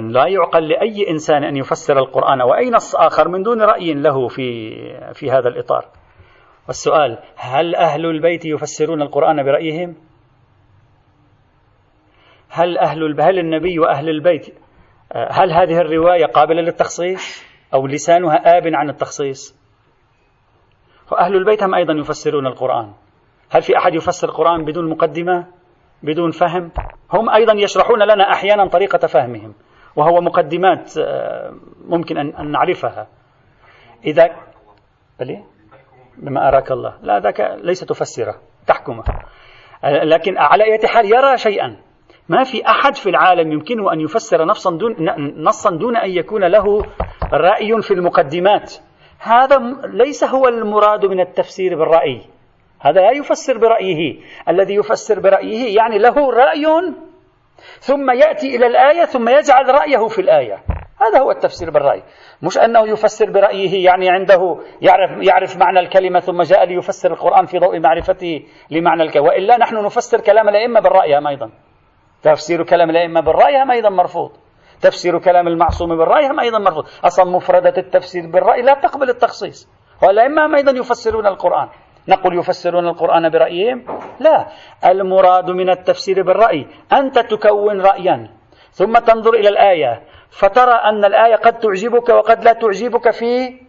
لا 0.01 0.27
يعقل 0.27 0.69
لأي 0.69 1.11
إنسان 1.11 1.45
أن 1.45 1.57
يفسر 1.57 1.99
القرآن 1.99 2.41
أو 2.41 2.55
أي 2.55 2.71
نص 2.71 2.97
آخر 2.97 3.29
من 3.29 3.43
دون 3.43 3.63
رأي 3.63 3.95
له 3.95 4.29
في 4.29 4.71
في 5.15 5.31
هذا 5.31 5.49
الإطار. 5.49 5.85
والسؤال 6.67 7.19
هل 7.37 7.75
أهل 7.75 8.07
البيت 8.07 8.45
يفسرون 8.45 9.03
القرآن 9.03 9.43
برأيهم؟ 9.43 9.97
هل 12.51 12.79
أهل 12.79 13.21
هل 13.21 13.39
النبي 13.39 13.79
وأهل 13.79 14.09
البيت 14.09 14.55
هل 15.15 15.53
هذه 15.53 15.81
الرواية 15.81 16.27
قابلة 16.27 16.63
للتخصيص؟ 16.63 17.51
أو 17.75 17.87
لسانها 17.87 18.59
آب 18.59 18.63
عن 18.67 18.91
التخصيص؟ 18.91 19.61
وأهل 21.13 21.37
البيت 21.37 21.63
هم 21.63 21.75
أيضا 21.75 21.93
يفسرون 21.93 22.47
القرآن. 22.47 22.93
هل 23.51 23.63
في 23.63 23.79
أحد 23.79 23.95
يفسر 23.95 24.29
القرآن 24.29 24.65
بدون 24.65 24.91
مقدمة؟ 24.91 25.47
بدون 26.03 26.31
فهم؟ 26.31 26.71
هم 27.13 27.31
أيضا 27.31 27.53
يشرحون 27.53 28.03
لنا 28.03 28.33
أحيانا 28.33 28.69
طريقة 28.69 29.07
فهمهم 29.07 29.55
وهو 29.97 30.21
مقدمات 30.21 30.99
آه، 30.99 31.55
ممكن 31.85 32.19
أن 32.19 32.51
نعرفها. 32.51 33.09
إذا 34.05 34.31
بما 36.17 36.49
أراك 36.49 36.73
الله. 36.73 36.95
لا 37.03 37.21
ذاك 37.21 37.59
ليس 37.63 37.81
تفسرة 37.81 38.35
تحكمه 38.67 39.05
لكن 39.85 40.39
على 40.39 40.65
أي 40.65 40.89
حال 40.89 41.07
يرى 41.07 41.39
شيئا. 41.39 41.77
ما 42.29 42.45
في 42.45 42.67
أحد 42.67 42.95
في 42.97 43.11
العالم 43.11 43.53
يمكنه 43.53 43.93
أن 43.93 44.01
يفسر 44.01 44.45
نصا 44.45 44.71
دون, 44.71 44.97
نصا 45.43 45.71
دون 45.71 45.97
أن 45.97 46.11
يكون 46.11 46.45
له 46.45 46.85
رأي 47.33 47.83
في 47.83 47.95
المقدمات. 47.95 48.75
هذا 49.19 49.59
ليس 49.85 50.25
هو 50.25 50.49
المراد 50.49 51.07
من 51.07 51.21
التفسير 51.21 51.79
بالرأي. 51.79 52.21
هذا 52.81 53.01
لا 53.01 53.11
يفسر 53.11 53.59
برأيه. 53.59 54.21
الذي 54.49 54.75
يفسر 54.75 55.21
برأيه 55.21 55.77
يعني 55.77 55.99
له 55.99 56.31
رأي. 56.31 56.67
ثم 57.79 58.11
يأتي 58.11 58.57
إلى 58.57 58.67
الآية 58.67 59.05
ثم 59.05 59.29
يجعل 59.29 59.69
رأيه 59.69 60.09
في 60.09 60.21
الآية. 60.21 60.59
هذا 61.03 61.21
هو 61.21 61.31
التفسير 61.31 61.71
بالرأي. 61.71 62.03
مش 62.43 62.59
أنه 62.59 62.89
يفسر 62.89 63.31
برأيه 63.31 63.85
يعني 63.85 64.11
عنده 64.11 64.57
يعرف, 64.83 65.11
يعرف 65.23 65.57
معنى 65.57 65.81
الكلمة 65.81 66.21
ثم 66.21 66.43
جاء 66.43 66.65
ليفسر 66.65 67.13
القرآن 67.13 67.47
في 67.47 67.59
ضوء 67.59 67.81
معرفته 67.81 68.47
لمعنى 68.71 69.03
الكلمة. 69.03 69.27
وإلا 69.27 69.57
نحن 69.57 69.85
نفسر 69.85 70.21
كلام 70.21 70.49
الأئمة 70.49 70.81
بالرأي 70.81 71.19
هم 71.19 71.27
أيضا. 71.27 71.51
تفسير 72.23 72.65
كلام 72.65 72.91
الأئمة 72.91 73.21
بالرأي 73.21 73.63
هم 73.63 73.71
أيضا 73.71 73.89
مرفوض. 73.89 74.31
تفسير 74.81 75.19
كلام 75.19 75.49
المعصوم 75.49 75.97
بالرأي 75.97 76.27
هم 76.27 76.41
أيضا 76.41 76.59
مرفوض. 76.59 76.85
أصلا 77.05 77.31
مفردة 77.31 77.75
التفسير 77.79 78.27
بالرأي 78.27 78.63
لا 78.63 78.75
تقبل 78.75 79.11
التخصيص. 79.11 79.69
والأئمة 80.03 80.47
هم 80.47 80.55
أيضا 80.55 80.73
يفسرون 80.73 81.27
القرآن. 81.27 81.69
نقول 82.09 82.39
يفسرون 82.39 82.89
القرآن 82.89 83.29
برأيهم؟ 83.29 83.85
لا. 84.21 84.47
المراد 84.85 85.51
من 85.51 85.71
التفسير 85.71 86.23
بالرأي 86.23 86.67
أنت 86.93 87.19
تكون 87.19 87.81
رأيا. 87.81 88.40
ثم 88.71 88.99
تنظر 88.99 89.35
إلى 89.35 89.49
الآية. 89.49 90.03
فترى 90.31 90.73
أن 90.73 91.05
الآية 91.05 91.37
قد 91.37 91.59
تعجبك 91.59 92.09
وقد 92.09 92.45
لا 92.45 92.53
تعجبك 92.53 93.11
في 93.11 93.61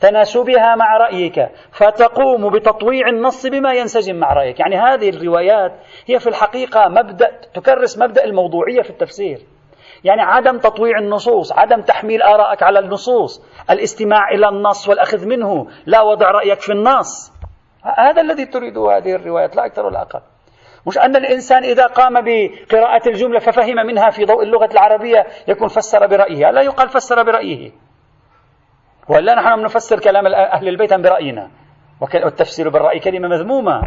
تناسبها 0.00 0.74
مع 0.74 0.96
رأيك. 0.96 1.48
فتقوم 1.72 2.50
بتطويع 2.50 3.08
النص 3.08 3.46
بما 3.46 3.72
ينسجم 3.72 4.16
مع 4.16 4.32
رأيك. 4.32 4.60
يعني 4.60 4.76
هذه 4.76 5.08
الروايات 5.10 5.72
هي 6.06 6.18
في 6.18 6.26
الحقيقة 6.26 6.88
مبدأ 6.88 7.40
تكرس 7.54 7.98
مبدأ 7.98 8.24
الموضوعية 8.24 8.82
في 8.82 8.90
التفسير. 8.90 9.38
يعني 10.04 10.22
عدم 10.22 10.58
تطويع 10.58 10.98
النصوص 10.98 11.52
عدم 11.52 11.80
تحميل 11.80 12.22
آرائك 12.22 12.62
على 12.62 12.78
النصوص 12.78 13.44
الاستماع 13.70 14.30
إلى 14.30 14.48
النص 14.48 14.88
والأخذ 14.88 15.26
منه 15.26 15.66
لا 15.86 16.02
وضع 16.02 16.30
رأيك 16.30 16.60
في 16.60 16.72
النص. 16.72 17.32
هذا 17.98 18.20
الذي 18.20 18.46
تريده 18.46 18.96
هذه 18.96 19.14
الروايات 19.14 19.56
لا 19.56 19.66
أكثر 19.66 19.86
ولا 19.86 20.02
أقل. 20.02 20.20
مش 20.86 20.98
أن 20.98 21.16
الإنسان 21.16 21.64
إذا 21.64 21.86
قام 21.86 22.20
بقراءة 22.20 23.08
الجملة 23.08 23.38
ففهم 23.38 23.86
منها 23.86 24.10
في 24.10 24.24
ضوء 24.24 24.42
اللغة 24.42 24.68
العربية 24.72 25.26
يكون 25.48 25.68
فسر 25.68 26.06
برأيه. 26.06 26.50
لا 26.50 26.62
يقال 26.62 26.88
فسر 26.88 27.22
برأيه. 27.22 27.72
ولا 29.08 29.34
نحن 29.34 29.62
نفسر 29.62 30.00
كلام 30.00 30.26
أهل 30.26 30.68
البيت 30.68 30.94
برأينا. 30.94 31.50
والتفسير 32.00 32.68
بالرأي 32.68 32.98
كلمة 32.98 33.28
مذمومة. 33.28 33.82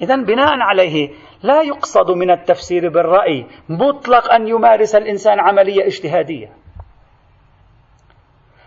إذا 0.00 0.16
بناء 0.16 0.58
عليه 0.60 1.10
لا 1.42 1.62
يقصد 1.62 2.10
من 2.10 2.30
التفسير 2.30 2.88
بالرأي 2.88 3.46
مطلق 3.68 4.32
أن 4.32 4.48
يمارس 4.48 4.94
الإنسان 4.94 5.40
عملية 5.40 5.86
اجتهادية. 5.86 6.52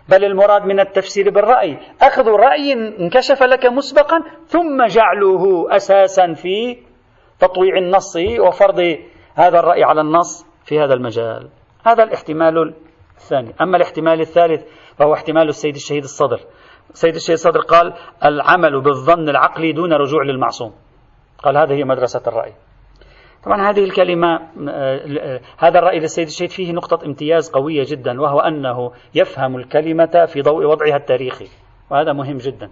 بل 0.08 0.24
المراد 0.24 0.64
من 0.64 0.80
التفسير 0.80 1.30
بالرأي. 1.30 1.78
أخذ 2.02 2.28
رأي 2.28 2.72
انكشف 2.72 3.42
لك 3.42 3.66
مسبقا 3.66 4.22
ثم 4.46 4.86
جعله 4.86 5.66
أساسا 5.76 6.34
في 6.34 6.89
تطويع 7.40 7.78
النص 7.78 8.16
وفرض 8.48 8.98
هذا 9.34 9.58
الرأي 9.58 9.84
على 9.84 10.00
النص 10.00 10.46
في 10.64 10.80
هذا 10.80 10.94
المجال. 10.94 11.48
هذا 11.86 12.02
الاحتمال 12.02 12.74
الثاني. 13.16 13.54
أما 13.60 13.76
الاحتمال 13.76 14.20
الثالث 14.20 14.62
فهو 14.96 15.14
احتمال 15.14 15.48
السيد 15.48 15.74
الشهيد 15.74 16.02
الصدر. 16.02 16.40
السيد 16.90 17.14
الشهيد 17.14 17.38
الصدر 17.38 17.60
قال 17.60 17.94
العمل 18.24 18.80
بالظن 18.80 19.28
العقلي 19.28 19.72
دون 19.72 19.92
رجوع 19.92 20.22
للمعصوم. 20.22 20.72
قال 21.42 21.56
هذه 21.56 21.72
هي 21.72 21.84
مدرسة 21.84 22.22
الرأي. 22.26 22.52
طبعا 23.44 23.70
هذه 23.70 23.84
الكلمة 23.84 24.34
آه، 24.68 25.40
هذا 25.58 25.78
الرأي 25.78 25.98
للسيد 25.98 26.26
الشهيد 26.26 26.50
فيه 26.50 26.72
نقطة 26.72 27.06
امتياز 27.06 27.50
قوية 27.50 27.84
جدا 27.90 28.20
وهو 28.20 28.40
أنه 28.40 28.92
يفهم 29.14 29.56
الكلمة 29.56 30.26
في 30.26 30.42
ضوء 30.42 30.64
وضعها 30.64 30.96
التاريخي 30.96 31.48
وهذا 31.90 32.12
مهم 32.12 32.36
جدا. 32.36 32.70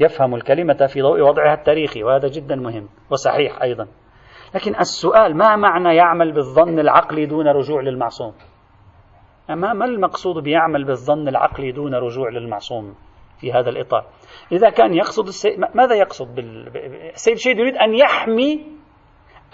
يفهم 0.00 0.34
الكلمة 0.34 0.86
في 0.86 1.02
ضوء 1.02 1.20
وضعها 1.20 1.54
التاريخي 1.54 2.02
وهذا 2.02 2.28
جدا 2.28 2.56
مهم 2.56 2.88
وصحيح 3.10 3.62
أيضا. 3.62 3.88
لكن 4.54 4.76
السؤال 4.76 5.36
ما 5.36 5.56
معنى 5.56 5.96
يعمل 5.96 6.32
بالظن 6.32 6.78
العقلي 6.78 7.26
دون 7.26 7.48
رجوع 7.48 7.82
للمعصوم؟ 7.82 8.34
ما 9.48 9.72
ما 9.72 9.84
المقصود 9.84 10.42
بيعمل 10.42 10.84
بالظن 10.84 11.28
العقلي 11.28 11.72
دون 11.72 11.94
رجوع 11.94 12.28
للمعصوم 12.30 12.94
في 13.40 13.52
هذا 13.52 13.70
الإطار؟ 13.70 14.04
إذا 14.52 14.70
كان 14.70 14.94
يقصد 14.94 15.26
السيد 15.26 15.60
ماذا 15.74 15.94
يقصد 15.94 16.34
بال... 16.34 16.76
السيد 17.14 17.34
الشهيد 17.34 17.58
يريد 17.58 17.76
أن 17.76 17.94
يحمي 17.94 18.66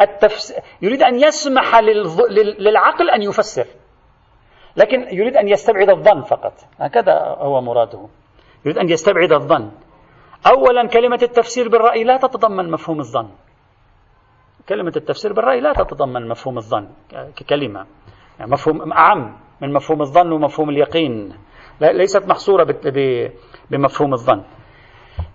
التفس... 0.01 0.55
يريد 0.82 1.03
أن 1.03 1.14
يسمح 1.14 1.78
للعقل 2.59 3.11
أن 3.11 3.22
يفسر. 3.22 3.66
لكن 4.76 5.01
يريد 5.01 5.36
أن 5.36 5.49
يستبعد 5.49 5.90
الظن 5.90 6.22
فقط. 6.22 6.53
هكذا 6.78 7.36
هو 7.38 7.61
مراده. 7.61 8.09
يريد 8.64 8.78
أن 8.78 8.88
يستبعد 8.88 9.32
الظن. 9.32 9.70
أولا 10.47 10.88
كلمة 10.88 11.18
التفسير 11.22 11.68
بالرأي 11.68 12.05
لا 12.05 12.16
تتضمن 12.16 12.70
مفهوم 12.70 12.99
الظن. 12.99 13.28
كلمة 14.68 14.92
التفسير 14.97 15.32
بالرأي 15.32 15.61
لا 15.61 15.72
تتضمن 15.72 16.28
مفهوم 16.28 16.57
الظن 16.57 16.88
ككلمة. 17.36 17.86
يعني 18.38 18.51
مفهوم 18.51 18.92
أعم 18.92 19.36
من 19.61 19.72
مفهوم 19.72 20.01
الظن 20.01 20.32
ومفهوم 20.32 20.70
اليقين. 20.70 21.32
ليست 21.80 22.28
محصورة 22.28 22.66
بمفهوم 23.70 24.12
الظن. 24.12 24.42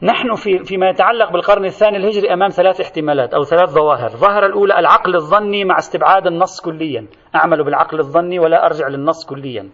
نحن 0.01 0.36
في 0.36 0.64
فيما 0.64 0.89
يتعلق 0.89 1.32
بالقرن 1.32 1.66
الثاني 1.66 1.97
الهجري 1.97 2.34
أمام 2.34 2.49
ثلاث 2.49 2.82
احتمالات 2.82 3.34
أو 3.34 3.43
ثلاث 3.43 3.70
ظواهر، 3.70 4.05
الظاهره 4.05 4.45
الأولى 4.45 4.80
العقل 4.80 5.16
الظني 5.16 5.66
مع 5.66 5.78
استبعاد 5.78 6.28
النص 6.28 6.62
كليا، 6.62 7.07
أعمل 7.36 7.64
بالعقل 7.64 7.99
الظني 7.99 8.39
ولا 8.39 8.66
أرجع 8.66 8.88
للنص 8.88 9.26
كليا. 9.26 9.70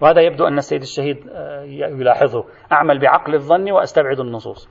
وهذا 0.00 0.20
يبدو 0.20 0.46
أن 0.46 0.58
السيد 0.58 0.82
الشهيد 0.82 1.28
آه، 1.28 1.62
يلاحظه، 2.00 2.44
أعمل 2.72 3.00
بعقل 3.00 3.34
الظني 3.34 3.72
وأستبعد 3.72 4.20
النصوص. 4.20 4.68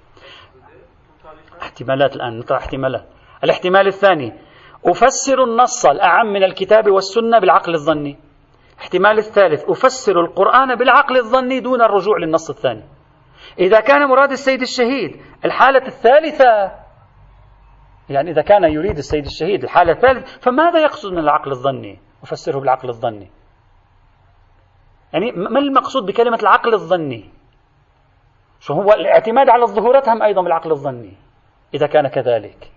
احتمالات 1.62 2.16
الآن 2.16 2.40
نطرح 2.40 2.62
احتمالات. 2.62 3.06
الاحتمال 3.44 3.88
الثاني 3.88 4.34
أفسر 4.86 5.44
النص 5.44 5.86
الأعم 5.86 6.28
من 6.28 6.44
الكتاب 6.44 6.92
والسنة 6.92 7.40
بالعقل 7.40 7.74
الظني. 7.74 8.18
الاحتمال 8.76 9.18
الثالث 9.18 9.70
أفسر 9.70 10.20
القرآن 10.20 10.76
بالعقل 10.76 11.18
الظني 11.18 11.60
دون 11.60 11.82
الرجوع 11.82 12.18
للنص 12.18 12.50
الثاني. 12.50 12.84
إذا 13.60 13.80
كان 13.80 14.08
مراد 14.08 14.32
السيد 14.32 14.62
الشهيد 14.62 15.22
الحالة 15.46 15.88
الثالثة 15.88 16.72
يعني 18.10 18.32
إذا 18.32 18.42
كان 18.42 18.64
يريد 18.64 18.98
السيد 18.98 19.26
الشهيد 19.26 19.64
الحالة 19.64 19.92
الثالثة 19.92 20.40
فماذا 20.40 20.80
يقصد 20.80 21.12
من 21.12 21.20
العقل 21.20 21.52
الظني 21.52 22.00
أفسره 22.24 22.60
بالعقل 22.60 22.90
الظني 22.90 23.32
يعني 25.14 25.32
ما 25.32 25.60
المقصود 25.60 26.06
بكلمة 26.06 26.38
العقل 26.42 26.74
الظني؟ 26.74 27.30
شو 28.60 28.74
هو 28.74 28.94
الاعتماد 28.94 29.50
على 29.50 29.64
الظهورات 29.64 30.10
هم 30.10 30.22
أيضا 30.24 30.42
بالعقل 30.42 30.72
الظني 30.72 31.14
إذا 31.74 31.88
كان 31.88 32.08
كذلك. 32.08 32.72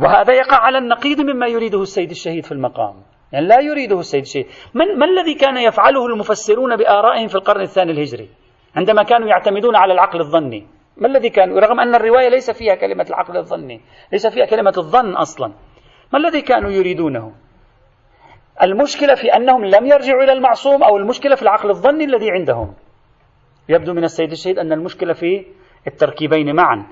وهذا 0.00 0.32
يقع 0.34 0.56
على 0.56 0.78
النقيض 0.78 1.20
مما 1.20 1.46
يريده 1.46 1.82
السيد 1.82 2.10
الشهيد 2.10 2.44
في 2.44 2.52
المقام. 2.52 2.94
يعني 3.32 3.46
لا 3.46 3.60
يريده 3.60 4.00
السيد 4.00 4.20
الشهيد. 4.20 4.46
من 4.74 4.98
ما 4.98 5.06
الذي 5.06 5.34
كان 5.34 5.56
يفعله 5.56 6.06
المفسرون 6.06 6.76
بآرائهم 6.76 7.28
في 7.28 7.34
القرن 7.34 7.60
الثاني 7.60 7.92
الهجري؟ 7.92 8.28
عندما 8.76 9.02
كانوا 9.02 9.28
يعتمدون 9.28 9.76
على 9.76 9.92
العقل 9.92 10.20
الظني. 10.20 10.66
ما 10.96 11.06
الذي 11.06 11.30
كانوا؟ 11.30 11.60
رغم 11.60 11.80
أن 11.80 11.94
الرواية 11.94 12.28
ليس 12.28 12.50
فيها 12.50 12.74
كلمة 12.74 13.06
العقل 13.08 13.36
الظني 13.36 13.80
ليس 14.12 14.26
فيها 14.26 14.46
كلمة 14.46 14.74
الظن 14.76 15.16
أصلا. 15.16 15.52
ما 16.12 16.18
الذي 16.18 16.42
كانوا 16.42 16.70
يريدونه؟ 16.70 17.32
المشكلة 18.62 19.14
في 19.14 19.36
أنهم 19.36 19.64
لم 19.64 19.86
يرجعوا 19.86 20.22
إلى 20.22 20.32
المعصوم 20.32 20.82
أو 20.82 20.96
المشكلة 20.96 21.34
في 21.34 21.42
العقل 21.42 21.70
الظني 21.70 22.04
الذي 22.04 22.30
عندهم. 22.30 22.74
يبدو 23.68 23.92
من 23.92 24.04
السيد 24.04 24.30
الشهيد 24.30 24.58
أن 24.58 24.72
المشكلة 24.72 25.12
في 25.12 25.44
التركيبين 25.86 26.56
معا. 26.56 26.86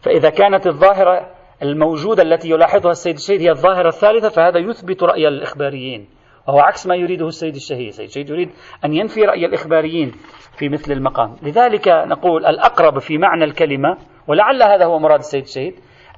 فإذا 0.00 0.30
كانت 0.30 0.66
الظاهرة 0.66 1.30
الموجودة 1.62 2.22
التي 2.22 2.50
يلاحظها 2.50 2.90
السيد 2.90 3.14
الشهيد 3.14 3.40
هي 3.40 3.50
الظاهرة 3.50 3.88
الثالثة 3.88 4.28
فهذا 4.28 4.58
يثبت 4.58 5.02
رأي 5.02 5.28
الإخباريين. 5.28 6.08
وهو 6.48 6.58
عكس 6.58 6.86
ما 6.86 6.94
يريده 6.94 7.26
السيد 7.26 7.54
الشهيد. 7.54 7.86
السيد 7.86 8.06
الشهيد 8.06 8.30
يريد 8.30 8.50
أن 8.84 8.94
ينفي 8.94 9.22
رأي 9.22 9.46
الإخباريين 9.46 10.12
في 10.58 10.68
مثل 10.68 10.92
المقام. 10.92 11.36
لذلك 11.42 11.88
نقول 11.88 12.46
الأقرب 12.46 12.98
في 12.98 13.18
معنى 13.18 13.44
الكلمة 13.44 13.96
ولعل 14.28 14.62
هذا 14.62 14.84
هو 14.84 14.98
مراد 14.98 15.18
السيد 15.18 15.42
الشهيد 15.42 15.74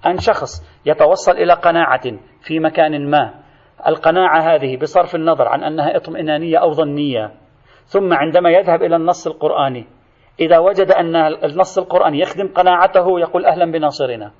أن 0.06 0.18
شخص 0.18 0.80
يتوصل 0.86 1.32
إلى 1.32 1.52
قناعة 1.52 2.02
في 2.42 2.58
مكان 2.58 3.10
ما 3.10 3.41
القناعة 3.86 4.40
هذه 4.40 4.76
بصرف 4.76 5.14
النظر 5.14 5.48
عن 5.48 5.64
أنها 5.64 5.96
اطمئنانية 5.96 6.58
أو 6.58 6.72
ظنية. 6.72 7.32
ثم 7.84 8.12
عندما 8.12 8.50
يذهب 8.50 8.82
إلى 8.82 8.96
النص 8.96 9.26
القرآني 9.26 9.86
إذا 10.40 10.58
وجد 10.58 10.90
أن 10.90 11.16
النص 11.16 11.78
القرآني 11.78 12.20
يخدم 12.20 12.48
قناعته 12.54 13.20
يقول 13.20 13.46
أهلا 13.46 13.72
بناصرنا. 13.72 14.32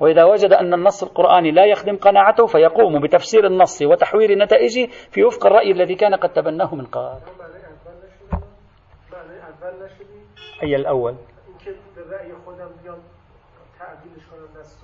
وإذا 0.00 0.24
وجد 0.24 0.52
أن 0.52 0.74
النص 0.74 1.02
القرآني 1.02 1.50
لا 1.50 1.64
يخدم 1.64 1.96
قناعته 1.96 2.46
فيقوم 2.46 3.00
بتفسير 3.00 3.46
النص 3.46 3.82
وتحوير 3.82 4.38
نتائجه 4.38 4.88
في 5.10 5.24
وفق 5.24 5.46
الرأي 5.46 5.72
الذي 5.72 5.94
كان 5.94 6.14
قد 6.14 6.32
تبناه 6.32 6.74
من 6.74 6.84
قبل. 6.84 7.20
أي 10.62 10.76
الأول؟ 10.76 11.14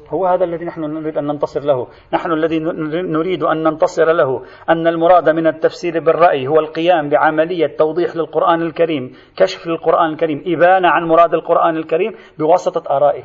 هو 0.09 0.27
هذا 0.27 0.45
الذي 0.45 0.65
نحن 0.65 0.81
نريد 0.81 1.19
أن 1.19 1.27
ننتصر 1.27 1.61
له. 1.61 1.87
نحن 2.13 2.33
الذي 2.33 2.59
نريد 3.03 3.43
أن 3.43 3.63
ننتصر 3.63 4.13
له. 4.13 4.43
أن 4.69 4.87
المراد 4.87 5.29
من 5.29 5.47
التفسير 5.47 6.01
بالرأي 6.01 6.47
هو 6.47 6.61
القيام 6.61 7.09
بعملية 7.09 7.77
توضيح 7.77 8.17
للقرآن 8.17 8.63
الكريم 8.63 9.17
كشف 9.37 9.67
للقرآن 9.67 10.13
الكريم 10.13 10.45
إبانة 10.47 10.89
عن 10.89 11.05
مراد 11.05 11.35
القرآن 11.35 11.77
الكريم 11.77 12.15
بواسطة 12.39 12.97
آرائه. 12.97 13.23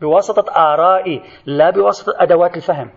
بواسطة 0.00 0.52
آرائي 0.52 1.22
لا 1.46 1.70
بواسطة 1.70 2.12
أدوات 2.16 2.56
الفهم. 2.56 2.90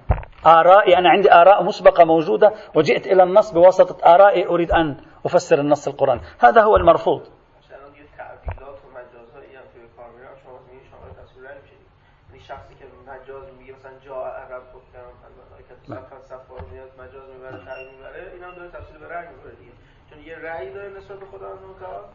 آرائي 0.45 0.97
أنا 0.97 1.09
عندي 1.09 1.33
آراء 1.33 1.63
مسبقة 1.63 2.05
موجودة 2.05 2.51
وجئت 2.75 3.07
إلى 3.07 3.23
النص 3.23 3.51
بواسطة 3.51 4.13
آرائي 4.13 4.47
أريد 4.47 4.71
أن 4.71 4.97
أفسر 5.25 5.59
النص 5.59 5.87
القرآن. 5.87 6.19
هذا 6.39 6.61
هو 6.61 6.75
المرفوض. 6.75 7.21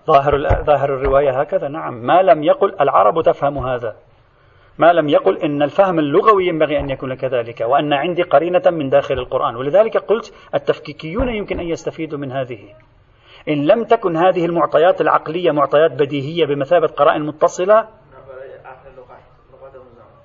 ظاهر 0.06 0.64
ظاهر 0.64 0.94
الرواية 0.94 1.40
هكذا. 1.40 1.68
نعم. 1.68 1.94
ما 1.94 2.22
لم 2.22 2.42
يقل 2.42 2.74
العرب 2.80 3.22
تفهم 3.22 3.58
هذا. 3.58 3.96
ما 4.78 4.92
لم 4.92 5.08
يقل 5.08 5.38
إن 5.38 5.62
الفهم 5.62 5.98
اللغوي 5.98 6.46
ينبغي 6.46 6.78
أن 6.80 6.90
يكون 6.90 7.14
كذلك 7.14 7.60
وأن 7.60 7.92
عندي 7.92 8.22
قرينة 8.22 8.62
من 8.66 8.88
داخل 8.88 9.14
القرآن. 9.14 9.56
ولذلك 9.56 9.96
قلت 9.96 10.34
التفكيكيون 10.54 11.28
يمكن 11.28 11.60
أن 11.60 11.66
يستفيدوا 11.66 12.18
من 12.18 12.32
هذه. 12.32 12.74
إن 13.48 13.66
لم 13.66 13.84
تكن 13.84 14.16
هذه 14.16 14.46
المعطيات 14.46 15.00
العقلية 15.00 15.50
معطيات 15.50 15.92
بديهية 15.92 16.46
بمثابة 16.46 16.86
قرائن 16.86 17.26
متصلة 17.26 17.88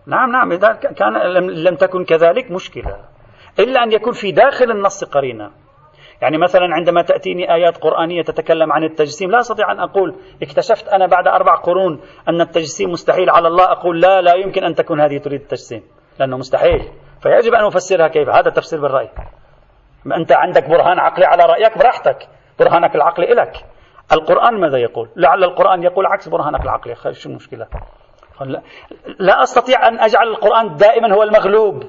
نعم 0.06 0.32
نعم. 0.32 0.52
إذا 0.52 0.74
كان 0.74 1.14
لم 1.48 1.76
تكن 1.76 2.06
كذلك 2.06 2.52
مشكلة. 2.52 2.98
إلا 3.60 3.84
أن 3.84 3.92
يكون 3.92 4.14
في 4.14 4.32
داخل 4.32 4.72
النص 4.72 5.04
قرينة. 5.04 5.52
يعني 6.22 6.38
مثلا 6.38 6.74
عندما 6.76 7.02
تأتيني 7.02 7.54
آيات 7.54 7.78
قرآنية 7.78 8.22
تتكلم 8.22 8.74
عن 8.74 8.84
التجسيم 8.84 9.32
لا 9.32 9.40
أستطيع 9.40 9.72
أن 9.72 9.80
أقول 9.80 10.16
اكتشفت 10.44 10.88
أنا 10.88 11.08
بعد 11.08 11.28
أربع 11.28 11.56
قرون 11.56 12.02
أن 12.30 12.42
التجسيم 12.42 12.92
مستحيل 12.92 13.30
على 13.30 13.48
الله 13.48 13.72
أقول 13.72 14.02
لا 14.02 14.22
لا 14.22 14.34
يمكن 14.34 14.64
أن 14.64 14.76
تكون 14.76 15.02
هذه 15.02 15.18
تريد 15.18 15.42
التجسيم 15.42 15.84
لأنه 16.20 16.38
مستحيل. 16.38 16.92
فيجب 17.22 17.54
أن 17.54 17.66
أفسرها 17.66 18.08
كيف؟ 18.08 18.30
هذا 18.30 18.50
تفسير 18.50 18.82
بالرأي. 18.82 19.10
أنت 20.18 20.32
عندك 20.32 20.70
برهان 20.70 21.00
عقلي 21.00 21.26
على 21.26 21.46
رأيك 21.46 21.78
براحتك. 21.78 22.28
برهانك 22.60 22.96
العقلي 22.96 23.28
لك 23.28 23.66
القرآن 24.12 24.60
ماذا 24.60 24.78
يقول؟ 24.78 25.10
لعل 25.16 25.44
القرآن 25.44 25.84
يقول 25.84 26.06
عكس 26.06 26.30
برهانك 26.30 26.62
العقلي. 26.62 26.96
شو 27.12 27.30
المشكلة؟ 27.30 27.68
لا 29.20 29.44
أستطيع 29.44 29.88
أن 29.88 30.00
أجعل 30.00 30.28
القرآن 30.28 30.76
دائما 30.76 31.16
هو 31.16 31.24
المغلوب 31.24 31.84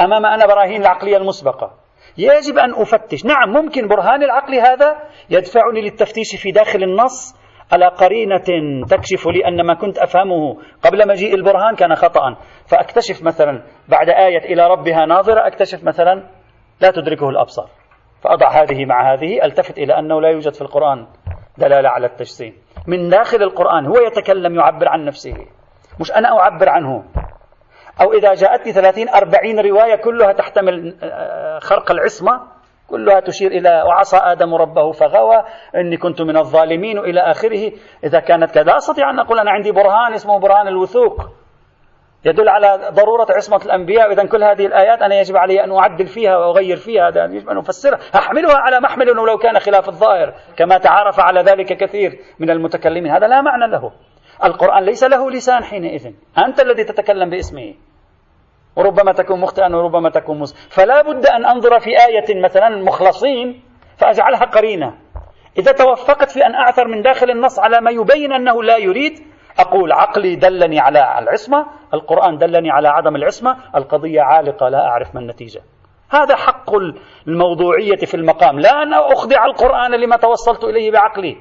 أمام 0.00 0.26
أنا 0.26 0.46
براهين 0.46 0.82
العقلية 0.82 1.16
المسبقة. 1.16 1.85
يجب 2.18 2.58
أن 2.58 2.74
أفتش. 2.74 3.24
نعم 3.24 3.50
ممكن 3.50 3.88
برهان 3.88 4.22
العقل 4.22 4.54
هذا 4.54 4.96
يدفعني 5.30 5.80
للتفتيش 5.80 6.36
في 6.42 6.50
داخل 6.50 6.82
النص 6.82 7.36
على 7.72 7.86
قرينة 7.86 8.44
تكشف 8.88 9.26
لي 9.26 9.48
أن 9.48 9.66
ما 9.66 9.74
كنت 9.74 9.98
أفهمه 9.98 10.56
قبل 10.82 11.08
مجيء 11.08 11.34
البرهان 11.34 11.74
كان 11.74 11.94
خطأ. 11.94 12.36
فأكتشف 12.70 13.22
مثلا 13.22 13.62
بعد 13.88 14.08
آية 14.08 14.52
إلى 14.52 14.66
ربها 14.66 15.06
ناظرة 15.06 15.46
أكتشف 15.46 15.84
مثلا 15.84 16.22
لا 16.80 16.90
تدركه 16.90 17.28
الأبصار. 17.28 17.68
فأضع 18.22 18.62
هذه 18.62 18.84
مع 18.84 19.12
هذه 19.12 19.44
ألتفت 19.44 19.78
إلى 19.78 19.98
أنه 19.98 20.20
لا 20.20 20.28
يوجد 20.28 20.54
في 20.54 20.62
القرآن 20.62 21.06
دلالة 21.58 21.88
على 21.88 22.06
التجسيم. 22.06 22.54
من 22.86 23.08
داخل 23.08 23.42
القرآن 23.42 23.86
هو 23.86 23.96
يتكلم 23.96 24.54
يعبر 24.54 24.88
عن 24.88 25.04
نفسه. 25.04 25.34
مش 26.00 26.12
أنا 26.12 26.38
أعبر 26.38 26.68
عنه. 26.68 27.04
أو 28.00 28.12
إذا 28.12 28.34
جاءتني 28.34 28.72
ثلاثين 28.72 29.08
أربعين 29.08 29.60
رواية 29.60 29.94
كلها 29.96 30.32
تحتمل 30.32 30.96
آه، 31.02 31.58
خرق 31.58 31.90
العصمة 31.90 32.56
كلها 32.88 33.20
تشير 33.20 33.50
إلى 33.50 33.82
وعصى 33.86 34.16
آدم 34.16 34.54
ربه 34.54 34.92
فغوى 34.92 35.44
إني 35.76 35.96
كنت 35.96 36.22
من 36.22 36.36
الظالمين 36.36 36.98
إلى 36.98 37.20
آخره. 37.20 37.72
إذا 38.04 38.20
كانت 38.20 38.50
كذا 38.50 38.76
أستطيع 38.76 39.10
أن 39.10 39.18
أقول 39.18 39.38
أنا 39.38 39.50
عندي 39.50 39.72
برهان 39.72 40.14
اسمه 40.14 40.38
برهان 40.38 40.68
الوثوق. 40.68 41.20
يدل 42.24 42.48
على 42.48 42.90
ضرورة 42.90 43.26
عصمة 43.30 43.60
الأنبياء. 43.64 44.12
إذا 44.12 44.26
كل 44.26 44.44
هذه 44.44 44.66
الآيات 44.66 45.02
أنا 45.02 45.20
يجب 45.20 45.36
علي 45.36 45.64
أن 45.64 45.72
أعدل 45.72 46.06
فيها 46.06 46.36
وأغير 46.36 46.76
فيها. 46.76 47.08
هذا 47.08 47.24
يجب 47.24 47.48
أن 47.48 47.58
أفسرها. 47.58 47.98
أحملها 48.14 48.56
على 48.56 48.80
محمل 48.80 49.10
أنه 49.10 49.26
لو 49.26 49.38
كان 49.38 49.58
خلاف 49.58 49.88
الظاهر 49.88 50.34
كما 50.56 50.78
تعارف 50.78 51.20
على 51.20 51.40
ذلك 51.40 51.76
كثير 51.76 52.18
من 52.38 52.50
المتكلمين. 52.50 53.12
هذا 53.12 53.26
لا 53.26 53.42
معنى 53.42 53.66
له. 53.66 53.92
القرآن 54.44 54.84
ليس 54.84 55.04
له 55.04 55.30
لسان 55.30 55.64
حينئذ. 55.64 56.12
أنت 56.38 56.60
الذي 56.60 56.84
تتكلم 56.84 57.30
باسمه. 57.30 57.74
وربما 58.76 59.12
تكون 59.12 59.40
مخطئا 59.40 59.76
وربما 59.76 60.10
تكون 60.10 60.38
مص... 60.38 60.54
فلا 60.68 61.02
بد 61.02 61.26
أن 61.26 61.46
أنظر 61.46 61.80
في 61.80 61.90
آية 61.90 62.42
مثلا 62.42 62.84
مخلصين 62.84 63.62
فأجعلها 63.96 64.44
قرينة. 64.44 64.94
إذا 65.58 65.72
توفقت 65.72 66.30
في 66.30 66.46
أن 66.46 66.54
أعثر 66.54 66.88
من 66.88 67.02
داخل 67.02 67.30
النص 67.30 67.58
على 67.58 67.80
ما 67.80 67.90
يبين 67.90 68.32
أنه 68.32 68.62
لا 68.62 68.76
يريد 68.76 69.12
أقول 69.58 69.92
عقلي 69.92 70.36
دلني 70.36 70.80
على 70.80 71.18
العصمة 71.18 71.66
القرآن 71.94 72.38
دلني 72.38 72.70
على 72.70 72.88
عدم 72.88 73.16
العصمة 73.16 73.56
القضية 73.76 74.20
عالقة 74.20 74.68
لا 74.68 74.86
أعرف 74.86 75.14
ما 75.14 75.20
النتيجة. 75.20 75.60
هذا 76.10 76.36
حق 76.36 76.70
الموضوعية 77.28 77.96
في 77.96 78.14
المقام. 78.14 78.60
لا 78.60 78.82
أن 78.82 78.94
أخضع 78.94 79.44
القرآن 79.44 80.00
لما 80.00 80.16
توصلت 80.16 80.64
إليه 80.64 80.90
بعقلي. 80.90 81.36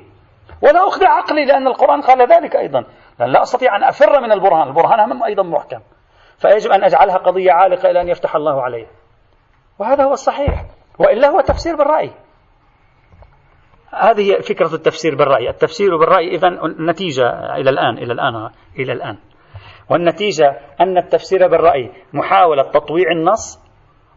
ولا 0.66 0.88
أخضع 0.88 1.10
عقلي 1.10 1.46
لأن 1.46 1.68
القرآن 1.68 2.02
قال 2.02 2.32
ذلك 2.32 2.56
أيضا. 2.56 2.84
لأن 3.20 3.32
لا 3.32 3.42
أستطيع 3.42 3.76
أن 3.76 3.84
أفر 3.84 4.22
من 4.22 4.32
البرهان. 4.32 4.68
البرهان 4.68 5.24
أيضا 5.24 5.44
محكم. 5.44 5.80
فيجب 6.38 6.72
أن 6.72 6.84
أجعلها 6.84 7.18
قضية 7.18 7.52
عالقة 7.52 7.92
إلى 7.92 8.02
أن 8.02 8.08
يفتح 8.08 8.36
الله 8.36 8.62
عليها. 8.62 8.90
وهذا 9.80 10.04
هو 10.04 10.12
الصحيح. 10.12 10.66
وإلا 11.00 11.30
هو 11.30 11.42
تفسير 11.42 11.76
بالرأي. 11.76 12.12
هذه 13.94 14.40
فكرة 14.50 14.76
التفسير 14.76 15.16
بالرأي. 15.16 15.50
التفسير 15.50 15.98
بالرأي 15.98 16.28
إذا 16.28 16.50
نتيجة 16.90 17.56
إلى 17.56 17.70
الآن 17.70 17.98
إلى 17.98 18.14
الآن 18.14 18.50
إلى 18.80 18.94
الآن. 18.94 19.18
والنتيجة 19.90 20.60
أن 20.82 20.98
التفسير 20.98 21.48
بالرأي 21.48 21.92
محاولة 22.14 22.64
تطويع 22.64 23.12
النص 23.12 23.66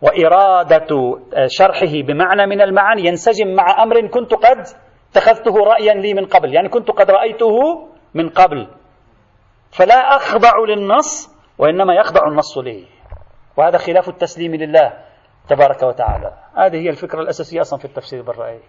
وإرادة 0.02 1.18
شرحه 1.46 2.02
بمعنى 2.06 2.46
من 2.46 2.60
المعاني. 2.60 3.06
ينسجم 3.06 3.54
مع 3.54 3.82
أمر 3.82 4.06
كنت 4.06 4.34
قد 4.34 4.64
اتخذته 5.10 5.56
رأيا 5.64 5.94
لي 5.94 6.14
من 6.14 6.26
قبل. 6.26 6.54
يعني 6.54 6.68
كنت 6.68 6.90
قد 6.90 7.10
رأيته 7.10 7.88
من 8.14 8.28
قبل. 8.28 8.68
فلا 9.70 10.16
أخضع 10.16 10.58
للنص 10.68 11.38
وإنما 11.58 11.94
يخضع 11.94 12.28
النص 12.28 12.58
له 12.58 12.86
وهذا 13.56 13.78
خلاف 13.78 14.08
التسليم 14.08 14.54
لله 14.54 15.04
تبارك 15.48 15.82
وتعالى. 15.82 16.32
هذه 16.54 16.76
هي 16.76 16.90
الفكرة 16.90 17.20
الأساسية 17.20 17.60
أصلا 17.60 17.78
في 17.78 17.84
التفسير 17.84 18.22
بالرأي. 18.22 18.60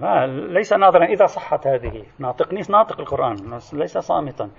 ما 0.00 0.26
ليس 0.26 0.72
ناظرا. 0.72 1.04
إذا 1.04 1.26
صحت 1.26 1.66
هذه 1.66 2.06
ناطق 2.18 2.52
ناطق 2.70 3.00
القرآن 3.00 3.60
ليس 3.72 3.98
صامتا. 3.98 4.50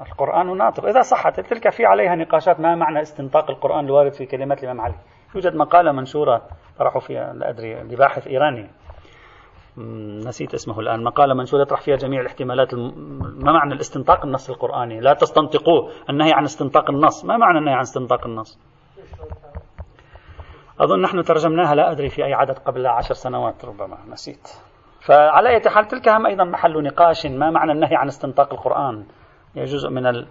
القرآن 0.00 0.56
ناطق. 0.58 0.84
إذا 0.84 1.02
صحت 1.02 1.40
تلك 1.40 1.68
في 1.68 1.86
عليها 1.86 2.14
نقاشات 2.14 2.60
ما 2.60 2.74
معنى 2.74 3.02
استنطاق 3.02 3.50
القرآن 3.50 3.84
الوارد 3.84 4.12
في 4.12 4.26
كلمات 4.26 4.64
الإمام 4.64 4.80
علي؟ 4.80 4.94
يوجد 5.34 5.54
مقالة 5.54 5.92
منشورة 5.92 6.42
طرحوا 6.78 7.00
فيها 7.00 7.32
لا 7.32 7.50
أدري 7.50 7.74
لباحث 7.74 8.26
إيراني. 8.26 8.70
نسيت 10.26 10.54
اسمه 10.54 10.80
الآن. 10.80 11.04
مقالة 11.04 11.34
منشورة 11.34 11.62
يطرح 11.62 11.80
فيها 11.80 11.96
جميع 11.96 12.20
الاحتمالات 12.20 12.74
ما 12.74 13.52
معنى 13.52 13.74
الاستنطاق 13.74 14.24
النص 14.24 14.50
القرآني؟ 14.50 15.00
لا 15.00 15.12
تستنطقوه. 15.12 15.90
النهي 16.10 16.32
عن 16.32 16.44
استنطاق 16.44 16.90
النص. 16.90 17.24
ما 17.24 17.36
معنى 17.36 17.58
النهي 17.58 17.74
عن 17.74 17.80
استنطاق 17.80 18.26
النص؟ 18.26 18.58
أظن 20.80 21.02
نحن 21.02 21.22
ترجمناها 21.22 21.74
لا 21.74 21.90
أدري 21.90 22.08
في 22.08 22.24
أي 22.24 22.34
عدد 22.34 22.58
قبل 22.58 22.86
عشر 22.86 23.14
سنوات 23.14 23.64
ربما. 23.64 23.98
نسيت. 24.10 24.48
فعلى 25.00 25.48
أي 25.48 25.60
حال 25.70 25.84
تلك 25.88 26.08
هم 26.08 26.26
أيضا 26.26 26.44
محل 26.44 26.82
نقاش. 26.82 27.26
ما 27.26 27.50
معنى 27.50 27.72
النهي 27.72 27.96
عن 27.96 28.06
استنطاق 28.06 28.52
القرآن؟ 28.52 29.06
هي 29.56 29.64
جزء 29.64 29.90
من 29.90 30.06
ال... 30.06 30.26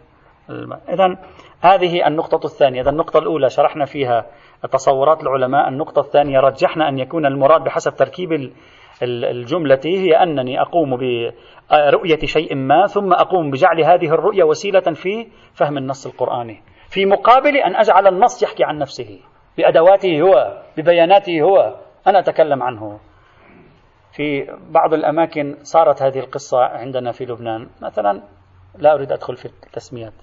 إذا 0.89 1.17
هذه 1.61 2.07
النقطة 2.07 2.45
الثانية. 2.45 2.82
إذا 2.82 2.89
النقطة 2.89 3.17
الأولى 3.17 3.49
شرحنا 3.49 3.86
فيها 3.86 4.26
تصورات 4.71 5.24
العلماء. 5.24 5.67
النقطة 5.67 5.99
الثانية 5.99 6.39
رجحنا 6.39 6.89
أن 6.89 6.99
يكون 6.99 7.26
المراد 7.26 7.63
بحسب 7.63 7.95
تركيب 7.95 8.51
الجملة 9.03 9.80
هي 9.86 10.24
أنني 10.24 10.61
أقوم 10.61 10.97
برؤية 10.97 12.19
شيء 12.26 12.55
ما 12.55 12.88
ثم 12.88 13.13
أقوم 13.13 13.51
بجعل 13.51 13.84
هذه 13.84 14.05
الرؤية 14.05 14.43
وسيلة 14.43 14.80
في 14.93 15.28
فهم 15.53 15.78
النص 15.78 16.05
القرآني. 16.05 16.61
في 16.89 17.05
مقابل 17.05 17.57
أن 17.57 17.76
أجعل 17.76 18.07
النص 18.07 18.43
يحكي 18.43 18.63
عن 18.63 18.78
نفسه 18.78 19.19
بأدواته 19.57 20.21
هو 20.21 20.61
ببياناته 20.78 21.41
هو 21.41 21.76
أنا 22.07 22.19
أتكلم 22.19 22.63
عنه. 22.63 22.99
في 24.11 24.47
بعض 24.69 24.93
الأماكن 24.93 25.55
صارت 25.61 26.01
هذه 26.01 26.19
القصة 26.19 26.59
عندنا 26.59 27.11
في 27.11 27.26
لبنان. 27.26 27.67
مثلا 27.82 28.21
لا 28.76 28.93
أريد 28.93 29.11
أدخل 29.11 29.36
في 29.36 29.45
التسميات. 29.45 30.13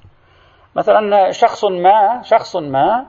مثلا 0.77 1.31
شخص 1.31 1.65
ما 1.65 2.23
شخص 2.23 2.57
ما 2.57 3.07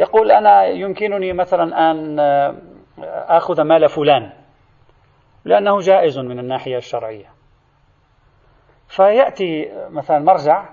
يقول 0.00 0.30
أنا 0.30 0.64
يمكنني 0.64 1.32
مثلا 1.32 1.90
أن 1.90 2.20
آخذ 3.28 3.62
مال 3.62 3.88
فلان 3.88 4.32
لأنه 5.44 5.78
جائز 5.78 6.18
من 6.18 6.38
الناحية 6.38 6.76
الشرعية. 6.76 7.26
فيأتي 8.88 9.72
مثلا 9.90 10.18
مرجع 10.18 10.68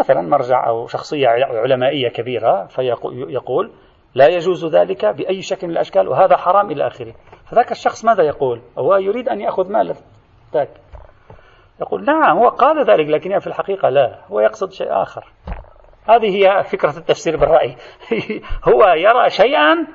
مثلا 0.00 0.20
مرجع 0.20 0.68
أو 0.68 0.86
شخصية 0.86 1.28
علمائية 1.28 2.08
كبيرة 2.08 2.66
فيقول 2.66 3.72
لا 4.14 4.26
يجوز 4.26 4.76
ذلك 4.76 5.04
بأي 5.04 5.42
شكل 5.42 5.66
من 5.66 5.72
الأشكال 5.72 6.08
وهذا 6.08 6.36
حرام 6.36 6.70
إلى 6.70 6.86
آخره. 6.86 7.14
فذاك 7.44 7.70
الشخص 7.70 8.04
ماذا 8.04 8.22
يقول؟ 8.22 8.62
هو 8.78 8.96
يريد 8.96 9.28
أن 9.28 9.40
يأخذ 9.40 9.72
مال 9.72 9.94
ذاك. 10.54 10.70
يقول 11.82 12.04
نعم 12.04 12.38
هو 12.38 12.48
قال 12.48 12.84
ذلك 12.84 13.08
لكن 13.08 13.38
في 13.38 13.46
الحقيقة 13.46 13.88
لا 13.88 14.18
هو 14.30 14.40
يقصد 14.40 14.72
شيء 14.72 15.02
آخر. 15.02 15.24
هذه 16.08 16.36
هي 16.36 16.64
فكرة 16.64 16.98
التفسير 16.98 17.36
بالرأي. 17.36 17.76
هو 18.68 18.84
يرى 18.84 19.30
شيئا 19.30 19.86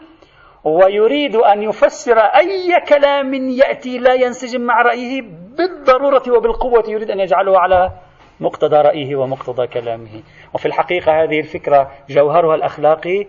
ويريد 0.64 1.36
أن 1.36 1.64
يفسر 1.64 2.20
أي 2.20 2.82
كلام 2.88 3.34
يأتي 3.34 3.98
لا 3.98 4.14
ينسجم 4.14 4.62
مع 4.62 4.82
رأيه 4.82 5.22
بالضرورة 5.58 6.24
وبالقوة 6.38 6.84
يريد 6.88 7.12
أن 7.12 7.20
يجعله 7.20 7.60
على 7.60 7.92
مقتضى 8.40 8.76
رأيه 8.76 9.16
ومقتضى 9.16 9.68
كلامه. 9.68 10.24
وفي 10.54 10.66
الحقيقة 10.66 11.24
هذه 11.24 11.40
الفكرة 11.40 11.92
جوهرها 12.10 12.56
الأخلاقي 12.56 13.28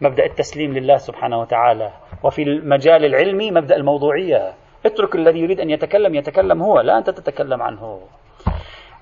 مبدأ 0.00 0.24
التسليم 0.24 0.72
لله 0.72 0.96
سبحانه 0.96 1.40
وتعالى. 1.40 1.90
وفي 2.22 2.42
المجال 2.42 3.04
العلمي 3.04 3.50
مبدأ 3.50 3.76
الموضوعية. 3.76 4.54
اترك 4.86 5.14
الذي 5.14 5.38
يريد 5.38 5.60
أن 5.60 5.70
يتكلم 5.70 6.14
يتكلم 6.14 6.62
هو 6.62 6.80
لا 6.80 6.98
أنت 6.98 7.10
تتكلم 7.10 7.62
عنه. 7.62 8.00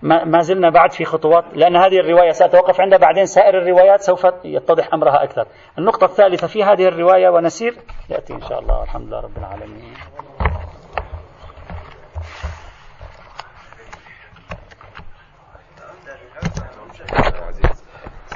ما 0.03 0.41
زلنا 0.41 0.71
بعد 0.71 0.93
في 0.93 1.05
خطوات 1.05 1.45
لأن 1.55 1.77
هذه 1.77 2.01
الرواية 2.01 2.31
سأتوقف 2.31 2.81
عندها 2.81 2.99
بعدين 2.99 3.27
سائر 3.27 3.59
الروايات 3.59 4.01
سوف 4.01 4.27
يتضح 4.45 4.95
أمرها 4.95 5.23
أكثر. 5.25 5.47
النقطة 5.79 6.05
الثالثة 6.05 6.47
في 6.47 6.65
هذه 6.65 6.89
الرواية 6.89 7.29
ونسير 7.29 7.77
يأتي 8.11 8.33
إن 8.33 8.41
شاء 8.41 8.59
الله 8.59 8.83
الحمد 8.83 9.07
لله 9.07 9.21
رب 9.21 9.39
العالمين. 9.39 9.95